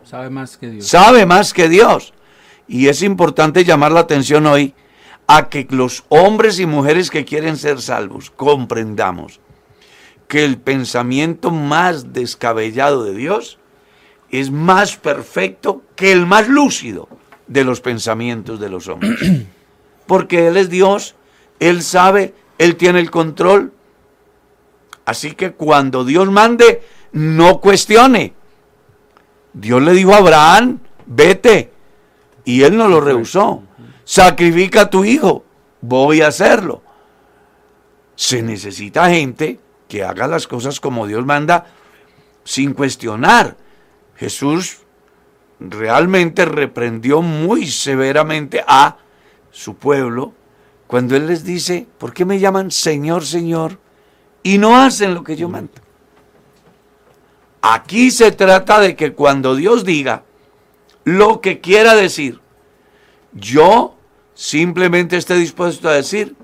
Sabe 0.03 0.29
más 0.29 0.57
que 0.57 0.69
Dios. 0.69 0.87
Sabe 0.87 1.25
más 1.25 1.53
que 1.53 1.69
Dios. 1.69 2.13
Y 2.67 2.89
es 2.89 3.01
importante 3.01 3.63
llamar 3.63 3.93
la 3.93 4.01
atención 4.01 4.45
hoy 4.45 4.75
a 5.27 5.47
que 5.47 5.65
los 5.69 6.03
hombres 6.09 6.59
y 6.59 6.65
mujeres 6.65 7.09
que 7.09 7.23
quieren 7.23 7.55
ser 7.55 7.81
salvos 7.81 8.29
comprendamos 8.31 9.39
que 10.29 10.45
el 10.45 10.59
pensamiento 10.59 11.49
más 11.49 12.13
descabellado 12.13 13.03
de 13.03 13.15
Dios 13.15 13.57
es 14.29 14.51
más 14.51 14.95
perfecto 14.95 15.81
que 15.95 16.11
el 16.11 16.27
más 16.27 16.47
lúcido 16.47 17.09
de 17.47 17.63
los 17.63 17.81
pensamientos 17.81 18.59
de 18.59 18.69
los 18.69 18.87
hombres. 18.87 19.19
Porque 20.05 20.47
Él 20.47 20.57
es 20.57 20.69
Dios, 20.69 21.15
Él 21.59 21.81
sabe, 21.81 22.35
Él 22.59 22.75
tiene 22.75 22.99
el 22.99 23.09
control. 23.09 23.73
Así 25.03 25.31
que 25.31 25.53
cuando 25.53 26.05
Dios 26.05 26.29
mande, 26.29 26.83
no 27.11 27.59
cuestione. 27.59 28.35
Dios 29.53 29.81
le 29.81 29.93
dijo 29.93 30.13
a 30.13 30.17
Abraham, 30.17 30.79
vete. 31.07 31.71
Y 32.45 32.61
él 32.61 32.77
no 32.77 32.87
lo 32.87 33.01
rehusó. 33.01 33.63
Sacrifica 34.03 34.81
a 34.81 34.89
tu 34.91 35.03
hijo. 35.05 35.43
Voy 35.81 36.21
a 36.21 36.27
hacerlo. 36.27 36.83
Se 38.15 38.43
necesita 38.43 39.09
gente 39.09 39.59
que 39.89 40.03
haga 40.03 40.27
las 40.27 40.47
cosas 40.47 40.79
como 40.79 41.07
Dios 41.07 41.25
manda 41.25 41.65
sin 42.45 42.73
cuestionar. 42.73 43.57
Jesús 44.15 44.77
realmente 45.59 46.45
reprendió 46.45 47.21
muy 47.21 47.67
severamente 47.67 48.63
a 48.65 48.97
su 49.51 49.75
pueblo 49.75 50.33
cuando 50.87 51.15
Él 51.15 51.27
les 51.27 51.43
dice, 51.43 51.87
¿por 51.97 52.13
qué 52.13 52.23
me 52.23 52.39
llaman 52.39 52.71
Señor, 52.71 53.25
Señor? 53.25 53.79
Y 54.43 54.57
no 54.57 54.77
hacen 54.77 55.13
lo 55.13 55.23
que 55.23 55.35
yo 55.35 55.49
mando. 55.49 55.73
Aquí 57.61 58.11
se 58.11 58.31
trata 58.31 58.79
de 58.79 58.95
que 58.95 59.13
cuando 59.13 59.55
Dios 59.55 59.83
diga 59.83 60.23
lo 61.03 61.41
que 61.41 61.59
quiera 61.59 61.95
decir, 61.95 62.39
yo 63.33 63.97
simplemente 64.33 65.17
esté 65.17 65.35
dispuesto 65.35 65.89
a 65.89 65.93
decir, 65.93 66.35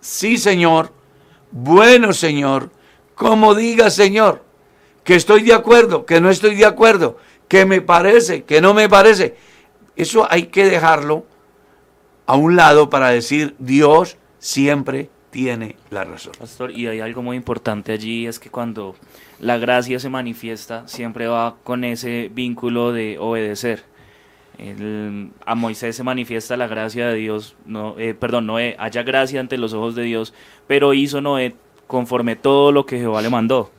sí 0.00 0.38
Señor, 0.38 0.92
bueno 1.50 2.12
Señor, 2.12 2.70
como 3.22 3.54
diga 3.54 3.90
Señor, 3.90 4.44
que 5.04 5.14
estoy 5.14 5.42
de 5.42 5.54
acuerdo, 5.54 6.04
que 6.06 6.20
no 6.20 6.30
estoy 6.30 6.54
de 6.54 6.66
acuerdo, 6.66 7.16
que 7.48 7.64
me 7.64 7.80
parece, 7.80 8.44
que 8.44 8.60
no 8.60 8.74
me 8.74 8.88
parece. 8.88 9.36
Eso 9.96 10.26
hay 10.30 10.44
que 10.44 10.64
dejarlo 10.66 11.26
a 12.26 12.36
un 12.36 12.56
lado 12.56 12.88
para 12.88 13.10
decir 13.10 13.54
Dios 13.58 14.16
siempre 14.38 15.10
tiene 15.30 15.76
la 15.90 16.04
razón. 16.04 16.32
Pastor, 16.38 16.70
y 16.70 16.86
hay 16.86 17.00
algo 17.00 17.22
muy 17.22 17.36
importante 17.36 17.92
allí, 17.92 18.26
es 18.26 18.38
que 18.38 18.50
cuando 18.50 18.94
la 19.40 19.58
gracia 19.58 19.98
se 19.98 20.08
manifiesta, 20.08 20.86
siempre 20.86 21.26
va 21.26 21.56
con 21.64 21.84
ese 21.84 22.30
vínculo 22.32 22.92
de 22.92 23.18
obedecer. 23.18 23.84
a 25.46 25.54
Moisés 25.54 25.96
se 25.96 26.04
manifiesta 26.04 26.56
la 26.56 26.68
gracia 26.68 27.08
de 27.08 27.14
Dios, 27.16 27.56
no, 27.64 27.98
eh, 27.98 28.14
perdón, 28.14 28.46
Noé, 28.46 28.76
haya 28.78 29.02
gracia 29.02 29.40
ante 29.40 29.56
los 29.56 29.72
ojos 29.72 29.94
de 29.94 30.02
Dios, 30.02 30.34
pero 30.66 30.92
hizo 30.92 31.20
Noé 31.20 31.56
conforme 31.92 32.36
todo 32.36 32.72
lo 32.72 32.86
que 32.86 32.98
Jehová 32.98 33.20
le 33.20 33.28
mandó. 33.28 33.70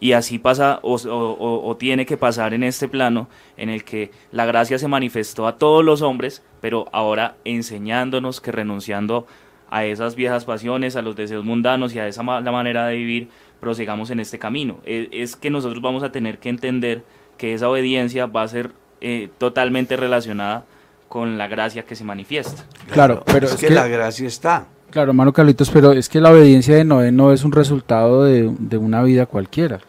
Y 0.00 0.12
así 0.12 0.40
pasa 0.40 0.80
o, 0.82 1.76
tiene 1.78 2.04
que 2.04 2.16
pasar 2.16 2.52
en 2.52 2.64
este 2.64 2.88
plano 2.88 3.28
en 3.56 3.68
el 3.68 3.84
que 3.84 4.10
la 4.32 4.44
gracia 4.44 4.76
se 4.76 4.88
manifestó 4.88 5.46
a 5.46 5.56
todos 5.56 5.84
los 5.84 6.02
hombres, 6.02 6.42
pero 6.60 6.88
ahora 6.90 7.36
enseñándonos 7.44 8.40
que 8.40 8.50
renunciando 8.50 9.28
a 9.70 9.84
esas 9.84 10.16
viejas 10.16 10.44
pasiones, 10.46 10.96
a 10.96 11.02
los 11.02 11.14
deseos 11.14 11.44
mundanos 11.44 11.94
y 11.94 12.00
a 12.00 12.08
esa 12.08 12.24
la 12.24 12.50
manera 12.50 12.88
de 12.88 12.96
vivir, 12.96 13.28
prosigamos 13.60 14.10
en 14.10 14.18
este 14.18 14.40
camino. 14.40 14.80
Es, 14.84 15.06
es, 15.12 15.36
que 15.36 15.48
nosotros 15.48 15.80
vamos 15.80 16.02
a 16.02 16.10
tener 16.10 16.38
que 16.38 16.48
entender 16.48 17.04
que 17.38 17.54
esa 17.54 17.68
obediencia 17.68 18.26
va 18.26 18.42
a 18.42 18.48
ser 18.48 18.72
eh, 19.00 19.28
totalmente 19.38 19.96
relacionada 19.96 20.64
con 21.08 21.38
la 21.38 21.46
gracia 21.46 21.84
que 21.84 21.94
se 21.94 22.02
manifiesta. 22.02 22.64
Claro, 22.90 23.22
pero 23.26 23.46
es, 23.46 23.54
que, 23.54 23.70
la 23.70 23.86
gracia 23.86 24.26
está. 24.26 24.66
Claro, 24.90 25.10
hermano 25.10 25.32
Carlitos, 25.32 25.70
pero 25.70 25.92
es 25.92 26.08
que 26.08 26.20
la 26.20 26.32
obediencia 26.32 26.74
de 26.74 26.84
Noé 26.84 27.12
no 27.12 27.32
es 27.32 27.44
un 27.44 27.52
resultado 27.52 28.24
de, 28.24 28.52
de 28.58 28.76
una 28.76 29.02
vida 29.02 29.26
cualquiera. 29.26 29.80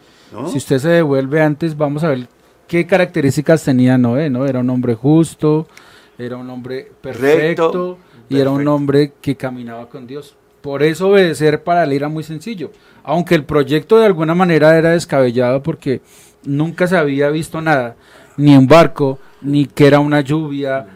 Si 0.50 0.56
usted 0.56 0.78
se 0.78 0.88
devuelve 0.88 1.42
antes, 1.42 1.76
vamos 1.76 2.04
a 2.04 2.08
ver 2.08 2.26
qué 2.66 2.86
características 2.86 3.62
tenía 3.64 3.98
Noé, 3.98 4.30
¿no? 4.30 4.46
Era 4.46 4.60
un 4.60 4.70
hombre 4.70 4.94
justo, 4.94 5.66
era 6.18 6.36
un 6.36 6.48
hombre 6.48 6.90
perfecto 7.00 7.98
y 8.28 8.38
era 8.38 8.50
un 8.50 8.66
hombre 8.68 9.12
que 9.20 9.36
caminaba 9.36 9.88
con 9.88 10.06
Dios. 10.06 10.36
Por 10.62 10.82
eso 10.82 11.08
obedecer 11.08 11.64
para 11.64 11.84
él 11.84 11.92
era 11.92 12.08
muy 12.08 12.22
sencillo. 12.22 12.70
Aunque 13.02 13.34
el 13.34 13.44
proyecto 13.44 13.98
de 13.98 14.06
alguna 14.06 14.34
manera 14.34 14.78
era 14.78 14.90
descabellado 14.90 15.62
porque 15.62 16.00
nunca 16.44 16.86
se 16.86 16.96
había 16.96 17.28
visto 17.28 17.60
nada, 17.60 17.96
ni 18.36 18.56
un 18.56 18.68
barco, 18.68 19.18
ni 19.42 19.66
que 19.66 19.86
era 19.86 19.98
una 19.98 20.20
lluvia. 20.20 20.86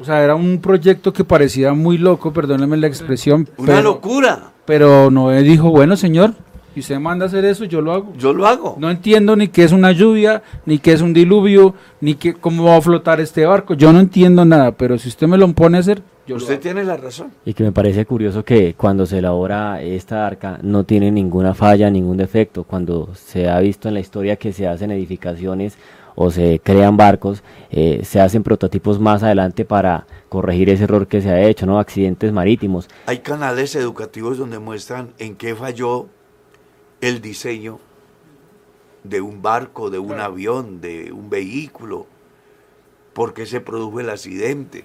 O 0.00 0.04
sea, 0.04 0.22
era 0.22 0.34
un 0.34 0.60
proyecto 0.60 1.12
que 1.12 1.24
parecía 1.24 1.72
muy 1.72 1.98
loco, 1.98 2.32
perdónenme 2.32 2.76
la 2.76 2.86
expresión. 2.86 3.48
Una 3.56 3.80
locura. 3.80 4.52
Pero 4.64 5.10
Noé 5.10 5.42
dijo, 5.42 5.70
bueno, 5.70 5.96
señor, 5.96 6.34
si 6.74 6.80
usted 6.80 7.00
manda 7.00 7.26
hacer 7.26 7.44
eso, 7.44 7.64
yo 7.64 7.80
lo 7.80 7.92
hago. 7.92 8.12
Yo 8.16 8.32
lo 8.32 8.46
hago. 8.46 8.76
No 8.78 8.90
entiendo 8.90 9.34
ni 9.34 9.48
qué 9.48 9.64
es 9.64 9.72
una 9.72 9.90
lluvia, 9.90 10.42
ni 10.66 10.78
qué 10.78 10.92
es 10.92 11.00
un 11.00 11.12
diluvio, 11.12 11.74
ni 12.00 12.14
qué, 12.14 12.34
cómo 12.34 12.64
va 12.64 12.76
a 12.76 12.80
flotar 12.80 13.20
este 13.20 13.44
barco. 13.46 13.74
Yo 13.74 13.92
no 13.92 13.98
entiendo 13.98 14.44
nada, 14.44 14.72
pero 14.72 14.98
si 14.98 15.08
usted 15.08 15.26
me 15.26 15.38
lo 15.38 15.52
pone 15.52 15.78
a 15.78 15.80
hacer, 15.80 16.02
Usted 16.34 16.60
tiene 16.60 16.84
la 16.84 16.96
razón. 16.96 17.30
Y 17.44 17.54
que 17.54 17.64
me 17.64 17.72
parece 17.72 18.04
curioso 18.04 18.44
que 18.44 18.74
cuando 18.74 19.06
se 19.06 19.18
elabora 19.18 19.80
esta 19.82 20.26
arca 20.26 20.58
no 20.62 20.84
tiene 20.84 21.10
ninguna 21.10 21.54
falla, 21.54 21.90
ningún 21.90 22.18
defecto. 22.18 22.64
Cuando 22.64 23.14
se 23.14 23.48
ha 23.48 23.58
visto 23.60 23.88
en 23.88 23.94
la 23.94 24.00
historia 24.00 24.36
que 24.36 24.52
se 24.52 24.68
hacen 24.68 24.90
edificaciones 24.90 25.78
o 26.20 26.32
se 26.32 26.60
crean 26.60 26.96
barcos, 26.96 27.44
eh, 27.70 28.00
se 28.02 28.20
hacen 28.20 28.42
prototipos 28.42 28.98
más 28.98 29.22
adelante 29.22 29.64
para 29.64 30.04
corregir 30.28 30.68
ese 30.68 30.82
error 30.82 31.06
que 31.06 31.20
se 31.22 31.30
ha 31.30 31.40
hecho, 31.46 31.64
¿no? 31.64 31.78
Accidentes 31.78 32.32
marítimos. 32.32 32.88
Hay 33.06 33.20
canales 33.20 33.76
educativos 33.76 34.36
donde 34.36 34.58
muestran 34.58 35.12
en 35.18 35.36
qué 35.36 35.54
falló 35.54 36.08
el 37.00 37.20
diseño 37.20 37.78
de 39.04 39.20
un 39.20 39.42
barco, 39.42 39.90
de 39.90 40.00
un 40.00 40.18
avión, 40.18 40.80
de 40.80 41.12
un 41.12 41.30
vehículo, 41.30 42.08
por 43.12 43.32
qué 43.32 43.46
se 43.46 43.60
produjo 43.60 44.00
el 44.00 44.10
accidente. 44.10 44.84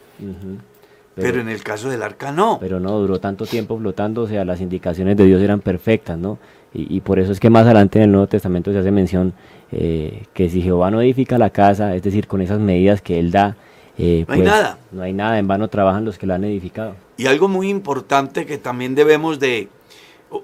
Pero, 1.15 1.41
en 1.41 1.49
el 1.49 1.63
caso 1.63 1.89
del 1.89 2.03
arca 2.03 2.31
no. 2.31 2.59
Pero 2.59 2.79
no, 2.79 2.99
duró 2.99 3.19
tanto 3.19 3.47
tiempo 3.47 3.75
flotando, 3.75 4.21
o 4.21 4.27
sea, 4.27 4.45
las 4.45 4.61
indicaciones 4.61 5.17
de 5.17 5.25
Dios 5.25 5.41
eran 5.41 5.61
perfectas, 5.61 6.15
¿no? 6.15 6.37
Y, 6.75 7.01
por 7.01 7.19
eso 7.19 7.31
es 7.31 7.39
que 7.39 7.51
más 7.51 7.65
adelante 7.65 7.99
en 7.99 8.05
el 8.05 8.11
Nuevo 8.11 8.25
Testamento 8.25 8.71
se 8.71 8.79
hace 8.79 8.89
mención 8.89 9.33
eh, 9.75 10.23
que 10.33 10.49
si 10.49 10.61
Jehová 10.61 10.91
no 10.91 11.01
edifica 11.01 11.37
la 11.37 11.49
casa, 11.49 11.95
es 11.95 12.03
decir, 12.03 12.27
con 12.27 12.41
esas 12.41 12.59
medidas 12.59 13.01
que 13.01 13.19
Él 13.19 13.31
da, 13.31 13.55
eh, 13.97 14.25
no 14.27 14.33
hay 14.33 14.39
pues, 14.39 14.51
nada. 14.51 14.77
No 14.91 15.01
hay 15.03 15.13
nada, 15.13 15.39
en 15.39 15.47
vano 15.47 15.67
trabajan 15.67 16.05
los 16.05 16.17
que 16.17 16.25
lo 16.25 16.33
han 16.33 16.43
edificado. 16.43 16.95
Y 17.17 17.27
algo 17.27 17.47
muy 17.47 17.69
importante 17.69 18.45
que 18.45 18.57
también 18.57 18.95
debemos 18.95 19.39
de 19.39 19.69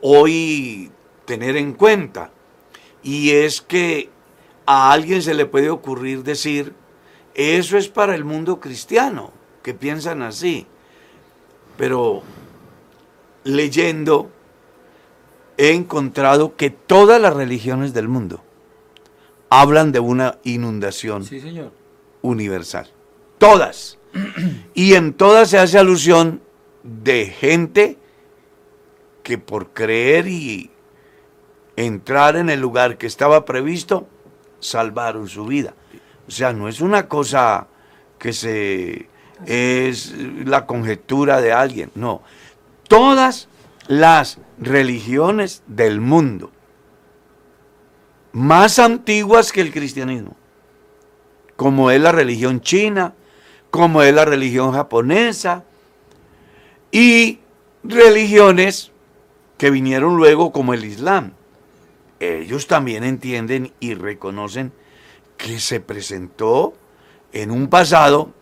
hoy 0.01 0.91
tener 1.25 1.57
en 1.57 1.73
cuenta, 1.73 2.31
y 3.03 3.31
es 3.31 3.61
que 3.61 4.09
a 4.65 4.91
alguien 4.91 5.21
se 5.21 5.33
le 5.33 5.45
puede 5.45 5.69
ocurrir 5.69 6.23
decir, 6.23 6.73
eso 7.33 7.77
es 7.77 7.87
para 7.87 8.15
el 8.15 8.25
mundo 8.25 8.59
cristiano 8.59 9.31
que 9.63 9.73
piensan 9.73 10.21
así. 10.21 10.67
Pero 11.77 12.23
leyendo 13.43 14.29
he 15.57 15.73
encontrado 15.73 16.55
que 16.55 16.69
todas 16.69 17.21
las 17.21 17.33
religiones 17.33 17.93
del 17.93 18.07
mundo 18.07 18.41
hablan 19.49 19.91
de 19.91 19.99
una 19.99 20.37
inundación 20.43 21.25
universal. 22.21 22.89
Todas. 23.37 23.97
Y 24.73 24.95
en 24.95 25.13
todas 25.13 25.49
se 25.49 25.59
hace 25.59 25.77
alusión 25.77 26.41
de 26.83 27.27
gente 27.27 27.97
que 29.23 29.37
por 29.37 29.69
creer 29.73 30.27
y 30.27 30.71
entrar 31.75 32.35
en 32.35 32.49
el 32.49 32.59
lugar 32.59 32.97
que 32.97 33.07
estaba 33.07 33.45
previsto, 33.45 34.07
salvaron 34.59 35.27
su 35.29 35.45
vida. 35.45 35.73
O 36.27 36.31
sea, 36.31 36.53
no 36.53 36.67
es 36.67 36.81
una 36.81 37.07
cosa 37.07 37.67
que 38.17 38.33
se 38.33 39.07
es 39.45 40.13
la 40.45 40.65
conjetura 40.65 41.41
de 41.41 41.53
alguien. 41.53 41.91
No. 41.95 42.21
Todas 42.87 43.47
las 43.87 44.39
religiones 44.59 45.63
del 45.67 46.01
mundo, 46.01 46.51
más 48.39 48.79
antiguas 48.79 49.51
que 49.51 49.59
el 49.59 49.73
cristianismo, 49.73 50.33
como 51.57 51.91
es 51.91 51.99
la 51.99 52.13
religión 52.13 52.61
china, 52.61 53.13
como 53.69 54.01
es 54.01 54.13
la 54.13 54.23
religión 54.23 54.71
japonesa, 54.71 55.65
y 56.89 57.39
religiones 57.83 58.93
que 59.57 59.69
vinieron 59.69 60.15
luego 60.15 60.53
como 60.53 60.73
el 60.73 60.85
Islam. 60.85 61.33
Ellos 62.21 62.67
también 62.67 63.03
entienden 63.03 63.73
y 63.81 63.93
reconocen 63.93 64.71
que 65.35 65.59
se 65.59 65.81
presentó 65.81 66.73
en 67.33 67.51
un 67.51 67.67
pasado 67.67 68.33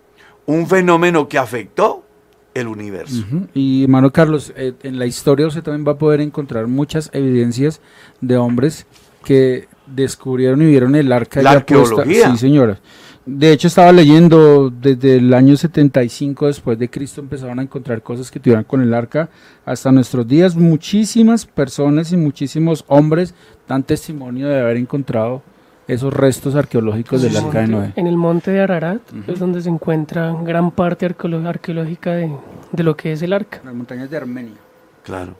un 0.45 0.67
fenómeno 0.67 1.27
que 1.27 1.39
afectó 1.39 2.05
el 2.53 2.67
universo. 2.67 3.25
Y 3.55 3.83
hermano 3.83 4.11
Carlos, 4.11 4.53
eh, 4.55 4.73
en 4.83 4.99
la 4.99 5.07
historia 5.07 5.47
usted 5.47 5.63
también 5.63 5.87
va 5.87 5.93
a 5.93 5.97
poder 5.97 6.21
encontrar 6.21 6.67
muchas 6.67 7.09
evidencias 7.13 7.81
de 8.21 8.37
hombres 8.37 8.85
que 9.23 9.67
descubrieron 9.95 10.61
y 10.61 10.65
vieron 10.65 10.95
el 10.95 11.11
arca. 11.11 11.41
La 11.41 11.51
puesta- 11.51 11.57
arqueología. 11.59 12.31
Sí, 12.31 12.37
señora. 12.37 12.79
De 13.25 13.51
hecho, 13.51 13.67
estaba 13.67 13.91
leyendo 13.91 14.69
desde 14.69 15.17
el 15.17 15.33
año 15.33 15.57
75 15.57 16.47
después 16.47 16.79
de 16.79 16.89
Cristo 16.89 17.19
empezaron 17.19 17.59
a 17.59 17.61
encontrar 17.61 18.01
cosas 18.01 18.31
que 18.31 18.39
tuvieran 18.39 18.63
con 18.63 18.81
el 18.81 18.93
arca. 18.93 19.27
Hasta 19.65 19.91
nuestros 19.91 20.25
días, 20.25 20.55
muchísimas 20.55 21.45
personas 21.45 22.13
y 22.13 22.17
muchísimos 22.17 22.85
hombres 22.87 23.33
dan 23.67 23.83
testimonio 23.83 24.47
de 24.47 24.61
haber 24.61 24.77
encontrado 24.77 25.41
esos 25.89 26.13
restos 26.13 26.55
arqueológicos 26.55 27.21
del 27.21 27.35
arca 27.35 27.59
de 27.61 27.67
Noé. 27.67 27.93
En 27.97 28.07
el 28.07 28.15
monte 28.15 28.51
de 28.51 28.61
Ararat 28.61 29.01
es 29.27 29.39
donde 29.39 29.61
se 29.61 29.69
encuentra 29.69 30.33
gran 30.43 30.71
parte 30.71 31.05
arqueológica 31.05 32.11
de, 32.13 32.31
de 32.71 32.83
lo 32.83 32.95
que 32.95 33.11
es 33.11 33.21
el 33.21 33.33
arca. 33.33 33.59
Las 33.65 33.73
montañas 33.73 34.09
de 34.09 34.15
Armenia. 34.17 34.55
Claro. 35.03 35.35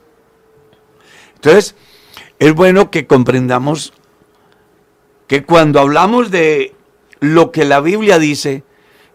Entonces, 1.36 1.74
es 2.38 2.54
bueno 2.54 2.90
que 2.90 3.06
comprendamos 3.06 3.92
que 5.28 5.44
cuando 5.44 5.78
hablamos 5.78 6.32
de 6.32 6.74
lo 7.20 7.52
que 7.52 7.64
la 7.64 7.80
Biblia 7.80 8.18
dice, 8.18 8.64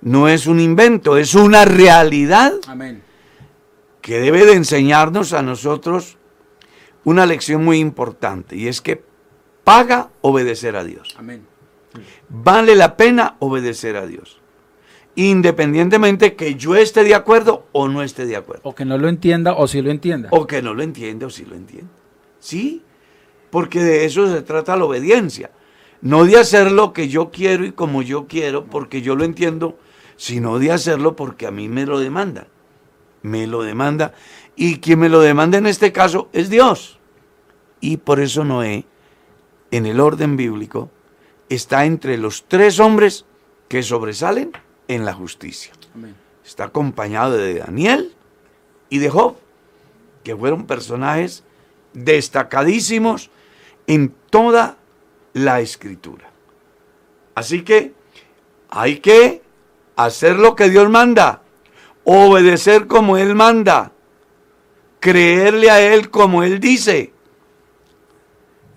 no 0.01 0.30
es 0.30 0.47
un 0.47 0.59
invento, 0.59 1.18
es 1.18 1.34
una 1.34 1.66
realidad 1.66 2.53
Amén. 2.68 3.01
que 4.01 4.20
debe 4.20 4.45
de 4.45 4.53
enseñarnos 4.53 5.34
a 5.34 5.41
nosotros 5.41 6.18
una 7.03 7.26
lección 7.26 7.66
muy 7.66 7.80
importante, 7.80 8.55
y 8.55 8.68
es 8.68 8.80
que 8.80 9.03
paga 9.64 10.11
obedecer 10.22 10.76
a 10.76 10.84
Dios. 10.84 11.16
Amén. 11.18 11.45
Vale 12.30 12.76
la 12.76 12.95
pena 12.95 13.36
obedecer 13.39 13.97
a 13.97 14.05
Dios, 14.05 14.39
independientemente 15.16 16.36
que 16.36 16.55
yo 16.55 16.76
esté 16.76 17.03
de 17.03 17.16
acuerdo 17.16 17.68
o 17.72 17.88
no 17.88 18.03
esté 18.03 18.26
de 18.26 18.36
acuerdo. 18.36 18.61
O 18.66 18.76
que 18.76 18.86
no 18.86 18.97
lo 18.97 19.09
entienda 19.09 19.53
o 19.53 19.68
sí 19.68 19.82
lo 19.82 19.89
entienda. 19.89 20.30
O 20.32 20.45
que 20.45 20.61
no 20.61 20.76
lo 20.76 20.84
entiende 20.84 21.26
o 21.26 21.30
sí 21.30 21.43
lo 21.43 21.55
entiende. 21.55 21.89
¿Sí? 22.39 22.84
Porque 23.49 23.80
de 23.80 24.05
eso 24.05 24.32
se 24.32 24.41
trata 24.41 24.76
la 24.76 24.86
obediencia. 24.86 25.51
No 26.04 26.26
de 26.26 26.38
hacer 26.38 26.70
lo 26.70 26.91
que 26.91 27.08
yo 27.08 27.32
quiero 27.32 27.66
y 27.66 27.72
como 27.72 28.01
yo 28.01 28.28
quiero, 28.28 28.66
porque 28.66 29.01
yo 29.01 29.16
lo 29.16 29.24
entiendo, 29.24 29.80
sino 30.18 30.60
de 30.60 30.74
hacerlo 30.74 31.16
porque 31.16 31.47
a 31.47 31.51
mí 31.51 31.70
me 31.70 31.86
lo 31.86 31.97
demanda. 31.97 32.47
Me 33.22 33.47
lo 33.47 33.64
demanda. 33.64 34.14
Y 34.58 34.80
quien 34.80 34.99
me 34.99 35.08
lo 35.08 35.22
demanda 35.22 35.58
en 35.58 35.66
este 35.66 35.93
caso 35.93 36.28
es 36.34 36.49
Dios. 36.49 36.99
Y 37.80 37.97
por 37.97 38.20
eso 38.20 38.43
Noé, 38.43 38.84
en 39.72 39.86
el 39.86 40.01
orden 40.01 40.36
bíblico, 40.36 40.91
está 41.47 41.86
entre 41.86 42.18
los 42.18 42.49
tres 42.49 42.82
hombres 42.82 43.24
que 43.70 43.82
sobresalen 43.82 44.51
en 44.89 45.06
la 45.06 45.14
justicia. 45.14 45.72
Amén. 45.95 46.16
Está 46.45 46.66
acompañado 46.66 47.38
de 47.38 47.60
Daniel 47.60 48.14
y 48.89 48.99
de 48.99 49.10
Job, 49.10 49.38
que 50.26 50.36
fueron 50.36 50.66
personajes 50.66 51.45
destacadísimos 51.93 53.30
en 53.88 54.14
toda 54.30 54.78
la 55.34 55.61
escritura. 55.61 56.31
Así 57.36 57.63
que 57.63 57.93
hay 58.69 58.99
que 58.99 59.41
hacer 59.95 60.38
lo 60.38 60.55
que 60.55 60.69
Dios 60.69 60.89
manda, 60.89 61.41
obedecer 62.03 62.88
como 62.88 63.17
Él 63.17 63.36
manda, 63.36 63.91
creerle 64.99 65.69
a 65.69 65.81
Él 65.81 66.09
como 66.09 66.43
Él 66.43 66.59
dice, 66.59 67.11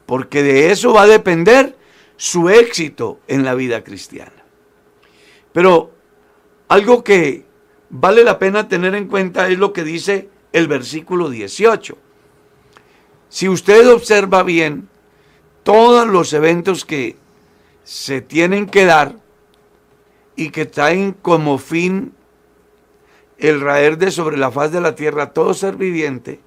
porque 0.07 0.43
de 0.43 0.71
eso 0.71 0.93
va 0.93 1.03
a 1.03 1.07
depender 1.07 1.77
su 2.17 2.49
éxito 2.49 3.21
en 3.27 3.45
la 3.45 3.55
vida 3.55 3.85
cristiana. 3.85 4.33
Pero 5.53 5.93
algo 6.69 7.05
que 7.05 7.45
vale 7.91 8.25
la 8.25 8.39
pena 8.39 8.69
tener 8.69 8.95
en 8.95 9.09
cuenta 9.09 9.49
es 9.49 9.59
lo 9.59 9.73
que 9.73 9.85
dice 9.85 10.29
el 10.53 10.69
versículo 10.69 11.29
18. 11.29 11.97
Si 13.29 13.49
usted 13.49 13.91
observa 13.91 14.43
bien 14.43 14.89
todos 15.67 16.07
los 16.07 16.33
eventos 16.33 16.85
que 16.85 17.17
se 17.83 18.21
tienen 18.21 18.67
que 18.67 18.85
dar 18.85 19.17
y 20.37 20.51
que 20.51 20.65
traen 20.65 21.11
como 21.11 21.59
fin 21.59 22.15
el 23.37 23.61
raer 23.61 23.99
de 23.99 24.13
sobre 24.13 24.37
la 24.37 24.53
faz 24.53 24.71
de 24.71 24.81
la 24.81 24.95
tierra 24.95 25.33
todo 25.33 25.55
ser 25.55 25.75
viviente, 25.75 26.39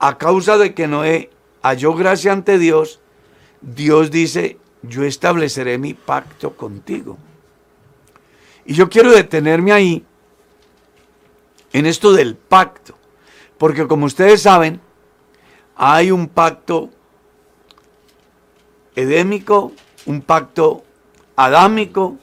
a 0.00 0.18
causa 0.18 0.58
de 0.58 0.74
que 0.74 0.88
Noé 0.88 1.30
halló 1.62 1.94
gracia 1.94 2.32
ante 2.32 2.58
Dios, 2.58 2.98
Dios 3.60 4.10
dice, 4.10 4.58
yo 4.82 5.04
estableceré 5.04 5.78
mi 5.78 5.94
pacto 5.94 6.56
contigo. 6.56 7.18
Y 8.64 8.74
yo 8.74 8.90
quiero 8.90 9.12
detenerme 9.12 9.70
ahí 9.70 10.04
en 11.72 11.86
esto 11.86 12.12
del 12.12 12.34
pacto, 12.34 12.98
porque 13.58 13.86
como 13.86 14.06
ustedes 14.06 14.42
saben, 14.42 14.80
hay 15.76 16.10
un 16.10 16.26
pacto 16.26 16.90
edémico, 18.96 19.72
un 20.06 20.22
pacto 20.22 20.84
adámico, 21.36 22.16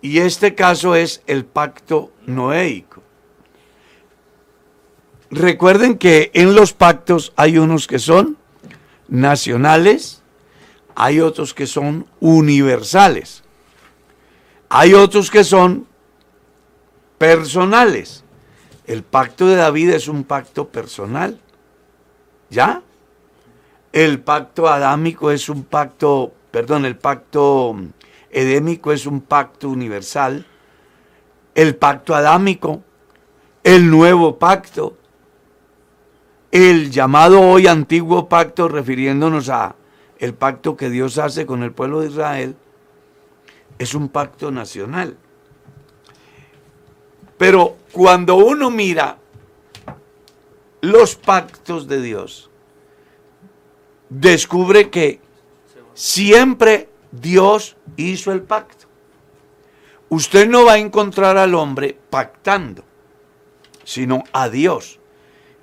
y 0.00 0.18
este 0.18 0.54
caso 0.54 0.94
es 0.94 1.22
el 1.26 1.44
pacto 1.44 2.12
noéico. 2.26 3.02
Recuerden 5.30 5.98
que 5.98 6.30
en 6.34 6.54
los 6.54 6.72
pactos 6.72 7.32
hay 7.36 7.58
unos 7.58 7.86
que 7.86 7.98
son 7.98 8.36
nacionales, 9.08 10.22
hay 10.94 11.20
otros 11.20 11.54
que 11.54 11.66
son 11.66 12.06
universales, 12.20 13.42
hay 14.68 14.94
otros 14.94 15.30
que 15.30 15.42
son 15.42 15.86
personales. 17.18 18.24
El 18.86 19.02
pacto 19.02 19.46
de 19.46 19.56
David 19.56 19.90
es 19.90 20.08
un 20.08 20.24
pacto 20.24 20.68
personal. 20.68 21.40
¿Ya? 22.50 22.82
El 23.94 24.18
pacto 24.22 24.68
adámico 24.68 25.30
es 25.30 25.48
un 25.48 25.62
pacto, 25.62 26.32
perdón, 26.50 26.84
el 26.84 26.96
pacto 26.96 27.76
edémico 28.28 28.90
es 28.90 29.06
un 29.06 29.20
pacto 29.20 29.68
universal. 29.68 30.44
El 31.54 31.76
pacto 31.76 32.16
adámico, 32.16 32.82
el 33.62 33.88
nuevo 33.88 34.36
pacto, 34.36 34.96
el 36.50 36.90
llamado 36.90 37.40
hoy 37.40 37.68
antiguo 37.68 38.28
pacto 38.28 38.66
refiriéndonos 38.66 39.48
a 39.48 39.76
el 40.18 40.34
pacto 40.34 40.76
que 40.76 40.90
Dios 40.90 41.16
hace 41.18 41.46
con 41.46 41.62
el 41.62 41.70
pueblo 41.70 42.00
de 42.00 42.08
Israel, 42.08 42.56
es 43.78 43.94
un 43.94 44.08
pacto 44.08 44.50
nacional. 44.50 45.16
Pero 47.38 47.76
cuando 47.92 48.34
uno 48.34 48.72
mira 48.72 49.18
los 50.80 51.14
pactos 51.14 51.86
de 51.86 52.02
Dios, 52.02 52.50
descubre 54.08 54.90
que 54.90 55.20
siempre 55.94 56.88
Dios 57.10 57.76
hizo 57.96 58.32
el 58.32 58.42
pacto. 58.42 58.86
Usted 60.08 60.48
no 60.48 60.64
va 60.64 60.74
a 60.74 60.78
encontrar 60.78 61.36
al 61.36 61.54
hombre 61.54 61.98
pactando, 62.10 62.84
sino 63.84 64.24
a 64.32 64.48
Dios. 64.48 65.00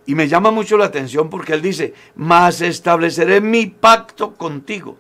Y 0.06 0.16
me 0.16 0.28
llama 0.28 0.52
mucho 0.52 0.78
la 0.78 0.86
atención 0.86 1.30
porque 1.30 1.54
él 1.54 1.62
dice, 1.62 1.94
mas 2.16 2.62
estableceré 2.62 3.40
mi 3.40 3.68
pacto 3.68 4.36
contigo. 4.36 4.98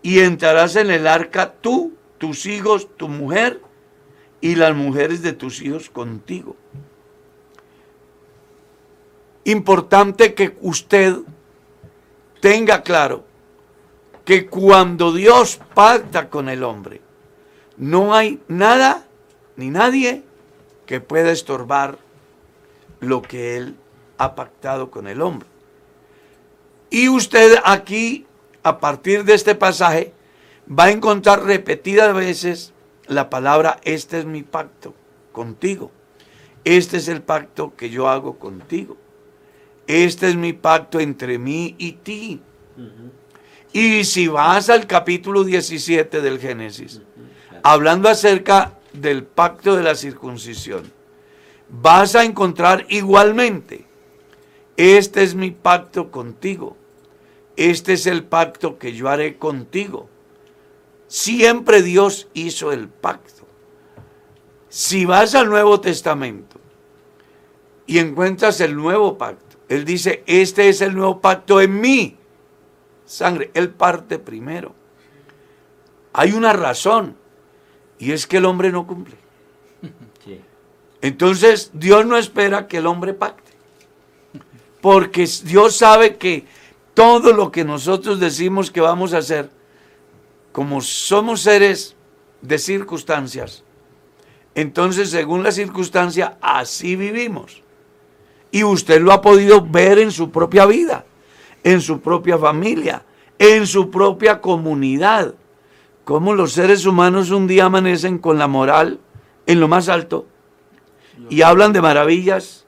Y 0.00 0.20
entrarás 0.20 0.76
en 0.76 0.90
el 0.90 1.06
arca 1.06 1.52
tú, 1.60 1.94
tus 2.18 2.46
hijos, 2.46 2.88
tu 2.96 3.08
mujer 3.08 3.60
y 4.40 4.54
las 4.54 4.74
mujeres 4.74 5.22
de 5.22 5.32
tus 5.32 5.60
hijos 5.60 5.90
contigo. 5.90 6.56
Importante 9.44 10.34
que 10.34 10.56
usted 10.60 11.16
tenga 12.42 12.82
claro 12.82 13.24
que 14.24 14.48
cuando 14.48 15.12
Dios 15.12 15.60
pacta 15.74 16.28
con 16.28 16.48
el 16.48 16.64
hombre, 16.64 17.00
no 17.76 18.14
hay 18.14 18.40
nada 18.48 19.06
ni 19.54 19.70
nadie 19.70 20.24
que 20.84 21.00
pueda 21.00 21.30
estorbar 21.30 21.98
lo 22.98 23.22
que 23.22 23.56
Él 23.56 23.76
ha 24.18 24.34
pactado 24.34 24.90
con 24.90 25.06
el 25.06 25.22
hombre. 25.22 25.48
Y 26.90 27.08
usted 27.08 27.60
aquí, 27.64 28.26
a 28.64 28.80
partir 28.80 29.24
de 29.24 29.34
este 29.34 29.54
pasaje, 29.54 30.12
va 30.68 30.84
a 30.84 30.90
encontrar 30.90 31.44
repetidas 31.44 32.12
veces 32.12 32.74
la 33.06 33.30
palabra, 33.30 33.78
este 33.84 34.18
es 34.18 34.24
mi 34.24 34.42
pacto 34.42 34.94
contigo. 35.30 35.92
Este 36.64 36.96
es 36.96 37.06
el 37.06 37.22
pacto 37.22 37.74
que 37.76 37.88
yo 37.88 38.08
hago 38.08 38.40
contigo. 38.40 38.96
Este 39.92 40.30
es 40.30 40.36
mi 40.36 40.54
pacto 40.54 41.00
entre 41.00 41.38
mí 41.38 41.74
y 41.76 41.92
ti. 41.92 42.40
Y 43.74 44.04
si 44.04 44.26
vas 44.26 44.70
al 44.70 44.86
capítulo 44.86 45.44
17 45.44 46.22
del 46.22 46.38
Génesis, 46.38 47.02
hablando 47.62 48.08
acerca 48.08 48.78
del 48.94 49.24
pacto 49.24 49.76
de 49.76 49.82
la 49.82 49.94
circuncisión, 49.94 50.90
vas 51.68 52.14
a 52.14 52.24
encontrar 52.24 52.86
igualmente, 52.88 53.84
este 54.78 55.22
es 55.22 55.34
mi 55.34 55.50
pacto 55.50 56.10
contigo, 56.10 56.74
este 57.56 57.92
es 57.92 58.06
el 58.06 58.24
pacto 58.24 58.78
que 58.78 58.94
yo 58.94 59.10
haré 59.10 59.36
contigo. 59.36 60.08
Siempre 61.06 61.82
Dios 61.82 62.28
hizo 62.32 62.72
el 62.72 62.88
pacto. 62.88 63.46
Si 64.70 65.04
vas 65.04 65.34
al 65.34 65.50
Nuevo 65.50 65.82
Testamento 65.82 66.58
y 67.86 67.98
encuentras 67.98 68.58
el 68.62 68.74
nuevo 68.74 69.18
pacto, 69.18 69.51
Él 69.68 69.84
dice, 69.84 70.22
este 70.26 70.68
es 70.68 70.80
el 70.80 70.94
nuevo 70.94 71.20
pacto 71.20 71.60
en 71.60 71.80
mí. 71.80 72.16
sangre. 73.06 73.50
Él 73.54 73.70
parte 73.70 74.18
primero. 74.18 74.74
Hay 76.12 76.32
una 76.32 76.52
razón 76.52 77.16
y 77.98 78.12
es 78.12 78.26
que 78.26 78.38
el 78.38 78.44
hombre 78.44 78.70
no 78.70 78.86
cumple. 78.86 79.16
Entonces 81.00 81.70
Dios 81.72 82.04
no 82.06 82.16
espera 82.16 82.68
que 82.68 82.78
el 82.78 82.86
hombre 82.86 83.14
pacte. 83.14 83.52
Porque 84.80 85.28
Dios 85.44 85.76
sabe 85.76 86.16
que 86.16 86.44
todo 86.94 87.32
lo 87.32 87.50
que 87.50 87.64
nosotros 87.64 88.20
decimos 88.20 88.70
que 88.70 88.80
vamos 88.80 89.14
a 89.14 89.18
hacer, 89.18 89.50
como 90.50 90.80
somos 90.80 91.42
seres 91.42 91.96
de 92.40 92.58
circunstancias, 92.58 93.62
entonces 94.54 95.10
según 95.10 95.42
la 95.42 95.52
circunstancia 95.52 96.36
así 96.40 96.96
vivimos. 96.96 97.61
Y 98.52 98.62
usted 98.62 99.00
lo 99.00 99.12
ha 99.12 99.20
podido 99.20 99.66
ver 99.66 99.98
en 99.98 100.12
su 100.12 100.30
propia 100.30 100.66
vida, 100.66 101.04
en 101.64 101.80
su 101.80 102.00
propia 102.00 102.38
familia, 102.38 103.04
en 103.38 103.66
su 103.66 103.90
propia 103.90 104.40
comunidad. 104.40 105.34
Cómo 106.04 106.34
los 106.34 106.52
seres 106.52 106.86
humanos 106.86 107.30
un 107.30 107.48
día 107.48 107.64
amanecen 107.64 108.18
con 108.18 108.38
la 108.38 108.46
moral 108.46 109.00
en 109.46 109.58
lo 109.58 109.66
más 109.66 109.88
alto 109.88 110.26
y 111.28 111.42
hablan 111.42 111.72
de 111.72 111.82
maravillas 111.82 112.66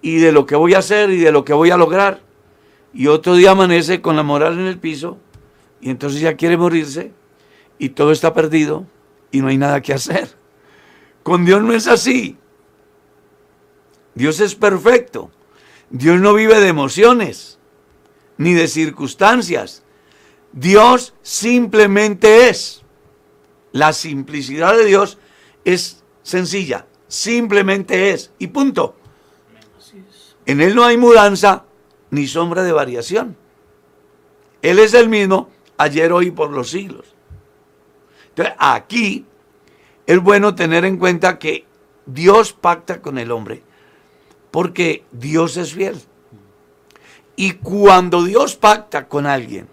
y 0.00 0.16
de 0.16 0.32
lo 0.32 0.46
que 0.46 0.56
voy 0.56 0.74
a 0.74 0.78
hacer 0.78 1.10
y 1.10 1.18
de 1.18 1.30
lo 1.30 1.44
que 1.44 1.52
voy 1.52 1.70
a 1.70 1.76
lograr. 1.76 2.20
Y 2.92 3.08
otro 3.08 3.34
día 3.34 3.50
amanece 3.50 4.00
con 4.00 4.16
la 4.16 4.22
moral 4.22 4.54
en 4.54 4.66
el 4.66 4.78
piso 4.78 5.18
y 5.80 5.90
entonces 5.90 6.20
ya 6.20 6.36
quiere 6.36 6.56
morirse 6.56 7.12
y 7.78 7.90
todo 7.90 8.12
está 8.12 8.34
perdido 8.34 8.86
y 9.30 9.40
no 9.40 9.48
hay 9.48 9.58
nada 9.58 9.82
que 9.82 9.92
hacer. 9.92 10.28
Con 11.22 11.44
Dios 11.44 11.62
no 11.62 11.72
es 11.74 11.86
así. 11.86 12.38
Dios 14.18 14.40
es 14.40 14.56
perfecto. 14.56 15.30
Dios 15.90 16.18
no 16.18 16.34
vive 16.34 16.58
de 16.58 16.66
emociones 16.66 17.60
ni 18.36 18.52
de 18.52 18.66
circunstancias. 18.66 19.84
Dios 20.52 21.14
simplemente 21.22 22.48
es. 22.48 22.82
La 23.70 23.92
simplicidad 23.92 24.76
de 24.76 24.86
Dios 24.86 25.18
es 25.64 26.02
sencilla. 26.24 26.86
Simplemente 27.06 28.10
es. 28.10 28.32
Y 28.40 28.48
punto. 28.48 28.96
En 30.46 30.62
Él 30.62 30.74
no 30.74 30.84
hay 30.84 30.96
mudanza 30.96 31.66
ni 32.10 32.26
sombra 32.26 32.64
de 32.64 32.72
variación. 32.72 33.36
Él 34.62 34.80
es 34.80 34.94
el 34.94 35.08
mismo 35.08 35.48
ayer, 35.76 36.12
hoy, 36.12 36.32
por 36.32 36.50
los 36.50 36.70
siglos. 36.70 37.14
Entonces, 38.30 38.56
aquí 38.58 39.26
es 40.08 40.20
bueno 40.20 40.56
tener 40.56 40.84
en 40.84 40.96
cuenta 40.96 41.38
que 41.38 41.66
Dios 42.04 42.52
pacta 42.52 43.00
con 43.00 43.18
el 43.18 43.30
hombre 43.30 43.67
porque 44.50 45.04
Dios 45.12 45.56
es 45.56 45.74
fiel. 45.74 46.00
Y 47.36 47.52
cuando 47.52 48.24
Dios 48.24 48.56
pacta 48.56 49.08
con 49.08 49.26
alguien, 49.26 49.68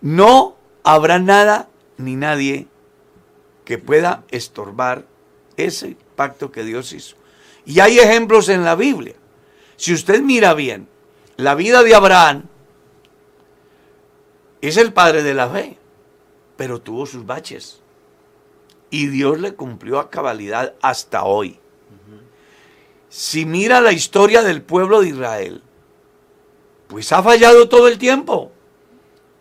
no 0.00 0.56
habrá 0.82 1.18
nada 1.18 1.68
ni 1.96 2.16
nadie 2.16 2.68
que 3.64 3.78
pueda 3.78 4.24
estorbar 4.30 5.06
ese 5.56 5.96
pacto 6.16 6.50
que 6.50 6.64
Dios 6.64 6.92
hizo. 6.92 7.16
Y 7.64 7.80
hay 7.80 7.98
ejemplos 7.98 8.48
en 8.48 8.64
la 8.64 8.74
Biblia. 8.74 9.14
Si 9.76 9.94
usted 9.94 10.20
mira 10.20 10.54
bien, 10.54 10.88
la 11.36 11.54
vida 11.54 11.82
de 11.82 11.94
Abraham 11.94 12.44
es 14.60 14.76
el 14.76 14.92
padre 14.92 15.22
de 15.22 15.34
la 15.34 15.48
fe, 15.48 15.78
pero 16.56 16.80
tuvo 16.80 17.06
sus 17.06 17.24
baches. 17.24 17.80
Y 18.90 19.06
Dios 19.06 19.40
le 19.40 19.54
cumplió 19.54 19.98
a 19.98 20.10
cabalidad 20.10 20.74
hasta 20.82 21.24
hoy. 21.24 21.58
Si 23.12 23.44
mira 23.44 23.82
la 23.82 23.92
historia 23.92 24.42
del 24.42 24.62
pueblo 24.62 25.02
de 25.02 25.10
Israel, 25.10 25.60
pues 26.86 27.12
ha 27.12 27.22
fallado 27.22 27.68
todo 27.68 27.86
el 27.86 27.98
tiempo. 27.98 28.50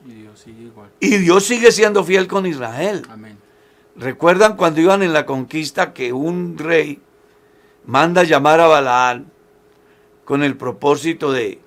Y 0.05 0.11
Dios 0.11 0.41
sigue 0.41 0.63
igual. 0.63 0.89
Y 0.99 1.15
Dios 1.19 1.45
sigue 1.45 1.71
siendo 1.71 2.03
fiel 2.03 2.27
con 2.27 2.45
Israel. 2.45 3.03
Amén. 3.09 3.37
¿Recuerdan 3.95 4.57
cuando 4.57 4.81
iban 4.81 5.03
en 5.03 5.13
la 5.13 5.25
conquista 5.25 5.93
que 5.93 6.11
un 6.11 6.57
rey 6.57 6.99
manda 7.85 8.23
llamar 8.23 8.59
a 8.59 8.67
Balaán 8.67 9.31
con 10.25 10.43
el 10.43 10.57
propósito 10.57 11.31
de 11.31 11.61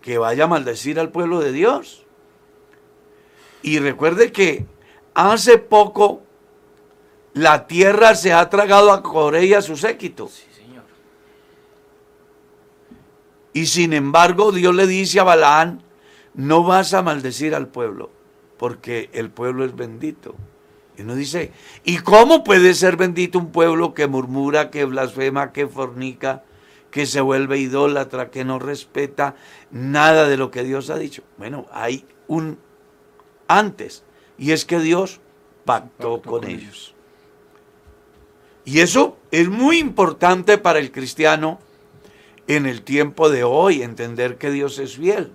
que 0.00 0.16
vaya 0.16 0.44
a 0.44 0.46
maldecir 0.48 0.98
al 0.98 1.10
pueblo 1.10 1.40
de 1.40 1.52
Dios? 1.52 2.06
Y 3.60 3.78
recuerde 3.78 4.32
que 4.32 4.64
hace 5.12 5.58
poco 5.58 6.22
la 7.34 7.66
tierra 7.66 8.14
se 8.14 8.32
ha 8.32 8.48
tragado 8.48 8.90
a 8.90 9.02
Coré 9.02 9.44
y 9.44 9.52
a 9.52 9.60
su 9.60 9.76
séquito. 9.76 10.28
Sí, 10.28 10.44
señor. 10.54 10.84
Y 13.52 13.66
sin 13.66 13.92
embargo 13.92 14.52
Dios 14.52 14.74
le 14.74 14.86
dice 14.86 15.20
a 15.20 15.24
Balaán, 15.24 15.82
no 16.34 16.62
vas 16.62 16.94
a 16.94 17.02
maldecir 17.02 17.54
al 17.54 17.68
pueblo, 17.68 18.10
porque 18.56 19.10
el 19.12 19.30
pueblo 19.30 19.64
es 19.64 19.76
bendito. 19.76 20.34
Y 20.96 21.02
uno 21.02 21.14
dice, 21.14 21.52
¿y 21.84 21.98
cómo 21.98 22.44
puede 22.44 22.74
ser 22.74 22.96
bendito 22.96 23.38
un 23.38 23.50
pueblo 23.50 23.94
que 23.94 24.06
murmura, 24.06 24.70
que 24.70 24.84
blasfema, 24.84 25.52
que 25.52 25.66
fornica, 25.66 26.44
que 26.90 27.06
se 27.06 27.20
vuelve 27.20 27.58
idólatra, 27.58 28.30
que 28.30 28.44
no 28.44 28.58
respeta 28.58 29.34
nada 29.70 30.28
de 30.28 30.36
lo 30.36 30.50
que 30.50 30.64
Dios 30.64 30.90
ha 30.90 30.96
dicho? 30.96 31.22
Bueno, 31.38 31.66
hay 31.72 32.04
un 32.28 32.58
antes, 33.48 34.04
y 34.38 34.52
es 34.52 34.64
que 34.64 34.78
Dios 34.78 35.20
pactó, 35.64 36.20
Pactó 36.20 36.30
con, 36.30 36.40
con 36.40 36.50
ellos. 36.50 36.94
Y 38.64 38.80
eso 38.80 39.18
es 39.30 39.48
muy 39.48 39.78
importante 39.78 40.58
para 40.58 40.78
el 40.78 40.92
cristiano 40.92 41.58
en 42.46 42.66
el 42.66 42.82
tiempo 42.82 43.30
de 43.30 43.44
hoy, 43.44 43.82
entender 43.82 44.38
que 44.38 44.50
Dios 44.50 44.78
es 44.78 44.96
fiel. 44.96 45.32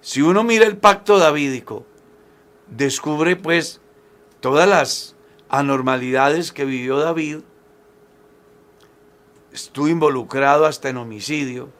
Si 0.00 0.20
uno 0.20 0.44
mira 0.44 0.66
el 0.66 0.76
pacto 0.76 1.18
davídico, 1.18 1.86
descubre 2.68 3.36
pues 3.36 3.80
todas 4.40 4.68
las 4.68 5.16
anormalidades 5.48 6.52
que 6.52 6.64
vivió 6.64 6.98
David, 6.98 7.38
estuvo 9.52 9.88
involucrado 9.88 10.66
hasta 10.66 10.88
en 10.88 10.98
homicidio, 10.98 11.70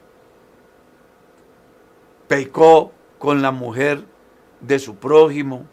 pecó 2.29 2.93
con 3.19 3.43
la 3.43 3.51
mujer 3.51 4.05
de 4.61 4.79
su 4.79 4.97
prójimo, 4.97 5.67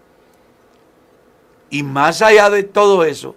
y 1.70 1.84
más 1.84 2.22
allá 2.22 2.50
de 2.50 2.64
todo 2.64 3.06
eso, 3.06 3.36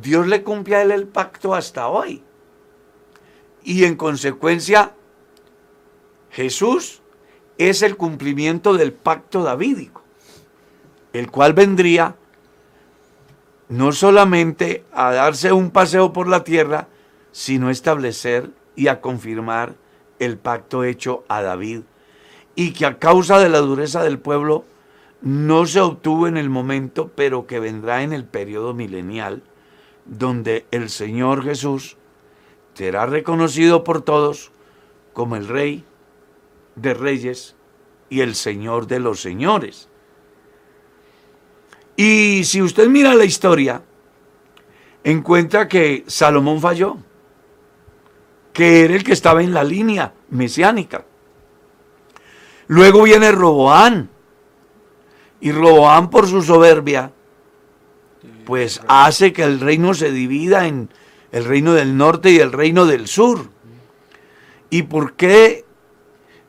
Dios 0.00 0.26
le 0.26 0.42
cumple 0.42 0.76
a 0.76 0.82
él 0.82 0.90
el 0.90 1.06
pacto 1.06 1.54
hasta 1.54 1.88
hoy. 1.88 2.22
Y 3.66 3.82
en 3.82 3.96
consecuencia, 3.96 4.92
Jesús 6.30 7.02
es 7.58 7.82
el 7.82 7.96
cumplimiento 7.96 8.74
del 8.74 8.92
pacto 8.92 9.42
davídico, 9.42 10.04
el 11.12 11.32
cual 11.32 11.52
vendría 11.52 12.14
no 13.68 13.90
solamente 13.90 14.84
a 14.92 15.10
darse 15.10 15.50
un 15.50 15.72
paseo 15.72 16.12
por 16.12 16.28
la 16.28 16.44
tierra, 16.44 16.86
sino 17.32 17.66
a 17.66 17.72
establecer 17.72 18.52
y 18.76 18.86
a 18.86 19.00
confirmar 19.00 19.74
el 20.20 20.38
pacto 20.38 20.84
hecho 20.84 21.24
a 21.26 21.42
David, 21.42 21.80
y 22.54 22.70
que 22.70 22.86
a 22.86 23.00
causa 23.00 23.40
de 23.40 23.48
la 23.48 23.58
dureza 23.58 24.04
del 24.04 24.20
pueblo 24.20 24.64
no 25.22 25.66
se 25.66 25.80
obtuvo 25.80 26.28
en 26.28 26.36
el 26.36 26.50
momento, 26.50 27.10
pero 27.16 27.48
que 27.48 27.58
vendrá 27.58 28.04
en 28.04 28.12
el 28.12 28.26
periodo 28.26 28.74
milenial, 28.74 29.42
donde 30.04 30.66
el 30.70 30.88
Señor 30.88 31.42
Jesús 31.42 31.96
será 32.76 33.06
reconocido 33.06 33.84
por 33.84 34.02
todos 34.02 34.52
como 35.14 35.36
el 35.36 35.48
Rey 35.48 35.82
de 36.74 36.92
Reyes 36.92 37.56
y 38.10 38.20
el 38.20 38.34
Señor 38.34 38.86
de 38.86 39.00
los 39.00 39.22
Señores. 39.22 39.88
Y 41.96 42.44
si 42.44 42.60
usted 42.60 42.88
mira 42.88 43.14
la 43.14 43.24
historia, 43.24 43.82
encuentra 45.04 45.68
que 45.68 46.04
Salomón 46.06 46.60
falló, 46.60 46.98
que 48.52 48.84
era 48.84 48.94
el 48.94 49.04
que 49.04 49.14
estaba 49.14 49.42
en 49.42 49.54
la 49.54 49.64
línea 49.64 50.12
mesiánica. 50.28 51.06
Luego 52.66 53.04
viene 53.04 53.32
Roboán, 53.32 54.10
y 55.40 55.50
Roboán 55.50 56.10
por 56.10 56.26
su 56.26 56.42
soberbia, 56.42 57.10
pues 58.44 58.82
hace 58.86 59.32
que 59.32 59.44
el 59.44 59.60
reino 59.60 59.94
se 59.94 60.10
divida 60.10 60.66
en 60.66 60.90
el 61.32 61.44
reino 61.44 61.74
del 61.74 61.96
norte 61.96 62.30
y 62.30 62.38
el 62.38 62.52
reino 62.52 62.86
del 62.86 63.06
sur. 63.06 63.48
¿Y 64.70 64.82
por 64.82 65.14
qué 65.14 65.64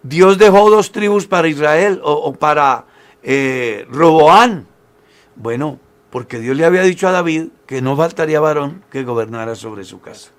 Dios 0.04 0.38
dejó 0.38 0.70
dos 0.70 0.92
tribus 0.92 1.28
para 1.28 1.48
Israel 1.48 2.00
o, 2.04 2.34
para 2.34 2.86
eh, 3.24 3.86
Roboán? 3.90 4.68
Bueno, 5.36 5.80
porque 6.10 6.40
Dios 6.40 6.58
le 6.58 6.66
había 6.66 6.82
dicho 6.84 7.08
a 7.08 7.12
David 7.12 7.50
que 7.66 7.82
no 7.82 7.96
faltaría 7.96 8.40
varón 8.40 8.84
que 8.90 9.04
gobernara 9.04 9.56
sobre 9.56 9.84
su 9.84 10.00
casa. 10.00 10.32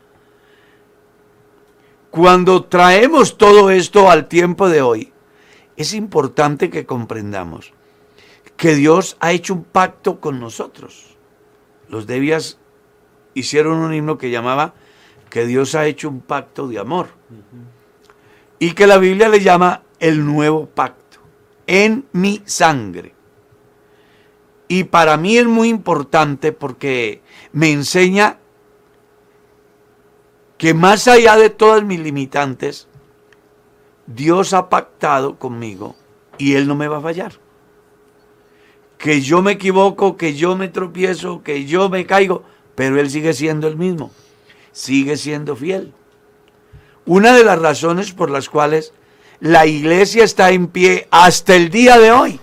Cuando 2.11 2.65
traemos 2.65 3.37
todo 3.37 3.71
esto 3.71 4.11
al 4.11 4.29
tiempo 4.29 4.69
de 4.69 4.81
hoy, 4.81 5.13
es 5.77 5.93
importante 5.95 6.71
que 6.71 6.87
comprendamos 6.87 7.73
que 8.57 8.75
Dios 8.75 9.17
ha 9.21 9.33
hecho 9.33 9.55
un 9.55 9.63
pacto 9.63 10.19
con 10.19 10.41
nosotros. 10.41 11.17
Los 11.89 12.07
debias 12.07 12.59
hicieron 13.39 13.79
un 13.79 13.95
himno 13.95 14.19
que 14.19 14.31
llamaba 14.31 14.75
que 15.31 15.47
Dios 15.47 15.75
ha 15.75 15.87
hecho 15.87 16.09
un 16.09 16.21
pacto 16.21 16.69
de 16.69 16.79
amor. 16.79 17.09
Y 18.59 18.73
que 18.73 18.87
la 18.87 18.99
Biblia 18.99 19.29
le 19.29 19.41
llama 19.41 19.83
el 20.01 20.25
nuevo 20.25 20.67
pacto. 20.67 21.19
en 21.67 22.07
mi 22.13 22.41
sangre. 22.47 23.15
Y 24.69 24.85
para 24.85 25.19
mí 25.19 25.37
es 25.37 25.47
muy 25.47 25.69
importante 25.69 26.51
porque 26.53 27.21
me 27.53 27.71
enseña 27.71 28.39
que 30.57 30.73
más 30.73 31.07
allá 31.09 31.37
de 31.37 31.51
todas 31.51 31.85
mis 31.85 32.01
limitantes, 32.01 32.89
Dios 34.07 34.55
ha 34.55 34.71
pactado 34.71 35.39
conmigo 35.39 35.95
y 36.39 36.55
Él 36.55 36.67
no 36.67 36.75
me 36.75 36.89
va 36.89 36.99
a 36.99 37.03
fallar. 37.03 37.33
Que 38.97 39.21
yo 39.21 39.43
me 39.43 39.53
equivoco, 39.53 40.17
que 40.17 40.35
yo 40.35 40.57
me 40.57 40.69
tropiezo, 40.69 41.43
que 41.43 41.67
yo 41.67 41.89
me 41.91 42.07
caigo, 42.07 42.45
pero 42.79 43.01
Él 43.01 43.11
sigue 43.11 43.35
siendo 43.35 43.67
el 43.67 43.77
mismo, 43.77 44.13
sigue 44.71 45.17
siendo 45.17 45.57
fiel. 45.57 45.93
Una 47.07 47.35
de 47.35 47.43
las 47.43 47.59
razones 47.59 48.13
por 48.13 48.31
las 48.31 48.49
cuales 48.49 48.93
la 49.41 49.67
iglesia 49.67 50.23
está 50.23 50.53
en 50.53 50.69
pie 50.69 51.09
hasta 51.11 51.57
el 51.57 51.71
día 51.71 51.99
de 51.99 52.13
hoy 52.13 52.39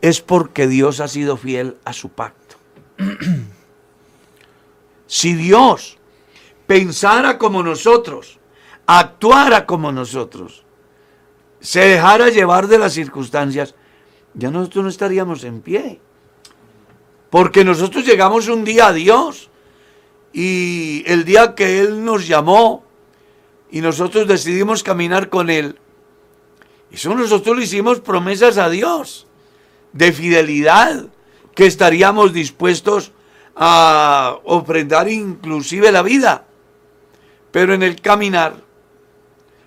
es 0.00 0.20
porque 0.20 0.66
Dios 0.66 0.98
ha 0.98 1.06
sido 1.06 1.36
fiel 1.36 1.76
a 1.84 1.92
su 1.92 2.08
pacto. 2.08 2.56
si 5.06 5.34
Dios 5.34 5.98
pensara 6.66 7.38
como 7.38 7.62
nosotros, 7.62 8.40
actuara 8.86 9.66
como 9.66 9.92
nosotros, 9.92 10.64
se 11.60 11.86
dejara 11.86 12.30
llevar 12.30 12.66
de 12.66 12.78
las 12.78 12.92
circunstancias, 12.92 13.76
ya 14.34 14.50
nosotros 14.50 14.82
no 14.82 14.90
estaríamos 14.90 15.44
en 15.44 15.60
pie. 15.60 16.00
Porque 17.30 17.62
nosotros 17.62 18.04
llegamos 18.04 18.48
un 18.48 18.64
día 18.64 18.88
a 18.88 18.92
Dios 18.92 19.48
y 20.36 21.02
el 21.06 21.24
día 21.24 21.54
que 21.54 21.80
Él 21.80 22.04
nos 22.04 22.28
llamó 22.28 22.84
y 23.70 23.80
nosotros 23.80 24.28
decidimos 24.28 24.82
caminar 24.82 25.30
con 25.30 25.48
Él, 25.48 25.78
eso 26.92 27.14
nosotros 27.14 27.56
le 27.56 27.64
hicimos 27.64 28.00
promesas 28.00 28.58
a 28.58 28.68
Dios 28.68 29.26
de 29.94 30.12
fidelidad, 30.12 31.06
que 31.54 31.64
estaríamos 31.64 32.34
dispuestos 32.34 33.12
a 33.56 34.36
ofrendar 34.44 35.08
inclusive 35.08 35.90
la 35.90 36.02
vida. 36.02 36.44
Pero 37.50 37.72
en 37.72 37.82
el 37.82 38.02
caminar 38.02 38.56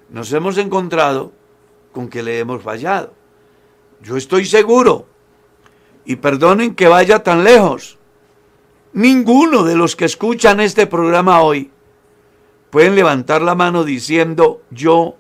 nos 0.10 0.32
hemos 0.34 0.60
encontrado 0.60 1.32
con 1.92 2.10
que 2.10 2.22
le 2.22 2.38
hemos 2.38 2.62
fallado. 2.62 3.12
Yo 4.04 4.18
estoy 4.18 4.46
seguro, 4.46 5.08
y 6.06 6.18
perdonen 6.18 6.76
que 6.76 6.88
vaya 6.88 7.24
tan 7.24 7.44
lejos, 7.44 7.99
ninguno 8.94 9.64
de 9.64 9.76
los 9.76 9.96
que 9.96 10.06
escuchan 10.06 10.60
este 10.60 10.88
programa 10.88 11.42
hoy 11.42 11.72
pueden 12.70 12.96
levantar 12.96 13.42
la 13.42 13.56
mano 13.56 13.84
diciendo 13.84 14.62
yo 14.72 15.16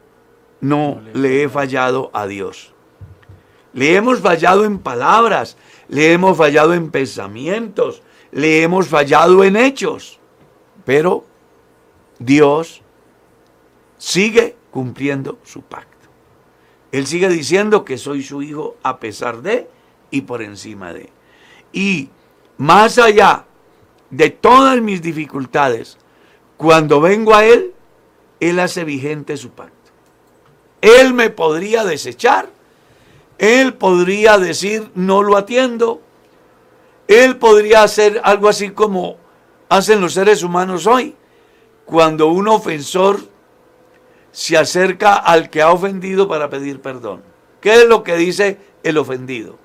no 0.61 1.01
le 1.13 1.43
he 1.43 1.49
fallado 1.49 2.09
a 2.13 2.27
Dios. 2.27 2.73
Le 3.73 3.95
hemos 3.95 4.19
fallado 4.19 4.65
en 4.65 4.79
palabras, 4.79 5.57
le 5.87 6.13
hemos 6.13 6.37
fallado 6.37 6.73
en 6.73 6.91
pensamientos, 6.91 8.01
le 8.31 8.63
hemos 8.63 8.87
fallado 8.87 9.43
en 9.43 9.55
hechos, 9.55 10.19
pero 10.85 11.25
Dios 12.17 12.81
sigue 13.97 14.55
cumpliendo 14.71 15.39
su 15.43 15.61
pacto. 15.61 15.89
Él 16.91 17.05
sigue 17.05 17.29
diciendo 17.29 17.85
que 17.85 17.97
soy 17.97 18.23
su 18.23 18.41
hijo 18.41 18.75
a 18.81 18.99
pesar 18.99 19.41
de 19.41 19.69
y 20.09 20.21
por 20.21 20.41
encima 20.41 20.91
de. 20.91 21.09
Y 21.71 22.09
más 22.57 22.97
allá 22.97 23.45
de 24.09 24.29
todas 24.29 24.81
mis 24.81 25.01
dificultades, 25.01 25.97
cuando 26.57 26.99
vengo 27.01 27.35
a 27.35 27.45
Él, 27.45 27.73
Él 28.39 28.59
hace 28.59 28.83
vigente 28.83 29.37
su 29.37 29.51
pacto. 29.51 29.75
Él 30.81 31.13
me 31.13 31.29
podría 31.29 31.83
desechar, 31.83 32.49
Él 33.37 33.73
podría 33.73 34.37
decir 34.37 34.91
no 34.95 35.23
lo 35.23 35.37
atiendo, 35.37 36.01
Él 37.07 37.37
podría 37.37 37.83
hacer 37.83 38.21
algo 38.23 38.49
así 38.49 38.71
como 38.71 39.17
hacen 39.69 40.01
los 40.01 40.13
seres 40.13 40.43
humanos 40.43 40.87
hoy, 40.87 41.15
cuando 41.85 42.27
un 42.27 42.47
ofensor 42.47 43.19
se 44.31 44.57
acerca 44.57 45.15
al 45.15 45.49
que 45.49 45.61
ha 45.61 45.71
ofendido 45.71 46.27
para 46.27 46.49
pedir 46.49 46.81
perdón. 46.81 47.23
¿Qué 47.61 47.73
es 47.73 47.85
lo 47.87 48.03
que 48.03 48.15
dice 48.15 48.57
el 48.83 48.97
ofendido? 48.97 49.57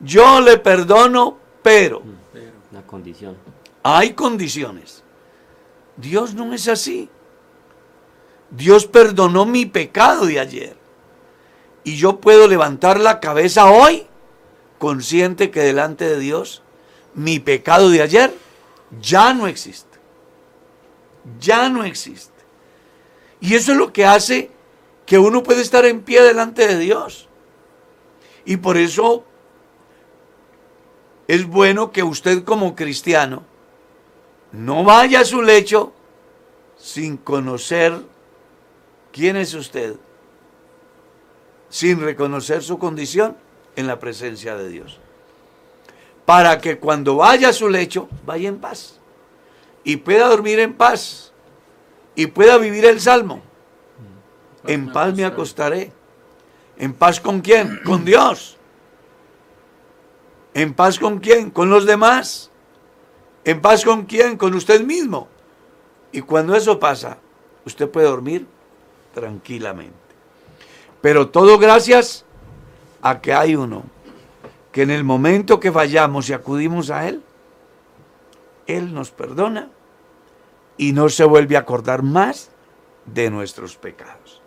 Yo 0.00 0.40
le 0.40 0.58
perdono, 0.58 1.36
pero... 1.62 2.02
Una 2.72 2.86
condición. 2.86 3.36
Hay 3.82 4.14
condiciones. 4.14 5.02
Dios 5.98 6.34
no 6.34 6.54
es 6.54 6.68
así. 6.68 7.10
Dios 8.50 8.86
perdonó 8.86 9.44
mi 9.44 9.66
pecado 9.66 10.24
de 10.24 10.40
ayer. 10.40 10.76
Y 11.84 11.96
yo 11.96 12.20
puedo 12.20 12.48
levantar 12.48 12.98
la 12.98 13.20
cabeza 13.20 13.70
hoy 13.70 14.06
consciente 14.78 15.50
que 15.50 15.60
delante 15.60 16.08
de 16.08 16.18
Dios 16.18 16.62
mi 17.14 17.38
pecado 17.38 17.90
de 17.90 18.02
ayer 18.02 18.34
ya 19.00 19.34
no 19.34 19.46
existe. 19.46 19.98
Ya 21.38 21.68
no 21.68 21.84
existe. 21.84 22.32
Y 23.40 23.54
eso 23.54 23.72
es 23.72 23.78
lo 23.78 23.92
que 23.92 24.06
hace 24.06 24.50
que 25.04 25.18
uno 25.18 25.42
puede 25.42 25.60
estar 25.60 25.84
en 25.84 26.00
pie 26.00 26.22
delante 26.22 26.66
de 26.66 26.78
Dios. 26.78 27.28
Y 28.44 28.56
por 28.56 28.78
eso 28.78 29.24
es 31.28 31.46
bueno 31.46 31.92
que 31.92 32.02
usted 32.02 32.44
como 32.44 32.74
cristiano 32.74 33.44
no 34.52 34.84
vaya 34.84 35.20
a 35.20 35.24
su 35.24 35.42
lecho 35.42 35.92
sin 36.76 37.16
conocer 37.16 37.94
quién 39.12 39.36
es 39.36 39.54
usted, 39.54 39.96
sin 41.68 42.00
reconocer 42.00 42.62
su 42.62 42.78
condición 42.78 43.36
en 43.76 43.86
la 43.86 43.98
presencia 43.98 44.56
de 44.56 44.68
Dios. 44.68 44.98
Para 46.24 46.58
que 46.58 46.78
cuando 46.78 47.16
vaya 47.16 47.48
a 47.48 47.52
su 47.52 47.68
lecho, 47.68 48.08
vaya 48.26 48.48
en 48.48 48.58
paz 48.58 48.98
y 49.84 49.96
pueda 49.96 50.28
dormir 50.28 50.58
en 50.58 50.74
paz 50.74 51.32
y 52.14 52.26
pueda 52.26 52.58
vivir 52.58 52.84
el 52.84 53.00
salmo. 53.00 53.42
En 54.66 54.92
paz 54.92 55.14
me 55.14 55.24
acostaré. 55.24 55.92
¿En 56.76 56.92
paz 56.92 57.20
con 57.20 57.40
quién? 57.40 57.80
Con 57.84 58.04
Dios. 58.04 58.56
¿En 60.54 60.74
paz 60.74 60.98
con 60.98 61.18
quién? 61.18 61.50
Con 61.50 61.70
los 61.70 61.86
demás. 61.86 62.50
¿En 63.44 63.60
paz 63.60 63.84
con 63.84 64.04
quién? 64.04 64.36
Con 64.36 64.54
usted 64.54 64.82
mismo. 64.82 65.28
Y 66.12 66.20
cuando 66.20 66.54
eso 66.54 66.78
pasa, 66.78 67.18
usted 67.64 67.88
puede 67.88 68.06
dormir 68.06 68.46
tranquilamente. 69.14 69.94
Pero 71.00 71.28
todo 71.28 71.58
gracias 71.58 72.24
a 73.00 73.20
que 73.20 73.32
hay 73.32 73.56
uno 73.56 73.82
que 74.70 74.82
en 74.82 74.90
el 74.90 75.04
momento 75.04 75.60
que 75.60 75.72
fallamos 75.72 76.28
y 76.28 76.32
acudimos 76.32 76.90
a 76.90 77.08
Él, 77.08 77.22
Él 78.66 78.94
nos 78.94 79.10
perdona 79.10 79.68
y 80.76 80.92
no 80.92 81.08
se 81.08 81.24
vuelve 81.24 81.56
a 81.56 81.60
acordar 81.60 82.02
más 82.02 82.50
de 83.06 83.30
nuestros 83.30 83.76
pecados. 83.76 84.40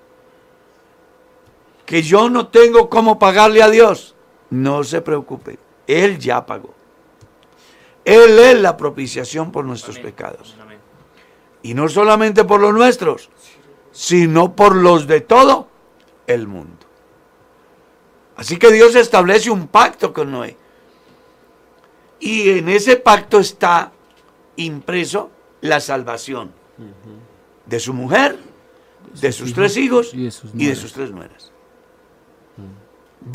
Que 1.86 2.01
yo 2.01 2.30
no 2.30 2.47
tengo 2.47 2.89
cómo 2.89 3.20
pagarle 3.20 3.62
a 3.62 3.70
Dios, 3.70 4.16
no 4.49 4.84
se 4.84 5.01
preocupe, 5.01 5.60
Él 5.88 6.20
ya 6.20 6.46
pagó. 6.46 6.74
Él 8.04 8.38
es 8.40 8.60
la 8.60 8.78
propiciación 8.78 9.52
por 9.52 9.66
nuestros 9.66 9.98
pecados. 10.00 10.56
Y 11.64 11.74
no 11.74 11.90
solamente 11.90 12.44
por 12.44 12.62
los 12.62 12.74
nuestros, 12.74 13.30
sino 13.92 14.56
por 14.56 14.76
los 14.76 15.08
de 15.08 15.22
todo 15.22 15.68
el 16.28 16.48
mundo. 16.48 16.86
Así 18.36 18.58
que 18.58 18.72
Dios 18.72 18.96
establece 18.96 19.50
un 19.50 19.68
pacto 19.68 20.14
con 20.14 20.32
Noé. 20.32 20.58
Y 22.20 22.50
en 22.50 22.70
ese 22.70 22.98
pacto 22.98 23.40
está 23.40 23.92
impreso 24.58 25.32
la 25.62 25.80
salvación 25.80 26.52
de 27.66 27.80
su 27.80 27.94
mujer, 27.94 28.38
de 29.20 29.32
sus 29.32 29.54
tres 29.54 29.78
hijos 29.78 30.14
y 30.14 30.26
de 30.68 30.76
sus 30.76 30.94
tres 30.94 31.12
nueras. 31.12 31.52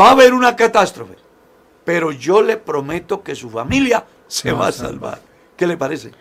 Va 0.01 0.09
a 0.09 0.13
haber 0.13 0.35
una 0.35 0.55
catástrofe, 0.55 1.17
pero 1.85 2.13
yo 2.13 2.43
le 2.43 2.57
prometo 2.57 3.23
que 3.23 3.35
su 3.35 3.51
familia 3.51 4.05
se 4.27 4.53
va 4.53 4.69
a 4.69 4.73
salvar. 4.73 5.21
¿Qué 5.57 5.67
le 5.67 5.77
parece? 5.77 6.13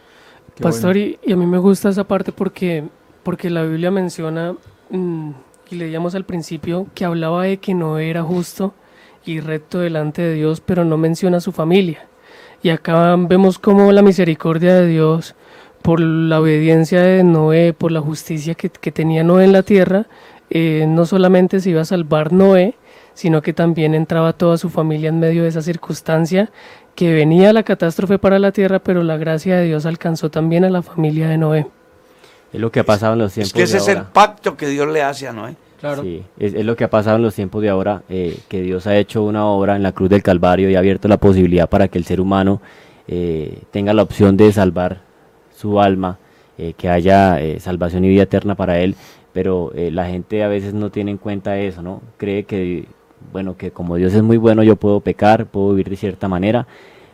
Pastor, 0.61 0.97
y, 0.97 1.17
a 1.31 1.35
mí 1.35 1.45
me 1.45 1.57
gusta 1.57 1.89
esa 1.89 2.03
parte 2.03 2.31
porque, 2.31 2.83
porque 3.23 3.49
la 3.49 3.63
Biblia 3.63 3.91
menciona, 3.91 4.55
mm, 4.89 5.31
y 5.71 5.75
leíamos 5.75 6.15
al 6.15 6.25
principio, 6.25 6.87
que 6.93 7.05
hablaba 7.05 7.43
de 7.43 7.57
que 7.57 7.73
no 7.73 7.99
era 7.99 8.23
justo 8.23 8.73
y 9.25 9.39
recto 9.39 9.79
delante 9.79 10.21
de 10.21 10.33
Dios, 10.33 10.61
pero 10.61 10.83
no 10.83 10.97
menciona 10.97 11.37
a 11.37 11.41
su 11.41 11.51
familia. 11.51 12.07
Y 12.61 12.69
acá 12.69 13.15
vemos 13.17 13.59
cómo 13.59 13.91
la 13.91 14.01
misericordia 14.01 14.75
de 14.75 14.87
Dios 14.87 15.35
por 15.81 16.01
la 16.01 16.41
obediencia 16.41 17.01
de 17.01 17.23
Noé, 17.23 17.73
por 17.73 17.91
la 17.91 18.01
justicia 18.01 18.55
que, 18.55 18.69
tenía 18.91 19.23
Noé 19.23 19.45
en 19.45 19.53
la 19.53 19.63
tierra, 19.63 20.07
eh, 20.49 20.85
no 20.87 21.05
solamente 21.05 21.61
se 21.61 21.69
iba 21.69 21.81
a 21.81 21.85
salvar 21.85 22.33
Noé, 22.33 22.75
sino 23.19 23.41
que 23.41 23.51
también 23.51 23.95
entraba 23.95 24.31
toda 24.31 24.57
su 24.57 24.69
familia 24.69 25.09
en 25.09 25.19
medio 25.19 25.43
de 25.43 25.49
esa 25.49 25.61
circunstancia, 25.61 26.49
que 26.95 27.11
venía 27.11 27.51
la 27.51 27.63
catástrofe 27.63 28.17
para 28.17 28.39
la 28.39 28.53
tierra, 28.53 28.79
pero 28.79 29.03
la 29.03 29.17
gracia 29.17 29.57
de 29.57 29.65
Dios 29.65 29.85
alcanzó 29.85 30.31
también 30.31 30.63
a 30.63 30.69
la 30.69 30.81
familia 30.81 31.27
de 31.27 31.37
Noé. 31.37 31.67
Es 32.53 32.61
lo 32.61 32.71
que 32.71 32.79
ha 32.79 32.85
pasado 32.85 33.11
en 33.13 33.19
los 33.19 33.33
tiempos. 33.33 33.49
Es 33.49 33.53
que 33.53 33.63
ese 33.63 33.77
es 33.79 33.89
el 33.89 34.03
pacto 34.03 34.55
que 34.55 34.67
Dios 34.67 34.87
le 34.87 35.03
hace 35.03 35.27
a 35.27 35.33
Noé. 35.33 35.57
Claro. 35.81 36.01
Sí, 36.01 36.23
es, 36.39 36.53
lo 36.63 36.77
que 36.77 36.85
ha 36.85 36.89
pasado 36.89 37.17
en 37.17 37.23
los 37.23 37.35
tiempos 37.35 37.61
de 37.61 37.67
ahora, 37.67 38.03
eh, 38.07 38.39
que 38.47 38.61
Dios 38.61 38.87
ha 38.87 38.95
hecho 38.95 39.21
una 39.23 39.45
obra 39.47 39.75
en 39.75 39.83
la 39.83 39.91
cruz 39.91 40.09
del 40.09 40.23
Calvario 40.23 40.69
y 40.69 40.75
ha 40.75 40.79
abierto 40.79 41.09
la 41.09 41.17
posibilidad 41.17 41.67
para 41.67 41.89
que 41.89 41.97
el 41.97 42.05
ser 42.05 42.21
humano 42.21 42.61
eh, 43.09 43.63
tenga 43.71 43.93
la 43.93 44.03
opción 44.03 44.37
de 44.37 44.49
salvar 44.53 45.01
su 45.53 45.81
alma, 45.81 46.19
eh, 46.57 46.71
que 46.77 46.87
haya 46.87 47.37
salvación 47.59 48.05
y 48.05 48.07
vida 48.07 48.23
eterna 48.23 48.55
para 48.55 48.79
él, 48.79 48.95
pero 49.33 49.73
la 49.75 50.07
gente 50.07 50.41
a 50.41 50.47
veces 50.47 50.73
no 50.73 50.89
tiene 50.89 51.11
en 51.11 51.17
cuenta 51.17 51.59
eso, 51.59 51.81
¿no? 51.81 52.01
Cree 52.17 52.45
que, 52.45 52.87
bueno, 53.31 53.57
que 53.57 53.71
como 53.71 53.95
Dios 53.95 54.13
es 54.13 54.23
muy 54.23 54.37
bueno, 54.37 54.63
yo 54.63 54.75
puedo 54.75 54.99
pecar, 55.01 55.45
puedo 55.45 55.71
vivir 55.71 55.89
de 55.89 55.95
cierta 55.95 56.27
manera, 56.27 56.67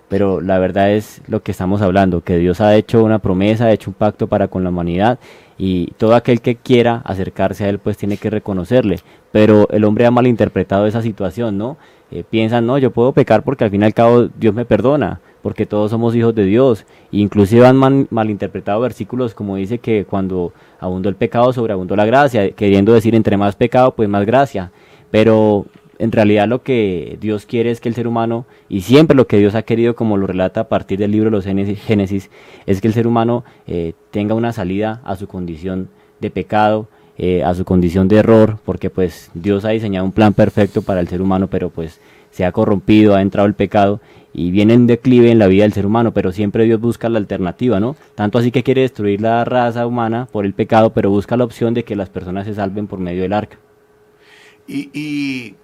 pero 0.07 0.41
la 0.41 0.59
verdad 0.59 0.91
es 0.91 1.21
lo 1.27 1.41
que 1.41 1.51
estamos 1.51 1.81
hablando, 1.81 2.21
que 2.21 2.37
Dios 2.37 2.61
ha 2.61 2.75
hecho 2.75 3.03
una 3.03 3.19
promesa, 3.19 3.65
ha 3.65 3.71
hecho 3.71 3.89
un 3.89 3.95
pacto 3.95 4.27
para 4.27 4.47
con 4.47 4.63
la 4.63 4.69
humanidad 4.69 5.19
y 5.57 5.87
todo 5.97 6.15
aquel 6.15 6.41
que 6.41 6.55
quiera 6.55 7.01
acercarse 7.05 7.65
a 7.65 7.69
Él 7.69 7.79
pues 7.79 7.97
tiene 7.97 8.17
que 8.17 8.29
reconocerle, 8.29 8.99
pero 9.31 9.67
el 9.69 9.83
hombre 9.83 10.05
ha 10.05 10.11
malinterpretado 10.11 10.85
esa 10.85 11.01
situación, 11.01 11.57
¿no? 11.57 11.77
Eh, 12.11 12.23
piensan, 12.29 12.67
no, 12.67 12.77
yo 12.77 12.91
puedo 12.91 13.13
pecar 13.13 13.43
porque 13.43 13.63
al 13.63 13.71
fin 13.71 13.81
y 13.81 13.85
al 13.85 13.93
cabo 13.93 14.27
Dios 14.27 14.53
me 14.53 14.65
perdona, 14.65 15.21
porque 15.41 15.65
todos 15.65 15.91
somos 15.91 16.15
hijos 16.15 16.35
de 16.35 16.45
Dios, 16.45 16.85
inclusive 17.11 17.65
han 17.65 18.07
malinterpretado 18.09 18.79
versículos 18.81 19.33
como 19.33 19.55
dice 19.55 19.79
que 19.79 20.05
cuando 20.05 20.53
abundó 20.79 21.09
el 21.09 21.15
pecado 21.15 21.51
sobreabundó 21.51 21.95
la 21.95 22.05
gracia, 22.05 22.51
queriendo 22.51 22.93
decir 22.93 23.15
entre 23.15 23.37
más 23.37 23.55
pecado 23.55 23.95
pues 23.95 24.07
más 24.07 24.25
gracia, 24.25 24.71
pero 25.09 25.65
en 25.99 26.11
realidad 26.11 26.47
lo 26.47 26.61
que 26.63 27.17
Dios 27.21 27.45
quiere 27.45 27.71
es 27.71 27.79
que 27.79 27.89
el 27.89 27.95
ser 27.95 28.07
humano, 28.07 28.45
y 28.69 28.81
siempre 28.81 29.15
lo 29.15 29.27
que 29.27 29.37
Dios 29.37 29.55
ha 29.55 29.63
querido, 29.63 29.95
como 29.95 30.17
lo 30.17 30.27
relata 30.27 30.61
a 30.61 30.69
partir 30.69 30.99
del 30.99 31.11
libro 31.11 31.29
de 31.29 31.35
los 31.35 31.45
Génesis, 31.45 32.29
es 32.65 32.81
que 32.81 32.87
el 32.87 32.93
ser 32.93 33.07
humano 33.07 33.43
eh, 33.67 33.93
tenga 34.11 34.35
una 34.35 34.53
salida 34.53 35.01
a 35.03 35.15
su 35.15 35.27
condición 35.27 35.89
de 36.19 36.29
pecado, 36.31 36.87
eh, 37.17 37.43
a 37.43 37.53
su 37.53 37.65
condición 37.65 38.07
de 38.07 38.17
error, 38.17 38.59
porque 38.65 38.89
pues 38.89 39.31
Dios 39.33 39.65
ha 39.65 39.69
diseñado 39.69 40.05
un 40.05 40.11
plan 40.11 40.33
perfecto 40.33 40.81
para 40.81 40.99
el 40.99 41.07
ser 41.07 41.21
humano, 41.21 41.47
pero 41.47 41.69
pues 41.69 41.99
se 42.31 42.43
ha 42.43 42.51
corrompido, 42.51 43.15
ha 43.15 43.21
entrado 43.21 43.47
el 43.47 43.53
pecado 43.53 44.01
y 44.33 44.51
viene 44.51 44.73
en 44.73 44.87
declive 44.87 45.31
en 45.31 45.39
la 45.39 45.47
vida 45.47 45.63
del 45.63 45.71
ser 45.71 45.85
humano, 45.85 46.13
pero 46.13 46.33
siempre 46.33 46.65
Dios 46.65 46.81
busca 46.81 47.07
la 47.07 47.19
alternativa, 47.19 47.79
¿no? 47.79 47.95
Tanto 48.15 48.37
así 48.37 48.51
que 48.51 48.63
quiere 48.63 48.81
destruir 48.81 49.21
la 49.21 49.45
raza 49.45 49.87
humana 49.87 50.27
por 50.29 50.45
el 50.45 50.53
pecado, 50.53 50.91
pero 50.91 51.09
busca 51.09 51.37
la 51.37 51.45
opción 51.45 51.73
de 51.73 51.85
que 51.85 51.95
las 51.95 52.09
personas 52.09 52.45
se 52.45 52.53
salven 52.53 52.87
por 52.87 52.99
medio 52.99 53.21
del 53.21 53.31
arca. 53.31 53.57
y 54.67 55.55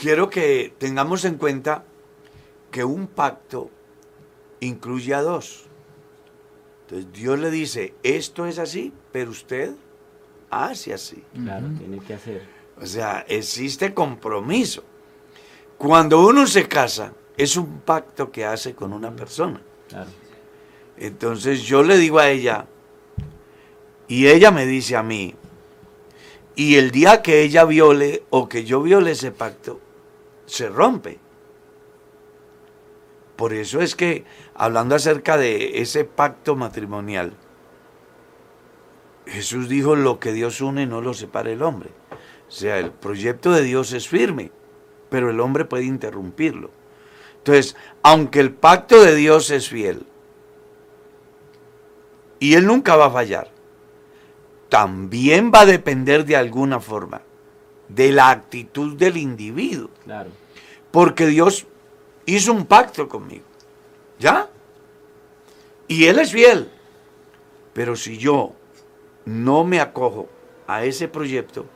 quiero 0.00 0.30
que 0.30 0.72
tengamos 0.78 1.26
en 1.26 1.36
cuenta 1.36 1.84
que 2.70 2.84
un 2.84 3.06
pacto 3.06 3.70
incluye 4.60 5.12
a 5.12 5.20
dos. 5.20 5.66
Entonces 6.82 7.12
Dios 7.12 7.38
le 7.38 7.50
dice, 7.50 7.94
esto 8.02 8.46
es 8.46 8.58
así, 8.58 8.94
pero 9.12 9.30
usted 9.30 9.72
hace 10.48 10.94
así. 10.94 11.22
Claro, 11.34 11.68
tiene 11.76 11.98
que 11.98 12.14
hacer. 12.14 12.48
O 12.80 12.86
sea, 12.86 13.26
existe 13.28 13.92
compromiso. 13.92 14.82
Cuando 15.76 16.26
uno 16.26 16.46
se 16.46 16.66
casa, 16.66 17.12
es 17.36 17.56
un 17.56 17.80
pacto 17.80 18.32
que 18.32 18.46
hace 18.46 18.74
con 18.74 18.94
una 18.94 19.14
persona. 19.14 19.60
Claro. 19.88 20.10
Entonces 20.96 21.62
yo 21.62 21.82
le 21.82 21.98
digo 21.98 22.18
a 22.18 22.30
ella, 22.30 22.66
y 24.08 24.28
ella 24.28 24.50
me 24.50 24.64
dice 24.64 24.96
a 24.96 25.02
mí, 25.02 25.34
y 26.56 26.76
el 26.76 26.90
día 26.90 27.20
que 27.20 27.42
ella 27.42 27.64
viole 27.64 28.24
o 28.30 28.48
que 28.48 28.64
yo 28.64 28.82
viole 28.82 29.12
ese 29.12 29.30
pacto, 29.30 29.80
se 30.50 30.68
rompe. 30.68 31.18
Por 33.36 33.54
eso 33.54 33.80
es 33.80 33.94
que, 33.94 34.24
hablando 34.54 34.94
acerca 34.94 35.38
de 35.38 35.80
ese 35.80 36.04
pacto 36.04 36.56
matrimonial, 36.56 37.32
Jesús 39.26 39.68
dijo, 39.68 39.96
lo 39.96 40.18
que 40.18 40.32
Dios 40.32 40.60
une 40.60 40.86
no 40.86 41.00
lo 41.00 41.14
separa 41.14 41.50
el 41.50 41.62
hombre. 41.62 41.90
O 42.48 42.50
sea, 42.50 42.78
el 42.78 42.90
proyecto 42.90 43.52
de 43.52 43.62
Dios 43.62 43.92
es 43.92 44.08
firme, 44.08 44.50
pero 45.08 45.30
el 45.30 45.40
hombre 45.40 45.64
puede 45.64 45.84
interrumpirlo. 45.84 46.70
Entonces, 47.38 47.76
aunque 48.02 48.40
el 48.40 48.52
pacto 48.52 49.00
de 49.00 49.14
Dios 49.14 49.50
es 49.50 49.68
fiel, 49.68 50.04
y 52.40 52.54
Él 52.54 52.66
nunca 52.66 52.96
va 52.96 53.06
a 53.06 53.10
fallar, 53.10 53.50
también 54.68 55.52
va 55.54 55.60
a 55.60 55.66
depender 55.66 56.24
de 56.24 56.36
alguna 56.36 56.80
forma 56.80 57.22
de 57.88 58.12
la 58.12 58.30
actitud 58.30 58.96
del 58.96 59.16
individuo. 59.16 59.90
Claro. 60.04 60.30
Porque 60.90 61.26
Dios 61.26 61.66
hizo 62.26 62.52
un 62.52 62.66
pacto 62.66 63.08
conmigo. 63.08 63.44
¿Ya? 64.18 64.48
Y 65.88 66.06
Él 66.06 66.18
es 66.18 66.32
fiel. 66.32 66.70
Pero 67.72 67.96
si 67.96 68.18
yo 68.18 68.52
no 69.24 69.64
me 69.64 69.80
acojo 69.80 70.28
a 70.66 70.84
ese 70.84 71.08
proyecto, 71.08 71.66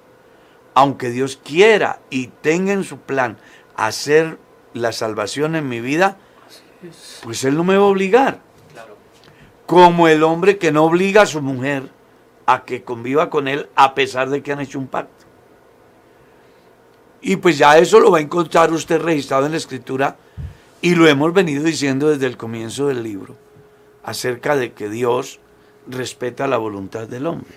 aunque 0.75 1.11
Dios 1.11 1.41
quiera 1.43 2.01
y 2.11 2.29
tenga 2.29 2.73
en 2.73 2.85
su 2.85 2.99
plan 2.99 3.39
hacer 3.77 4.39
la 4.73 4.93
salvación 4.93 5.57
en 5.57 5.69
mi 5.69 5.81
vida, 5.81 6.19
pues 7.23 7.45
Él 7.45 7.57
no 7.57 7.65
me 7.65 7.77
va 7.77 7.85
a 7.85 7.89
obligar. 7.89 8.41
Como 9.67 10.09
el 10.09 10.23
hombre 10.23 10.59
que 10.59 10.73
no 10.73 10.85
obliga 10.85 11.23
a 11.23 11.27
su 11.27 11.41
mujer 11.41 11.91
a 12.47 12.65
que 12.65 12.83
conviva 12.83 13.31
con 13.31 13.49
Él 13.49 13.71
a 13.75 13.95
pesar 13.95 14.29
de 14.29 14.43
que 14.43 14.53
han 14.53 14.61
hecho 14.61 14.79
un 14.79 14.89
pacto. 14.89 15.14
Y 17.27 17.37
pues 17.37 17.57
ya 17.57 17.79
eso 17.79 18.01
lo 18.01 18.11
va 18.11 18.19
a 18.19 18.21
encontrar 18.21 18.71
usted 18.71 19.01
registrado 19.01 19.47
en 19.47 19.53
la 19.53 19.57
escritura 19.57 20.19
y 20.83 20.95
lo 20.95 21.09
hemos 21.09 21.33
venido 21.33 21.65
diciendo 21.65 22.11
desde 22.11 22.27
el 22.27 22.37
comienzo 22.37 22.89
del 22.89 23.03
libro, 23.03 23.35
acerca 24.03 24.57
de 24.57 24.75
que 24.75 24.91
Dios 24.91 25.41
respeta 25.87 26.47
la 26.47 26.59
voluntad 26.59 27.09
del 27.09 27.27
hombre. 27.27 27.49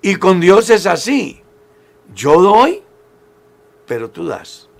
Y 0.00 0.16
con 0.16 0.40
Dios 0.40 0.70
es 0.70 0.86
así. 0.86 1.42
Yo 2.14 2.40
doy, 2.40 2.82
pero 3.86 4.08
tú 4.08 4.24
das. 4.24 4.70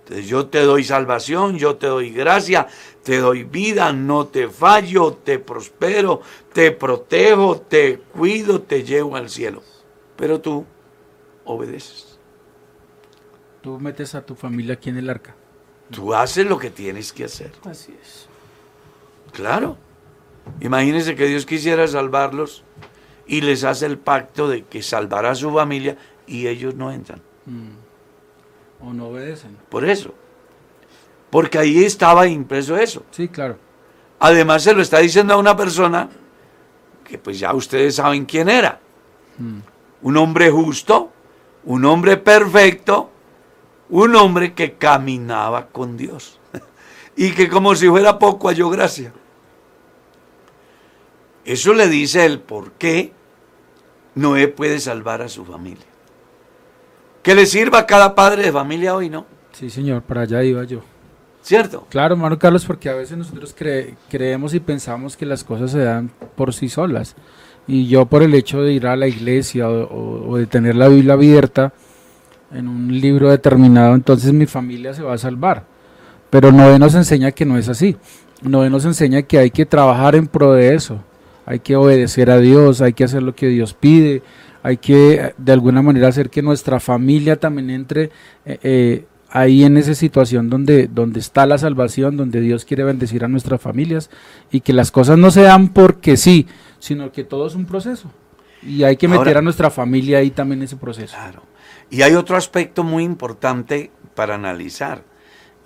Entonces 0.00 0.26
yo 0.26 0.46
te 0.46 0.62
doy 0.62 0.82
salvación, 0.82 1.58
yo 1.58 1.76
te 1.76 1.86
doy 1.86 2.10
gracia, 2.10 2.66
te 3.04 3.18
doy 3.18 3.44
vida, 3.44 3.92
no 3.92 4.26
te 4.26 4.48
fallo, 4.48 5.12
te 5.12 5.38
prospero, 5.38 6.22
te 6.52 6.72
protejo, 6.72 7.60
te 7.60 7.98
cuido, 7.98 8.62
te 8.62 8.82
llevo 8.82 9.14
al 9.14 9.30
cielo. 9.30 9.62
Pero 10.16 10.40
tú 10.40 10.66
obedeces. 11.44 12.11
Tú 13.62 13.78
metes 13.78 14.14
a 14.14 14.26
tu 14.26 14.34
familia 14.34 14.74
aquí 14.74 14.90
en 14.90 14.98
el 14.98 15.08
arca. 15.08 15.34
Tú 15.90 16.12
haces 16.14 16.46
lo 16.46 16.58
que 16.58 16.70
tienes 16.70 17.12
que 17.12 17.24
hacer. 17.24 17.52
Así 17.64 17.96
es. 18.02 18.26
Claro. 19.32 19.76
Imagínense 20.60 21.14
que 21.14 21.26
Dios 21.26 21.46
quisiera 21.46 21.86
salvarlos 21.86 22.64
y 23.26 23.40
les 23.40 23.62
hace 23.62 23.86
el 23.86 23.98
pacto 23.98 24.48
de 24.48 24.64
que 24.64 24.82
salvará 24.82 25.30
a 25.30 25.34
su 25.36 25.52
familia 25.52 25.96
y 26.26 26.48
ellos 26.48 26.74
no 26.74 26.90
entran. 26.90 27.22
Mm. 27.46 28.88
O 28.88 28.92
no 28.92 29.08
obedecen. 29.08 29.56
Por 29.68 29.84
eso. 29.84 30.12
Porque 31.30 31.58
ahí 31.58 31.84
estaba 31.84 32.26
impreso 32.26 32.76
eso. 32.76 33.04
Sí, 33.12 33.28
claro. 33.28 33.58
Además 34.18 34.64
se 34.64 34.74
lo 34.74 34.82
está 34.82 34.98
diciendo 34.98 35.34
a 35.34 35.36
una 35.36 35.56
persona 35.56 36.08
que 37.04 37.16
pues 37.18 37.38
ya 37.38 37.54
ustedes 37.54 37.94
saben 37.94 38.24
quién 38.24 38.48
era. 38.48 38.80
Mm. 39.38 39.58
Un 40.02 40.16
hombre 40.16 40.50
justo, 40.50 41.12
un 41.64 41.84
hombre 41.84 42.16
perfecto, 42.16 43.11
un 43.92 44.16
hombre 44.16 44.54
que 44.54 44.72
caminaba 44.72 45.66
con 45.68 45.98
Dios 45.98 46.40
y 47.16 47.32
que 47.32 47.48
como 47.48 47.74
si 47.74 47.88
fuera 47.88 48.18
poco 48.18 48.48
halló 48.48 48.70
gracia. 48.70 49.12
Eso 51.44 51.74
le 51.74 51.88
dice 51.88 52.24
el 52.24 52.40
por 52.40 52.72
qué 52.72 53.12
Noé 54.14 54.48
puede 54.48 54.80
salvar 54.80 55.20
a 55.20 55.28
su 55.28 55.44
familia. 55.44 55.84
Que 57.22 57.34
le 57.34 57.44
sirva 57.44 57.80
a 57.80 57.86
cada 57.86 58.14
padre 58.14 58.44
de 58.44 58.52
familia 58.52 58.96
hoy, 58.96 59.10
¿no? 59.10 59.26
Sí, 59.52 59.68
señor, 59.68 60.02
para 60.02 60.22
allá 60.22 60.42
iba 60.42 60.64
yo. 60.64 60.80
¿Cierto? 61.42 61.86
Claro, 61.90 62.14
hermano 62.14 62.38
Carlos, 62.38 62.64
porque 62.64 62.88
a 62.88 62.94
veces 62.94 63.18
nosotros 63.18 63.54
creemos 64.08 64.54
y 64.54 64.60
pensamos 64.60 65.18
que 65.18 65.26
las 65.26 65.44
cosas 65.44 65.70
se 65.70 65.80
dan 65.80 66.10
por 66.34 66.54
sí 66.54 66.70
solas. 66.70 67.14
Y 67.66 67.88
yo 67.88 68.06
por 68.06 68.22
el 68.22 68.34
hecho 68.34 68.62
de 68.62 68.72
ir 68.72 68.86
a 68.86 68.96
la 68.96 69.06
iglesia 69.06 69.68
o 69.68 70.36
de 70.36 70.46
tener 70.46 70.76
la 70.76 70.88
Biblia 70.88 71.12
abierta, 71.12 71.74
en 72.54 72.68
un 72.68 73.00
libro 73.00 73.30
determinado, 73.30 73.94
entonces 73.94 74.32
mi 74.32 74.46
familia 74.46 74.94
se 74.94 75.02
va 75.02 75.14
a 75.14 75.18
salvar. 75.18 75.64
Pero 76.30 76.50
Noé 76.52 76.78
nos 76.78 76.94
enseña 76.94 77.32
que 77.32 77.44
no 77.44 77.58
es 77.58 77.68
así. 77.68 77.96
Noé 78.42 78.70
nos 78.70 78.84
enseña 78.84 79.22
que 79.22 79.38
hay 79.38 79.50
que 79.50 79.66
trabajar 79.66 80.14
en 80.14 80.26
pro 80.26 80.52
de 80.52 80.74
eso. 80.74 81.00
Hay 81.44 81.60
que 81.60 81.76
obedecer 81.76 82.30
a 82.30 82.38
Dios, 82.38 82.80
hay 82.80 82.92
que 82.92 83.04
hacer 83.04 83.22
lo 83.22 83.34
que 83.34 83.48
Dios 83.48 83.74
pide, 83.74 84.22
hay 84.62 84.76
que 84.76 85.34
de 85.36 85.52
alguna 85.52 85.82
manera 85.82 86.08
hacer 86.08 86.30
que 86.30 86.40
nuestra 86.40 86.78
familia 86.78 87.36
también 87.36 87.70
entre 87.70 88.10
eh, 88.46 88.58
eh, 88.62 89.04
ahí 89.28 89.64
en 89.64 89.76
esa 89.76 89.94
situación 89.94 90.48
donde, 90.48 90.86
donde 90.86 91.18
está 91.18 91.46
la 91.46 91.58
salvación, 91.58 92.16
donde 92.16 92.40
Dios 92.40 92.64
quiere 92.64 92.84
bendecir 92.84 93.24
a 93.24 93.28
nuestras 93.28 93.60
familias 93.60 94.08
y 94.50 94.60
que 94.60 94.72
las 94.72 94.92
cosas 94.92 95.18
no 95.18 95.30
se 95.30 95.42
dan 95.42 95.68
porque 95.68 96.16
sí, 96.16 96.46
sino 96.78 97.10
que 97.10 97.24
todo 97.24 97.46
es 97.46 97.54
un 97.54 97.64
proceso. 97.64 98.10
Y 98.62 98.84
hay 98.84 98.96
que 98.96 99.08
meter 99.08 99.36
a 99.36 99.42
nuestra 99.42 99.70
familia 99.70 100.18
ahí 100.18 100.30
también 100.30 100.60
en 100.60 100.64
ese 100.64 100.76
proceso. 100.76 101.16
Claro. 101.16 101.42
Y 101.92 102.00
hay 102.00 102.14
otro 102.14 102.38
aspecto 102.38 102.84
muy 102.84 103.04
importante 103.04 103.90
para 104.14 104.34
analizar, 104.34 105.04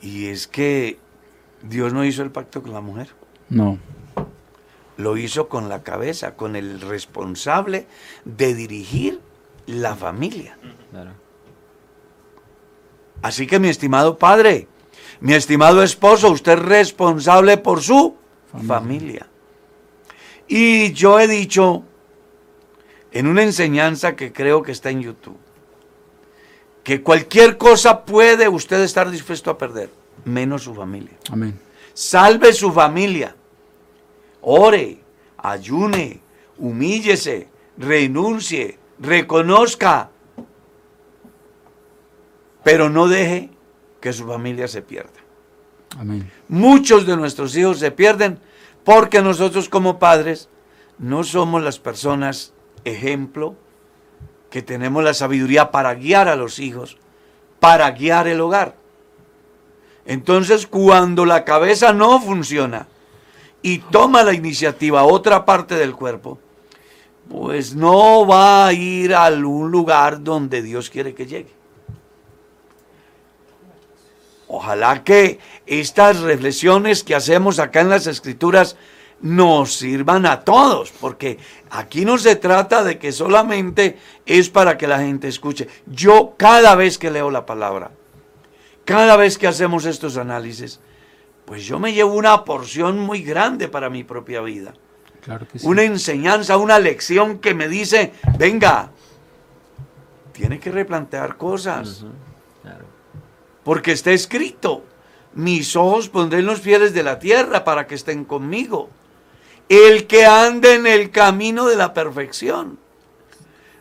y 0.02 0.26
es 0.26 0.48
que 0.48 0.98
Dios 1.62 1.92
no 1.92 2.04
hizo 2.04 2.24
el 2.24 2.32
pacto 2.32 2.62
con 2.62 2.72
la 2.72 2.80
mujer. 2.80 3.14
No. 3.48 3.78
lo 4.96 5.16
hizo 5.16 5.48
con 5.48 5.68
la 5.68 5.84
cabeza, 5.84 6.34
con 6.34 6.56
el 6.56 6.80
responsable 6.80 7.86
de 8.24 8.54
dirigir 8.54 9.20
la 9.66 9.94
familia. 9.94 10.58
Claro. 10.90 11.12
Así 13.22 13.46
que 13.46 13.60
mi 13.60 13.68
estimado 13.68 14.18
padre, 14.18 14.66
mi 15.20 15.34
estimado 15.34 15.84
esposo, 15.84 16.32
usted 16.32 16.54
es 16.54 16.64
responsable 16.64 17.56
por 17.56 17.82
su 17.82 18.16
familia. 18.66 19.28
Y 20.48 20.92
yo 20.92 21.20
he 21.20 21.28
dicho 21.28 21.84
en 23.12 23.28
una 23.28 23.44
enseñanza 23.44 24.16
que 24.16 24.32
creo 24.32 24.62
que 24.62 24.72
está 24.72 24.90
en 24.90 25.02
YouTube, 25.02 25.38
que 26.86 27.02
cualquier 27.02 27.58
cosa 27.58 28.04
puede 28.04 28.48
usted 28.48 28.80
estar 28.82 29.10
dispuesto 29.10 29.50
a 29.50 29.58
perder, 29.58 29.90
menos 30.24 30.62
su 30.62 30.72
familia. 30.72 31.16
Amén. 31.32 31.58
Salve 31.92 32.52
su 32.52 32.70
familia. 32.70 33.34
Ore, 34.40 35.00
ayune, 35.36 36.20
humíllese, 36.58 37.48
renuncie, 37.76 38.78
reconozca. 39.00 40.10
Pero 42.62 42.88
no 42.88 43.08
deje 43.08 43.50
que 44.00 44.12
su 44.12 44.24
familia 44.24 44.68
se 44.68 44.80
pierda. 44.80 45.18
Amén. 45.98 46.30
Muchos 46.48 47.04
de 47.04 47.16
nuestros 47.16 47.56
hijos 47.56 47.80
se 47.80 47.90
pierden 47.90 48.38
porque 48.84 49.22
nosotros 49.22 49.68
como 49.68 49.98
padres 49.98 50.48
no 51.00 51.24
somos 51.24 51.64
las 51.64 51.80
personas 51.80 52.52
ejemplo 52.84 53.56
que 54.56 54.62
tenemos 54.62 55.04
la 55.04 55.12
sabiduría 55.12 55.70
para 55.70 55.94
guiar 55.96 56.28
a 56.28 56.34
los 56.34 56.60
hijos, 56.60 56.96
para 57.60 57.90
guiar 57.90 58.26
el 58.26 58.40
hogar. 58.40 58.74
Entonces 60.06 60.66
cuando 60.66 61.26
la 61.26 61.44
cabeza 61.44 61.92
no 61.92 62.18
funciona 62.22 62.88
y 63.60 63.80
toma 63.80 64.22
la 64.22 64.32
iniciativa 64.32 65.04
otra 65.04 65.44
parte 65.44 65.74
del 65.74 65.94
cuerpo, 65.94 66.38
pues 67.28 67.74
no 67.74 68.26
va 68.26 68.66
a 68.66 68.72
ir 68.72 69.14
a 69.14 69.26
algún 69.26 69.70
lugar 69.70 70.24
donde 70.24 70.62
Dios 70.62 70.88
quiere 70.88 71.14
que 71.14 71.26
llegue. 71.26 71.52
Ojalá 74.48 75.04
que 75.04 75.38
estas 75.66 76.20
reflexiones 76.20 77.04
que 77.04 77.14
hacemos 77.14 77.58
acá 77.58 77.82
en 77.82 77.90
las 77.90 78.06
escrituras 78.06 78.78
nos 79.20 79.74
sirvan 79.74 80.26
a 80.26 80.40
todos, 80.40 80.92
porque 80.92 81.38
aquí 81.70 82.04
no 82.04 82.18
se 82.18 82.36
trata 82.36 82.84
de 82.84 82.98
que 82.98 83.12
solamente 83.12 83.98
es 84.26 84.50
para 84.50 84.76
que 84.76 84.86
la 84.86 84.98
gente 84.98 85.28
escuche. 85.28 85.68
Yo 85.86 86.34
cada 86.36 86.74
vez 86.74 86.98
que 86.98 87.10
leo 87.10 87.30
la 87.30 87.46
palabra, 87.46 87.90
cada 88.84 89.16
vez 89.16 89.38
que 89.38 89.46
hacemos 89.46 89.84
estos 89.84 90.16
análisis, 90.16 90.80
pues 91.44 91.64
yo 91.64 91.78
me 91.78 91.92
llevo 91.92 92.14
una 92.14 92.44
porción 92.44 92.98
muy 92.98 93.22
grande 93.22 93.68
para 93.68 93.88
mi 93.88 94.04
propia 94.04 94.40
vida. 94.42 94.74
Claro 95.22 95.46
que 95.48 95.58
sí. 95.58 95.66
Una 95.66 95.82
enseñanza, 95.82 96.56
una 96.56 96.78
lección 96.78 97.38
que 97.38 97.54
me 97.54 97.68
dice, 97.68 98.12
venga, 98.38 98.90
tiene 100.32 100.60
que 100.60 100.70
replantear 100.70 101.36
cosas. 101.36 102.04
Claro. 102.62 102.84
Porque 103.64 103.92
está 103.92 104.12
escrito, 104.12 104.84
mis 105.34 105.74
ojos 105.74 106.08
pondré 106.08 106.40
en 106.40 106.46
los 106.46 106.60
fieles 106.60 106.94
de 106.94 107.02
la 107.02 107.18
tierra 107.18 107.64
para 107.64 107.86
que 107.86 107.94
estén 107.94 108.24
conmigo. 108.24 108.90
El 109.68 110.06
que 110.06 110.24
ande 110.24 110.74
en 110.74 110.86
el 110.86 111.10
camino 111.10 111.66
de 111.66 111.76
la 111.76 111.92
perfección. 111.92 112.78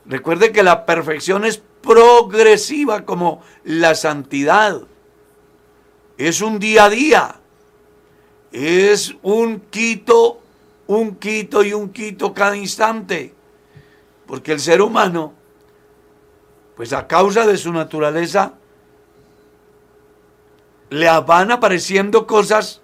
Recuerde 0.06 0.52
que 0.52 0.64
la 0.64 0.86
perfección 0.86 1.46
es 1.46 1.62
progresiva 1.82 3.06
como 3.06 3.44
la 3.64 3.96
santidad. 3.96 4.82
Es 6.18 6.42
un 6.42 6.60
día 6.60 6.86
a 6.86 6.90
día. 6.90 7.36
Es 8.52 9.16
un 9.22 9.60
quito, 9.70 10.40
un 10.88 11.16
quito 11.16 11.64
y 11.64 11.74
un 11.74 11.90
quito 11.90 12.34
cada 12.34 12.56
instante. 12.56 13.34
Porque 14.26 14.54
el 14.54 14.60
ser 14.60 14.82
humano, 14.82 15.34
pues 16.76 16.94
a 16.94 17.06
causa 17.06 17.46
de 17.46 17.58
su 17.58 17.72
naturaleza, 17.72 18.54
le 20.90 21.08
van 21.22 21.52
apareciendo 21.52 22.26
cosas 22.26 22.82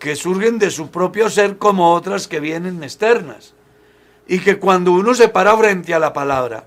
que 0.00 0.16
surgen 0.16 0.58
de 0.58 0.70
su 0.70 0.90
propio 0.90 1.28
ser 1.28 1.58
como 1.58 1.92
otras 1.92 2.26
que 2.26 2.40
vienen 2.40 2.82
externas. 2.82 3.54
Y 4.26 4.40
que 4.40 4.58
cuando 4.58 4.92
uno 4.92 5.14
se 5.14 5.28
para 5.28 5.56
frente 5.56 5.92
a 5.92 5.98
la 5.98 6.12
palabra, 6.12 6.64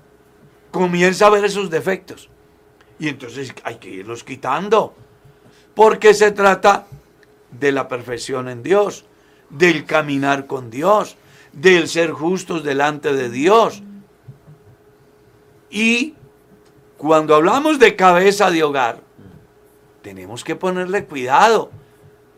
comienza 0.70 1.26
a 1.26 1.30
ver 1.30 1.44
esos 1.44 1.68
defectos. 1.68 2.30
Y 2.98 3.08
entonces 3.08 3.52
hay 3.64 3.76
que 3.76 3.90
irlos 3.90 4.22
quitando. 4.22 4.94
Porque 5.74 6.14
se 6.14 6.30
trata 6.30 6.86
de 7.50 7.72
la 7.72 7.88
perfección 7.88 8.48
en 8.48 8.62
Dios, 8.62 9.04
del 9.50 9.84
caminar 9.84 10.46
con 10.46 10.70
Dios, 10.70 11.16
del 11.52 11.88
ser 11.88 12.12
justos 12.12 12.62
delante 12.62 13.12
de 13.14 13.30
Dios. 13.30 13.82
Y 15.70 16.14
cuando 16.96 17.34
hablamos 17.34 17.80
de 17.80 17.96
cabeza 17.96 18.52
de 18.52 18.62
hogar, 18.62 19.00
tenemos 20.02 20.44
que 20.44 20.54
ponerle 20.54 21.06
cuidado, 21.06 21.70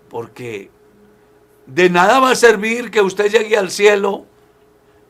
porque 0.09 0.71
de 1.67 1.91
nada 1.91 2.21
va 2.21 2.31
a 2.31 2.35
servir 2.35 2.91
que 2.91 3.01
usted 3.01 3.31
llegue 3.31 3.57
al 3.57 3.71
cielo 3.71 4.25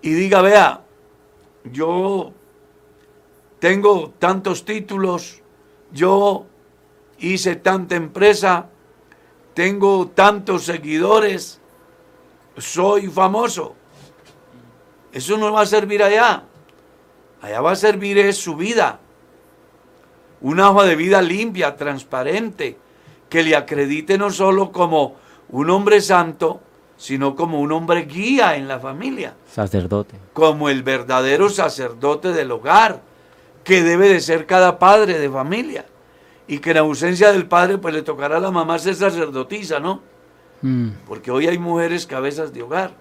y 0.02 0.10
diga, 0.10 0.42
vea, 0.42 0.82
yo 1.64 2.32
tengo 3.58 4.12
tantos 4.18 4.64
títulos, 4.64 5.42
yo 5.92 6.46
hice 7.18 7.56
tanta 7.56 7.96
empresa, 7.96 8.68
tengo 9.54 10.08
tantos 10.08 10.64
seguidores, 10.64 11.60
soy 12.56 13.08
famoso. 13.08 13.74
Eso 15.12 15.38
no 15.38 15.52
va 15.52 15.62
a 15.62 15.66
servir 15.66 16.02
allá. 16.02 16.44
Allá 17.40 17.60
va 17.60 17.72
a 17.72 17.76
servir 17.76 18.32
su 18.34 18.56
vida 18.56 19.00
una 20.40 20.70
hoja 20.70 20.84
de 20.84 20.96
vida 20.96 21.22
limpia, 21.22 21.76
transparente, 21.76 22.76
que 23.28 23.42
le 23.42 23.56
acredite 23.56 24.18
no 24.18 24.30
solo 24.30 24.70
como 24.70 25.16
un 25.50 25.70
hombre 25.70 26.00
santo, 26.00 26.60
sino 26.96 27.36
como 27.36 27.60
un 27.60 27.72
hombre 27.72 28.02
guía 28.02 28.56
en 28.56 28.68
la 28.68 28.78
familia, 28.78 29.34
Sacerdote. 29.52 30.16
como 30.32 30.68
el 30.68 30.82
verdadero 30.82 31.48
sacerdote 31.48 32.32
del 32.32 32.50
hogar, 32.50 33.02
que 33.64 33.82
debe 33.82 34.08
de 34.08 34.20
ser 34.20 34.46
cada 34.46 34.78
padre 34.78 35.18
de 35.18 35.28
familia, 35.28 35.84
y 36.48 36.58
que 36.58 36.70
en 36.70 36.78
ausencia 36.78 37.32
del 37.32 37.46
padre 37.46 37.78
pues 37.78 37.94
le 37.94 38.02
tocará 38.02 38.36
a 38.36 38.40
la 38.40 38.50
mamá 38.50 38.78
ser 38.78 38.94
sacerdotisa, 38.94 39.80
¿no? 39.80 40.00
Mm. 40.62 40.90
Porque 41.06 41.30
hoy 41.30 41.48
hay 41.48 41.58
mujeres 41.58 42.06
cabezas 42.06 42.52
de 42.52 42.62
hogar. 42.62 42.92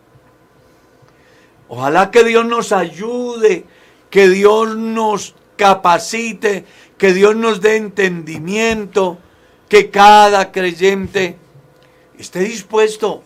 Ojalá 1.68 2.12
que 2.12 2.24
Dios 2.24 2.46
nos 2.46 2.72
ayude, 2.72 3.66
que 4.10 4.30
Dios 4.30 4.76
nos 4.76 5.36
capacite, 5.56 6.66
que 6.98 7.14
Dios 7.14 7.36
nos 7.36 7.62
dé 7.62 7.78
entendimiento, 7.78 9.18
que 9.70 9.90
cada 9.90 10.52
creyente 10.52 11.38
esté 12.20 12.40
dispuesto 12.40 13.24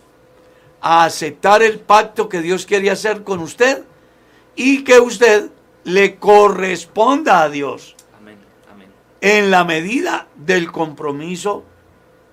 a 0.80 1.04
aceptar 1.04 1.62
el 1.62 1.80
pacto 1.80 2.28
que 2.28 2.40
Dios 2.40 2.66
quiere 2.66 2.90
hacer 2.90 3.22
con 3.22 3.40
usted 3.40 3.84
y 4.56 4.84
que 4.84 4.98
usted 4.98 5.50
le 5.84 6.16
corresponda 6.16 7.42
a 7.42 7.48
Dios 7.48 7.96
Amén, 8.18 8.38
amén. 8.70 8.88
en 9.20 9.50
la 9.50 9.64
medida 9.64 10.28
del 10.36 10.70
compromiso 10.72 11.64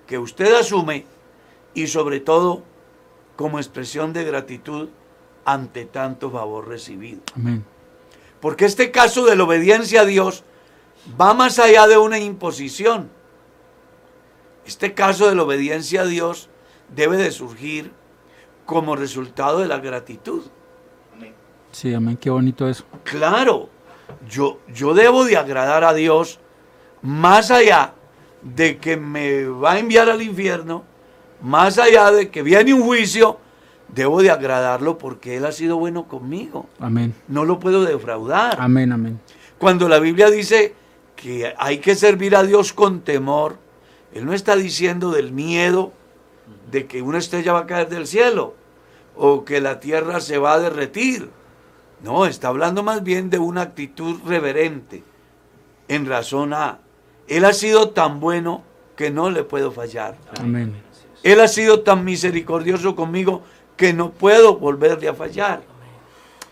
que 0.06 0.18
usted 0.18 0.54
asume 0.54 1.06
y 1.74 1.86
sobre 1.86 2.20
todo 2.20 2.62
como 3.36 3.58
expresión 3.58 4.12
de 4.12 4.24
gratitud 4.24 4.88
ante 5.44 5.84
tanto 5.84 6.30
favor 6.30 6.68
recibido. 6.68 7.20
Amén. 7.36 7.64
Porque 8.40 8.64
este 8.64 8.90
caso 8.90 9.24
de 9.24 9.36
la 9.36 9.44
obediencia 9.44 10.02
a 10.02 10.04
Dios 10.04 10.44
va 11.20 11.34
más 11.34 11.58
allá 11.58 11.86
de 11.86 11.98
una 11.98 12.18
imposición. 12.18 13.10
Este 14.68 14.92
caso 14.92 15.30
de 15.30 15.34
la 15.34 15.44
obediencia 15.44 16.02
a 16.02 16.04
Dios 16.04 16.50
debe 16.94 17.16
de 17.16 17.30
surgir 17.30 17.90
como 18.66 18.96
resultado 18.96 19.60
de 19.60 19.66
la 19.66 19.78
gratitud. 19.78 20.42
Sí, 21.72 21.94
amén. 21.94 22.18
Qué 22.18 22.28
bonito 22.28 22.68
eso. 22.68 22.84
Claro, 23.02 23.70
yo, 24.28 24.60
yo 24.74 24.92
debo 24.92 25.24
de 25.24 25.38
agradar 25.38 25.84
a 25.84 25.94
Dios 25.94 26.38
más 27.00 27.50
allá 27.50 27.94
de 28.42 28.76
que 28.76 28.98
me 28.98 29.46
va 29.46 29.72
a 29.72 29.78
enviar 29.78 30.10
al 30.10 30.20
infierno, 30.20 30.84
más 31.40 31.78
allá 31.78 32.10
de 32.10 32.28
que 32.28 32.42
viene 32.42 32.74
un 32.74 32.82
juicio, 32.82 33.38
debo 33.88 34.20
de 34.20 34.30
agradarlo 34.30 34.98
porque 34.98 35.38
Él 35.38 35.46
ha 35.46 35.52
sido 35.52 35.78
bueno 35.78 36.06
conmigo. 36.06 36.68
Amén. 36.78 37.14
No 37.26 37.46
lo 37.46 37.58
puedo 37.58 37.84
defraudar. 37.84 38.58
Amén, 38.60 38.92
amén. 38.92 39.18
Cuando 39.56 39.88
la 39.88 39.98
Biblia 39.98 40.28
dice 40.28 40.74
que 41.16 41.54
hay 41.56 41.78
que 41.78 41.94
servir 41.94 42.36
a 42.36 42.42
Dios 42.42 42.74
con 42.74 43.00
temor, 43.00 43.66
Él 44.12 44.24
no 44.24 44.32
está 44.32 44.56
diciendo 44.56 45.10
del 45.10 45.32
miedo 45.32 45.92
de 46.70 46.86
que 46.86 47.02
una 47.02 47.18
estrella 47.18 47.52
va 47.52 47.60
a 47.60 47.66
caer 47.66 47.88
del 47.88 48.06
cielo 48.06 48.54
o 49.16 49.44
que 49.44 49.60
la 49.60 49.80
tierra 49.80 50.20
se 50.20 50.38
va 50.38 50.54
a 50.54 50.60
derretir. 50.60 51.30
No, 52.02 52.26
está 52.26 52.48
hablando 52.48 52.82
más 52.82 53.02
bien 53.02 53.28
de 53.30 53.38
una 53.38 53.62
actitud 53.62 54.20
reverente 54.24 55.02
en 55.88 56.06
razón 56.06 56.52
a, 56.52 56.78
Él 57.26 57.44
ha 57.44 57.52
sido 57.52 57.90
tan 57.90 58.20
bueno 58.20 58.62
que 58.96 59.10
no 59.10 59.30
le 59.30 59.42
puedo 59.42 59.72
fallar. 59.72 60.16
Amén. 60.38 60.74
Él 61.22 61.40
ha 61.40 61.48
sido 61.48 61.80
tan 61.80 62.04
misericordioso 62.04 62.94
conmigo 62.94 63.42
que 63.76 63.92
no 63.92 64.10
puedo 64.10 64.56
volverle 64.56 65.08
a 65.08 65.14
fallar. 65.14 65.62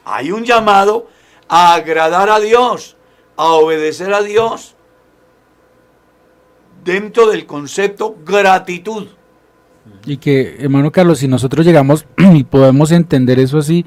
Hay 0.05 0.33
un 0.33 0.45
llamado 0.45 1.09
a 1.49 1.75
agradar 1.75 2.31
a 2.31 2.41
Dios, 2.41 2.97
a 3.37 3.47
obedecer 3.53 4.13
a 4.15 4.23
Dios 4.23 4.76
dentro 6.87 7.29
del 7.29 7.45
concepto 7.45 8.17
gratitud. 8.25 9.09
Y 10.07 10.17
que, 10.17 10.57
hermano 10.61 10.91
Carlos, 10.91 11.19
si 11.19 11.29
nosotros 11.29 11.67
llegamos 11.67 12.07
y 12.35 12.45
podemos 12.45 12.93
entender 12.93 13.39
eso 13.39 13.59
así, 13.59 13.85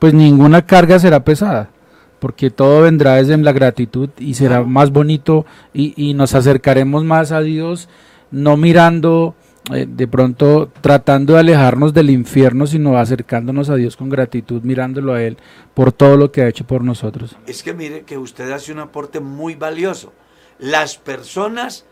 pues 0.00 0.12
ninguna 0.14 0.66
carga 0.66 0.98
será 0.98 1.22
pesada, 1.22 1.70
porque 2.18 2.50
todo 2.50 2.82
vendrá 2.82 3.16
desde 3.16 3.36
la 3.36 3.52
gratitud 3.52 4.08
y 4.18 4.34
será 4.34 4.62
más 4.62 4.90
bonito 4.90 5.46
y, 5.72 5.92
y 5.96 6.14
nos 6.14 6.34
acercaremos 6.34 7.04
más 7.04 7.30
a 7.30 7.40
Dios, 7.42 7.88
no 8.30 8.56
mirando 8.56 9.34
eh, 9.72 9.86
de 9.88 10.08
pronto 10.08 10.70
tratando 10.80 11.34
de 11.34 11.40
alejarnos 11.40 11.92
del 11.92 12.10
infierno, 12.10 12.66
sino 12.66 12.96
acercándonos 12.96 13.68
a 13.68 13.76
Dios 13.76 13.96
con 13.96 14.08
gratitud, 14.08 14.62
mirándolo 14.62 15.12
a 15.12 15.22
Él 15.22 15.36
por 15.74 15.92
todo 15.92 16.16
lo 16.16 16.32
que 16.32 16.42
ha 16.42 16.48
hecho 16.48 16.66
por 16.66 16.82
nosotros. 16.82 17.36
Es 17.46 17.62
que 17.62 17.74
mire 17.74 18.02
que 18.02 18.16
usted 18.16 18.50
hace 18.50 18.72
un 18.72 18.78
aporte 18.78 19.20
muy 19.20 19.54
valioso. 19.54 20.12
Las 20.58 20.96
personas 20.96 21.84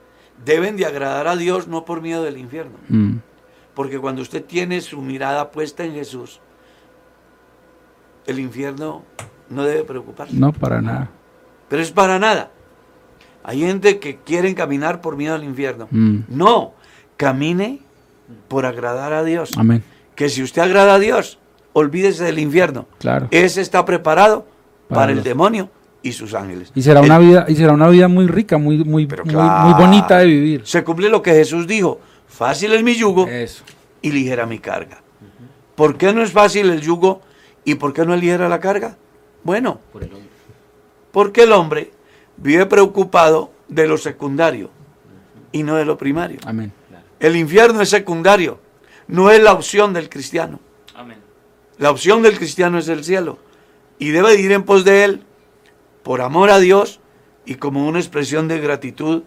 deben 0.45 0.77
de 0.77 0.87
agradar 0.87 1.27
a 1.29 1.37
Dios 1.37 1.69
no 1.69 1.85
por 1.85 2.01
miedo 2.03 2.23
del 2.23 2.37
infierno. 2.39 2.77
Mm, 2.89 3.17
Porque 3.75 3.99
cuando 3.99 4.23
usted 4.23 4.45
tiene 4.45 4.81
su 4.81 5.01
mirada 5.01 5.51
puesta 5.51 5.85
en 5.85 5.93
Jesús, 5.95 6.41
el 8.27 8.39
infierno 8.41 9.03
no 9.49 9.63
debe 9.65 9.85
preocuparse. 9.85 10.35
no, 10.35 10.53
para 10.53 10.81
nada. 10.83 11.11
Pero 11.69 11.83
es 11.83 11.91
para 11.93 12.19
nada. 12.19 12.51
Hay 13.45 13.61
gente 13.61 13.99
que 13.99 14.17
quieren 14.19 14.55
caminar 14.55 15.01
por 15.01 15.17
miedo 15.17 15.35
al 15.35 15.45
infierno. 15.45 15.87
Mm, 15.91 16.21
No, 16.29 16.75
camine 17.17 17.81
por 18.49 18.67
agradar 18.67 19.13
a 19.13 19.23
Dios. 19.25 19.51
amén. 19.57 19.83
Que 20.15 20.29
si 20.29 20.43
usted 20.43 20.63
agrada 20.63 20.95
a 20.95 20.99
Dios, 20.99 21.39
olvídese 21.73 22.25
del 22.25 22.39
infierno. 22.41 22.87
Claro. 22.99 23.29
Ese 23.31 23.61
está 23.61 23.85
preparado 23.85 24.47
para, 24.89 25.03
Para 25.03 25.13
el 25.13 25.23
demonio 25.23 25.71
y 26.03 26.13
sus 26.13 26.35
ángeles. 26.35 26.71
Y 26.75 26.83
será 26.83 27.01
El- 27.01 27.07
una 27.07 27.19
vida, 27.19 27.45
y 27.49 27.57
será 27.57 27.73
una 27.73 27.89
vida 27.89 28.09
muy 28.09 28.27
rica, 28.27 28.57
muy, 28.59 28.85
muy, 28.85 29.07
Pero 29.07 29.25
muy, 29.25 29.35
claro, 29.35 29.69
muy 29.69 29.75
bonita 29.81 30.19
de 30.19 30.27
vivir. 30.27 30.63
Se 30.65 30.85
cumple 30.85 31.09
lo 31.09 31.23
que 31.23 31.33
Jesús 31.33 31.67
dijo. 31.67 32.01
Fácil 32.29 32.73
es 32.73 32.83
mi 32.83 32.95
yugo 32.95 33.27
Eso. 33.27 33.65
y 34.03 34.13
ligera 34.13 34.47
mi 34.47 34.59
carga. 34.59 35.03
¿Por 35.75 35.97
qué 35.97 36.13
no 36.13 36.23
es 36.23 36.33
fácil 36.33 36.71
el 36.71 36.81
yugo 36.81 37.21
y 37.65 37.75
por 37.77 37.93
qué 37.93 38.05
no 38.05 38.15
es 38.15 38.21
ligera 38.21 38.49
la 38.49 38.61
carga? 38.61 38.97
Bueno, 39.45 39.81
porque 41.13 41.43
el 41.45 41.53
hombre 41.53 41.91
vive 42.37 42.67
preocupado 42.67 43.51
de 43.69 43.87
lo 43.89 43.97
secundario 43.99 44.71
y 45.53 45.63
no 45.63 45.77
de 45.77 45.85
lo 45.85 45.97
primario. 45.97 46.39
Amén. 46.45 46.73
El 47.21 47.37
infierno 47.37 47.81
es 47.81 47.89
secundario, 47.91 48.61
no 49.09 49.31
es 49.31 49.43
la 49.43 49.53
opción 49.53 49.93
del 49.93 50.09
cristiano. 50.09 50.61
Amén. 50.95 51.19
La 51.79 51.91
opción 51.91 52.23
del 52.23 52.37
cristiano 52.37 52.79
es 52.79 52.89
el 52.89 53.03
cielo 53.05 53.39
y 53.99 54.11
debe 54.11 54.33
de 54.37 54.41
ir 54.41 54.53
en 54.53 54.63
pos 54.65 54.85
de 54.85 55.05
él 55.05 55.23
por 56.09 56.23
amor 56.23 56.49
a 56.49 56.59
Dios 56.59 57.01
y 57.45 57.57
como 57.57 57.87
una 57.87 57.99
expresión 57.99 58.49
de 58.49 58.59
gratitud 58.61 59.25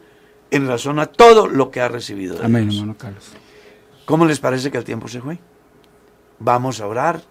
en 0.50 0.68
razón 0.68 0.98
a 0.98 1.06
todo 1.06 1.46
lo 1.48 1.70
que 1.70 1.80
ha 1.80 1.88
recibido. 1.88 2.38
de 2.40 2.46
Amén, 2.46 2.70
Dios. 2.70 2.82
hermano 2.82 2.98
Carlos. 2.98 3.34
¿Cómo 4.06 4.26
les 4.26 4.40
parece 4.40 4.72
que 4.72 4.80
el 4.80 4.84
tiempo 4.84 5.08
se 5.08 5.22
fue? 5.22 5.38
Vamos 6.40 6.82
a 6.82 6.88
orar. 6.88 7.22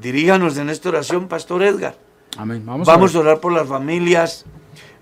Diríganos 0.00 0.56
en 0.56 0.70
esta 0.70 0.88
oración, 0.88 1.28
Pastor 1.28 1.62
Edgar. 1.62 1.98
Amén. 2.38 2.62
Vamos, 2.64 2.86
Vamos, 2.86 3.14
a 3.14 3.18
a 3.18 3.20
orar 3.20 3.40
por 3.40 3.52
las 3.52 3.68
familias, 3.68 4.46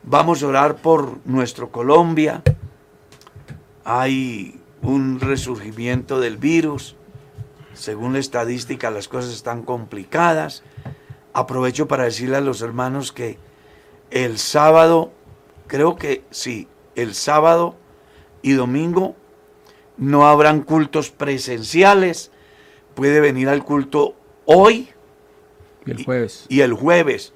vamos 0.03 0.43
a 0.43 0.49
orar 0.49 0.75
por 0.79 1.25
nuestro 1.25 1.71
Colombia. 1.71 2.43
Hay 3.85 4.61
un 4.83 5.21
resurgimiento 5.21 6.19
del 6.19 6.37
virus. 6.37 6.97
Según 7.75 8.15
la 8.15 8.19
estadística, 8.19 8.91
las 8.91 9.07
cosas 9.07 9.33
están 9.33 9.63
complicadas. 9.63 10.65
Aprovecho 11.37 11.87
para 11.87 12.05
decirle 12.05 12.39
a 12.39 12.41
los 12.41 12.63
hermanos 12.63 13.13
que 13.13 13.37
el 14.11 14.39
sábado, 14.39 15.13
creo 15.67 15.97
que 15.97 16.25
sí, 16.31 16.67
el 16.95 17.15
sábado 17.15 17.77
y 18.41 18.53
domingo 18.53 19.15
no 19.99 20.27
habrán 20.27 20.63
cultos 20.63 21.11
presenciales. 21.11 22.31
Puede 22.95 23.21
venir 23.21 23.51
al 23.51 23.65
culto 23.65 24.15
hoy 24.47 24.89
Y 25.85 25.91
el 25.91 26.05
jueves. 26.07 26.47
y 26.49 26.61
el 26.63 26.73
jueves. 26.73 27.35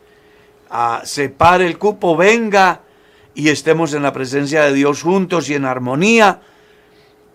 Ah, 0.71 1.03
separe 1.05 1.67
el 1.67 1.77
cupo, 1.77 2.17
venga 2.17 2.81
y 3.35 3.51
estemos 3.51 3.93
en 3.93 4.03
la 4.03 4.15
presencia 4.15 4.63
de 4.63 4.73
Dios 4.73 5.03
juntos 5.03 5.51
y 5.51 5.55
en 5.57 5.67
armonía, 5.67 6.41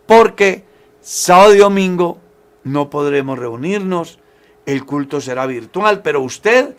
porque 0.07 0.65
sábado 0.99 1.53
y 1.53 1.59
domingo 1.59 2.17
no 2.63 2.89
podremos 2.89 3.37
reunirnos, 3.37 4.17
el 4.65 4.85
culto 4.85 5.21
será 5.21 5.45
virtual, 5.45 6.01
pero 6.01 6.21
usted 6.21 6.75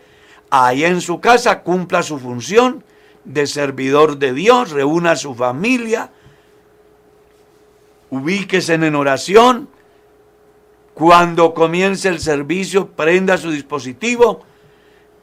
ahí 0.50 0.84
en 0.84 1.00
su 1.00 1.20
casa 1.20 1.62
cumpla 1.62 2.02
su 2.02 2.18
función 2.18 2.84
de 3.24 3.46
servidor 3.46 4.18
de 4.18 4.32
Dios, 4.32 4.70
reúna 4.70 5.12
a 5.12 5.16
su 5.16 5.34
familia, 5.34 6.10
ubíquese 8.10 8.74
en 8.74 8.94
oración, 8.94 9.68
cuando 10.94 11.52
comience 11.52 12.08
el 12.08 12.20
servicio, 12.20 12.88
prenda 12.88 13.36
su 13.36 13.50
dispositivo 13.50 14.44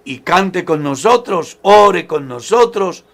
y 0.03 0.20
cante 0.20 0.66
con 0.66 0.84
nosotros, 0.84 1.57
ore 1.64 2.05
con 2.05 2.28
nosotros, 2.28 3.05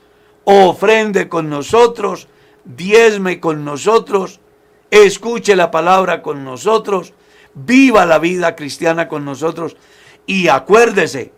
ofrende 0.44 1.30
con 1.30 1.50
nosotros, 1.50 2.28
diezme 2.66 3.40
con 3.40 3.64
nosotros, 3.64 4.40
escuche 4.92 5.56
la 5.56 5.72
palabra 5.72 6.22
con 6.22 6.44
nosotros, 6.44 7.14
viva 7.54 8.06
la 8.06 8.20
vida 8.20 8.56
cristiana 8.56 9.08
con 9.08 9.26
nosotros 9.26 9.76
y 10.26 10.48
acuérdese, 10.48 11.34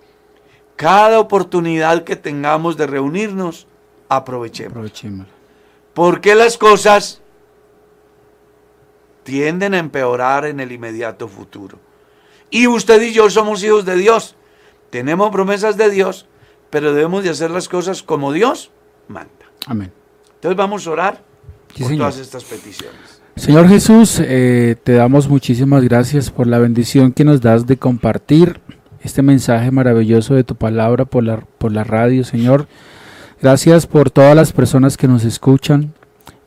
cada 0.76 1.20
oportunidad 1.20 2.04
que 2.04 2.16
tengamos 2.16 2.76
de 2.78 2.88
reunirnos, 2.88 3.68
aprovechemos. 4.10 4.72
Aprovechemos. 4.72 5.28
Porque 5.94 6.36
las 6.36 6.58
cosas 6.58 7.22
tienden 9.24 9.74
a 9.74 9.78
empeorar 9.80 10.46
en 10.46 10.60
el 10.60 10.72
inmediato 10.72 11.28
futuro. 11.28 11.78
Y 12.50 12.68
usted 12.68 13.02
y 13.02 13.14
yo 13.14 13.30
somos 13.30 13.64
hijos 13.64 13.86
de 13.86 13.96
Dios. 13.96 14.36
Tenemos 14.90 15.32
promesas 15.32 15.78
de 15.78 15.90
Dios, 15.90 16.28
pero 16.70 16.94
debemos 16.94 17.24
de 17.24 17.30
hacer 17.30 17.52
las 17.52 17.70
cosas 17.70 18.04
como 18.04 18.34
Dios 18.34 18.72
manda. 19.08 19.30
Amén. 19.68 19.94
Entonces 20.36 20.58
vamos 20.58 20.88
a 20.88 20.92
orar 20.92 21.24
Sí, 21.74 21.84
por 21.84 21.90
señor. 21.92 22.10
todas 22.10 22.18
estas 22.18 22.44
peticiones. 22.44 23.21
Señor 23.36 23.68
Jesús, 23.70 24.22
eh, 24.24 24.76
te 24.84 24.94
damos 24.94 25.30
muchísimas 25.30 25.84
gracias 25.84 26.30
por 26.30 26.48
la 26.48 26.60
bendición 26.60 27.12
que 27.14 27.24
nos 27.24 27.42
das 27.42 27.66
de 27.66 27.78
compartir 27.78 28.60
este 29.02 29.22
mensaje 29.22 29.72
maravilloso 29.72 30.36
de 30.36 30.44
tu 30.44 30.56
palabra 30.56 31.06
por 31.06 31.24
la, 31.24 31.38
por 31.58 31.72
la 31.72 31.84
radio, 31.84 32.24
Señor. 32.24 32.68
Gracias 33.42 33.88
por 33.88 34.12
todas 34.12 34.36
las 34.36 34.52
personas 34.52 34.98
que 34.98 35.08
nos 35.08 35.24
escuchan 35.24 35.94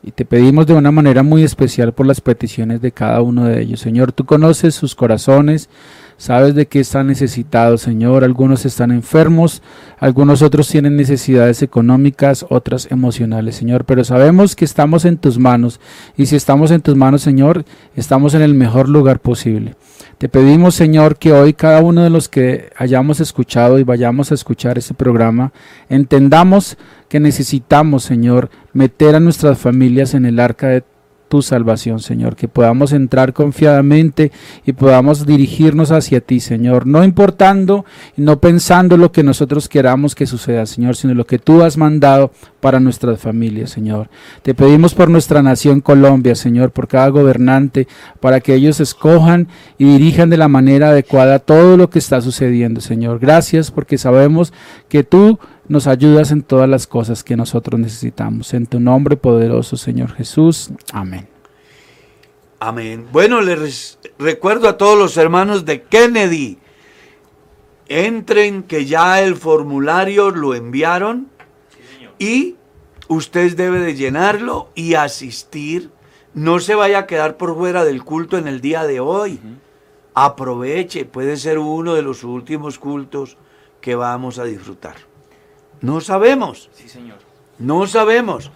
y 0.03 0.11
te 0.11 0.23
pedimos 0.23 0.67
de 0.67 0.75
una 0.75 0.91
manera 0.91 1.23
muy 1.23 1.43
especial 1.43 1.91
por 1.91 2.05
las 2.05 2.21
peticiones 2.21 2.81
de 2.81 2.91
cada 2.91 3.21
uno 3.21 3.45
de 3.45 3.61
ellos. 3.61 3.79
Señor, 3.79 4.11
tú 4.11 4.25
conoces 4.25 4.75
sus 4.75 4.95
corazones, 4.95 5.69
sabes 6.17 6.55
de 6.55 6.67
qué 6.67 6.79
están 6.79 7.07
necesitados, 7.07 7.81
Señor. 7.81 8.23
Algunos 8.23 8.65
están 8.65 8.91
enfermos, 8.91 9.61
algunos 9.99 10.41
otros 10.41 10.67
tienen 10.67 10.95
necesidades 10.95 11.61
económicas, 11.61 12.45
otras 12.49 12.91
emocionales, 12.91 13.55
Señor. 13.55 13.85
Pero 13.85 14.03
sabemos 14.03 14.55
que 14.55 14.65
estamos 14.65 15.05
en 15.05 15.17
tus 15.17 15.37
manos 15.37 15.79
y 16.17 16.25
si 16.25 16.35
estamos 16.35 16.71
en 16.71 16.81
tus 16.81 16.95
manos, 16.95 17.21
Señor, 17.21 17.65
estamos 17.95 18.33
en 18.33 18.41
el 18.41 18.53
mejor 18.53 18.89
lugar 18.89 19.19
posible. 19.19 19.75
Te 20.17 20.29
pedimos, 20.29 20.75
Señor, 20.75 21.17
que 21.17 21.33
hoy 21.33 21.53
cada 21.53 21.81
uno 21.81 22.01
de 22.03 22.09
los 22.09 22.29
que 22.29 22.69
hayamos 22.77 23.19
escuchado 23.19 23.79
y 23.79 23.83
vayamos 23.83 24.31
a 24.31 24.35
escuchar 24.35 24.77
este 24.77 24.93
programa, 24.93 25.51
entendamos 25.89 26.77
que 27.09 27.19
necesitamos, 27.19 28.03
Señor, 28.03 28.49
meter 28.71 29.15
a 29.15 29.19
nuestras 29.19 29.57
familias 29.57 30.13
en 30.13 30.25
el 30.25 30.39
arca 30.39 30.67
de 30.69 30.83
tu 31.27 31.41
salvación, 31.41 31.99
Señor, 31.99 32.35
que 32.35 32.47
podamos 32.47 32.93
entrar 32.93 33.33
confiadamente 33.33 34.31
y 34.65 34.73
podamos 34.73 35.25
dirigirnos 35.25 35.91
hacia 35.91 36.21
ti, 36.21 36.39
Señor, 36.39 36.85
no 36.85 37.03
importando 37.03 37.85
no 38.15 38.39
pensando 38.39 38.97
lo 38.97 39.11
que 39.11 39.23
nosotros 39.23 39.67
queramos 39.69 40.15
que 40.15 40.25
suceda, 40.25 40.65
Señor, 40.65 40.95
sino 40.95 41.13
lo 41.13 41.25
que 41.25 41.39
tú 41.39 41.63
has 41.63 41.77
mandado 41.77 42.31
para 42.59 42.79
nuestras 42.79 43.19
familias, 43.19 43.69
Señor. 43.69 44.09
Te 44.41 44.53
pedimos 44.53 44.93
por 44.93 45.09
nuestra 45.09 45.41
nación 45.41 45.81
Colombia, 45.81 46.35
Señor, 46.35 46.71
por 46.71 46.87
cada 46.87 47.09
gobernante, 47.09 47.87
para 48.19 48.39
que 48.39 48.55
ellos 48.55 48.79
escojan 48.79 49.47
y 49.77 49.85
dirijan 49.85 50.29
de 50.29 50.37
la 50.37 50.47
manera 50.47 50.89
adecuada 50.89 51.39
todo 51.39 51.77
lo 51.77 51.89
que 51.89 51.99
está 51.99 52.21
sucediendo, 52.21 52.81
Señor. 52.81 53.19
Gracias 53.19 53.71
porque 53.71 53.97
sabemos 53.97 54.53
que 54.89 55.03
tú 55.03 55.39
nos 55.67 55.87
ayudas 55.87 56.31
en 56.31 56.43
todas 56.43 56.69
las 56.69 56.87
cosas 56.87 57.23
que 57.23 57.35
nosotros 57.35 57.79
necesitamos. 57.79 58.53
En 58.53 58.65
tu 58.65 58.79
nombre 58.79 59.17
poderoso, 59.17 59.77
Señor 59.77 60.13
Jesús. 60.13 60.71
Amén. 60.93 61.27
Amén. 62.59 63.07
Bueno, 63.11 63.41
les 63.41 63.99
recuerdo 64.17 64.67
a 64.67 64.77
todos 64.77 64.97
los 64.97 65.17
hermanos 65.17 65.65
de 65.65 65.83
Kennedy, 65.83 66.57
entren 67.87 68.63
que 68.63 68.85
ya 68.85 69.21
el 69.21 69.35
formulario 69.35 70.31
lo 70.31 70.55
enviaron 70.55 71.27
y 72.17 72.55
usted 73.07 73.55
debe 73.55 73.79
de 73.79 73.95
llenarlo 73.95 74.69
y 74.75 74.95
asistir. 74.95 75.91
No 76.33 76.59
se 76.59 76.75
vaya 76.75 76.99
a 76.99 77.07
quedar 77.07 77.37
por 77.37 77.55
fuera 77.55 77.85
del 77.85 78.03
culto 78.03 78.37
en 78.37 78.47
el 78.47 78.61
día 78.61 78.85
de 78.85 78.99
hoy. 78.99 79.39
aproveche, 80.13 81.05
puede 81.05 81.35
ser 81.37 81.59
uno 81.59 81.93
de 81.93 82.01
los 82.01 82.23
últimos 82.23 82.79
cultos 82.79 83.37
que 83.81 83.95
vamos 83.95 84.39
a 84.39 84.45
disfrutar. 84.45 84.95
No 85.81 86.01
sabemos. 86.01 86.69
Sí, 86.73 86.89
Señor. 86.89 87.17
No 87.59 87.87
sabemos. 87.87 88.51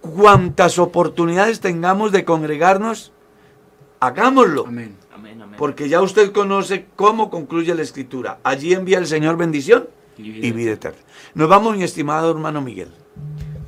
Cuantas 0.00 0.78
oportunidades 0.78 1.60
tengamos 1.60 2.12
de 2.12 2.24
congregarnos, 2.24 3.12
hagámoslo. 4.00 4.66
Amén. 4.66 4.96
Amén, 5.14 5.42
amén. 5.42 5.56
Porque 5.58 5.88
ya 5.88 6.00
usted 6.00 6.32
conoce 6.32 6.86
cómo 6.96 7.30
concluye 7.30 7.74
la 7.74 7.82
escritura. 7.82 8.38
Allí 8.42 8.72
envía 8.72 8.98
el 8.98 9.06
Señor 9.06 9.36
bendición 9.36 9.88
Y 10.16 10.22
vida 10.30 10.46
y 10.46 10.52
vida 10.52 10.72
eterna. 10.72 10.98
Nos 11.34 11.48
vamos, 11.48 11.76
mi 11.76 11.82
estimado 11.82 12.30
hermano 12.30 12.62
Miguel. 12.62 12.88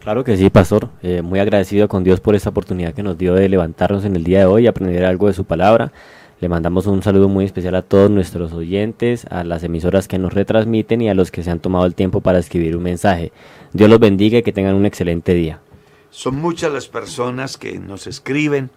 Claro 0.01 0.25
que 0.25 0.37
sí, 0.37 0.51
pastor. 0.51 0.89
Eh, 1.03 1.23
muy 1.23 1.39
agradecido 1.39 1.87
con 1.87 2.03
Dios 2.03 2.19
por 2.19 2.35
esta 2.35 2.51
oportunidad 2.51 2.93
que 2.93 3.05
nos 3.05 3.17
dio 3.17 3.35
de 3.35 3.49
levantarnos 3.49 4.05
en 4.05 4.17
el 4.17 4.25
día 4.25 4.41
de 4.41 4.47
hoy 4.47 4.65
y 4.65 4.67
aprender 4.67 5.05
algo 5.05 5.29
de 5.29 5.33
su 5.33 5.45
palabra. 5.45 5.93
Le 6.43 6.49
mandamos 6.49 6.89
un 6.89 7.05
saludo 7.05 7.29
muy 7.29 7.45
especial 7.45 7.77
a 7.77 7.83
todos 7.83 8.11
nuestros 8.11 8.53
oyentes, 8.53 9.27
a 9.31 9.45
las 9.45 9.63
emisoras 9.63 10.09
que 10.09 10.19
nos 10.19 10.35
retransmiten 10.35 11.01
y 11.01 11.09
a 11.09 11.15
los 11.15 11.31
que 11.31 11.45
se 11.45 11.53
han 11.53 11.61
tomado 11.61 11.87
el 11.87 11.95
tiempo 11.95 12.21
para 12.21 12.41
escribir 12.41 12.77
un 12.77 12.83
mensaje. 12.83 13.31
Dios 13.73 13.89
los 13.89 14.01
bendiga 14.01 14.39
y 14.39 14.43
que 14.43 14.53
tengan 14.53 14.75
un 14.75 14.85
excelente 14.85 15.35
día. 15.35 15.61
Son 16.11 16.35
muchas 16.35 16.73
las 16.73 16.89
personas 16.89 17.57
que 17.57 17.79
nos 17.79 18.09
escriben. 18.09 18.71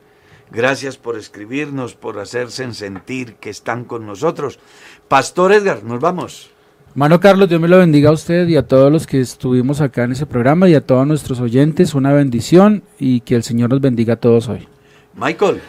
Gracias 0.52 0.98
por 0.98 1.18
escribirnos, 1.18 1.96
por 1.96 2.20
hacerse 2.20 2.72
sentir 2.72 3.34
que 3.38 3.50
están 3.50 3.86
con 3.86 4.06
nosotros. 4.06 4.60
Pastor 5.08 5.52
Edgar, 5.52 5.84
nos 5.84 6.00
vamos. 6.00 6.52
Hermano 6.92 7.20
Carlos, 7.20 7.50
Dios 7.50 7.60
me 7.60 7.68
lo 7.68 7.80
bendiga 7.80 8.12
a 8.12 8.14
usted 8.14 8.48
y 8.48 8.58
a 8.58 8.68
todos 8.68 8.92
los 8.92 9.08
que 9.08 9.20
estuvimos 9.20 9.82
acá 9.82 10.04
en 10.04 10.12
ese 10.12 10.28
programa 10.28 10.70
y 10.70 10.76
a 10.76 10.82
todos 10.82 11.08
nuestros 11.08 11.40
oyentes. 11.40 11.96
Una 11.96 12.14
bendición 12.14 12.84
y 13.00 13.22
que 13.22 13.34
el 13.34 13.42
Señor 13.42 13.72
nos 13.72 13.82
bendiga 13.82 14.14
a 14.14 14.18
todos 14.18 14.50
hoy. 14.50 14.68
Michael, 15.16 15.62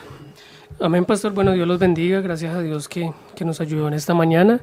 Amén, 0.79 1.07
pastor. 1.07 1.33
Bueno, 1.33 1.53
Dios 1.53 1.66
los 1.66 1.79
bendiga. 1.79 2.20
Gracias 2.20 2.55
a 2.55 2.61
Dios 2.61 2.87
que, 2.87 3.11
que 3.35 3.47
nos 3.47 3.62
ayudó 3.62 3.89
en 3.89 3.95
esta 3.95 4.12
mañana. 4.12 4.61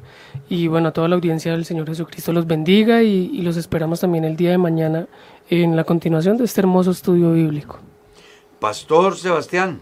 Y 0.48 0.68
bueno, 0.68 0.88
a 0.88 0.92
toda 0.92 1.08
la 1.08 1.16
audiencia 1.16 1.50
del 1.50 1.64
Señor 1.64 1.88
Jesucristo 1.88 2.32
los 2.32 2.46
bendiga 2.46 3.02
y, 3.02 3.30
y 3.32 3.42
los 3.42 3.56
esperamos 3.56 4.00
también 4.00 4.24
el 4.24 4.36
día 4.36 4.50
de 4.50 4.58
mañana 4.58 5.08
en 5.50 5.74
la 5.74 5.82
continuación 5.82 6.36
de 6.36 6.44
este 6.44 6.60
hermoso 6.60 6.92
estudio 6.92 7.32
bíblico. 7.32 7.80
Pastor 8.60 9.16
Sebastián, 9.16 9.80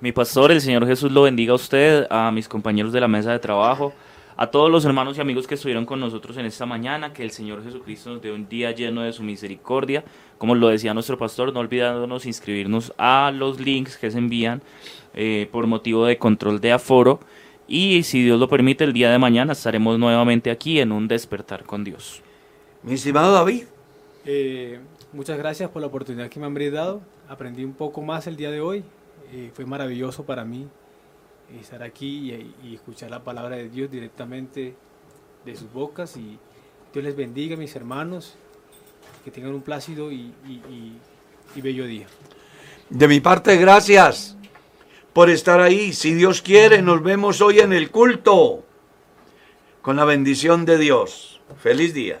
Mi 0.00 0.12
pastor, 0.12 0.52
el 0.52 0.60
Señor 0.60 0.86
Jesús 0.86 1.10
lo 1.10 1.22
bendiga 1.22 1.52
a 1.52 1.56
usted, 1.56 2.06
a 2.10 2.30
mis 2.30 2.48
compañeros 2.48 2.92
de 2.92 3.00
la 3.00 3.08
mesa 3.08 3.32
de 3.32 3.38
trabajo, 3.38 3.94
a 4.36 4.46
todos 4.46 4.70
los 4.70 4.84
hermanos 4.84 5.16
y 5.16 5.22
amigos 5.22 5.46
que 5.46 5.54
estuvieron 5.54 5.86
con 5.86 5.98
nosotros 6.00 6.36
en 6.36 6.44
esta 6.44 6.66
mañana, 6.66 7.14
que 7.14 7.22
el 7.22 7.30
Señor 7.30 7.64
Jesucristo 7.64 8.10
nos 8.10 8.20
dé 8.20 8.30
un 8.30 8.46
día 8.46 8.72
lleno 8.72 9.00
de 9.00 9.12
su 9.14 9.22
misericordia. 9.22 10.04
Como 10.36 10.54
lo 10.54 10.68
decía 10.68 10.92
nuestro 10.92 11.16
pastor, 11.16 11.54
no 11.54 11.60
olvidándonos 11.60 12.26
inscribirnos 12.26 12.92
a 12.98 13.32
los 13.34 13.58
links 13.58 13.96
que 13.96 14.10
se 14.10 14.18
envían 14.18 14.60
eh, 15.16 15.48
por 15.50 15.66
motivo 15.66 16.06
de 16.06 16.18
control 16.18 16.60
de 16.60 16.72
aforo. 16.72 17.20
Y 17.68 18.04
si 18.04 18.22
Dios 18.22 18.38
lo 18.38 18.48
permite, 18.48 18.84
el 18.84 18.92
día 18.92 19.10
de 19.10 19.18
mañana 19.18 19.52
estaremos 19.52 19.98
nuevamente 19.98 20.50
aquí 20.52 20.78
en 20.80 20.92
un 20.92 21.08
despertar 21.08 21.64
con 21.64 21.82
Dios. 21.82 22.22
mi 22.82 22.94
estimado 22.94 23.32
David, 23.32 23.64
Eh, 24.28 24.80
muchas 25.12 25.38
gracias 25.38 25.70
por 25.70 25.80
la 25.82 25.88
oportunidad 25.88 26.28
que 26.28 26.38
me 26.40 26.46
han 26.46 26.54
brindado. 26.54 27.00
Aprendí 27.28 27.64
un 27.64 27.74
poco 27.74 28.02
más 28.02 28.26
el 28.26 28.36
día 28.36 28.50
de 28.50 28.60
hoy. 28.60 28.84
Eh, 29.32 29.50
fue 29.54 29.64
maravilloso 29.66 30.24
para 30.24 30.44
mí 30.44 30.66
estar 31.60 31.82
aquí 31.82 32.32
y, 32.32 32.54
y 32.64 32.74
escuchar 32.74 33.10
la 33.10 33.22
palabra 33.22 33.56
de 33.56 33.68
Dios 33.68 33.90
directamente 33.90 34.74
de 35.44 35.56
sus 35.56 35.72
bocas. 35.72 36.16
Y 36.16 36.38
Dios 36.92 37.04
les 37.04 37.16
bendiga, 37.16 37.56
mis 37.56 37.74
hermanos. 37.76 38.36
Que 39.24 39.30
tengan 39.30 39.54
un 39.54 39.62
plácido 39.62 40.10
y, 40.12 40.32
y- 40.46 40.62
y- 40.70 40.96
y 41.56 41.60
bello 41.60 41.86
día. 41.86 42.06
de 42.90 43.08
mi 43.08 43.20
parte, 43.20 43.56
gracias 43.56 44.35
por 45.16 45.30
estar 45.30 45.62
ahí. 45.62 45.94
Si 45.94 46.12
Dios 46.12 46.42
quiere, 46.42 46.82
nos 46.82 47.02
vemos 47.02 47.40
hoy 47.40 47.60
en 47.60 47.72
el 47.72 47.90
culto. 47.90 48.62
Con 49.80 49.96
la 49.96 50.04
bendición 50.04 50.66
de 50.66 50.76
Dios. 50.76 51.40
Feliz 51.58 51.94
día. 51.94 52.20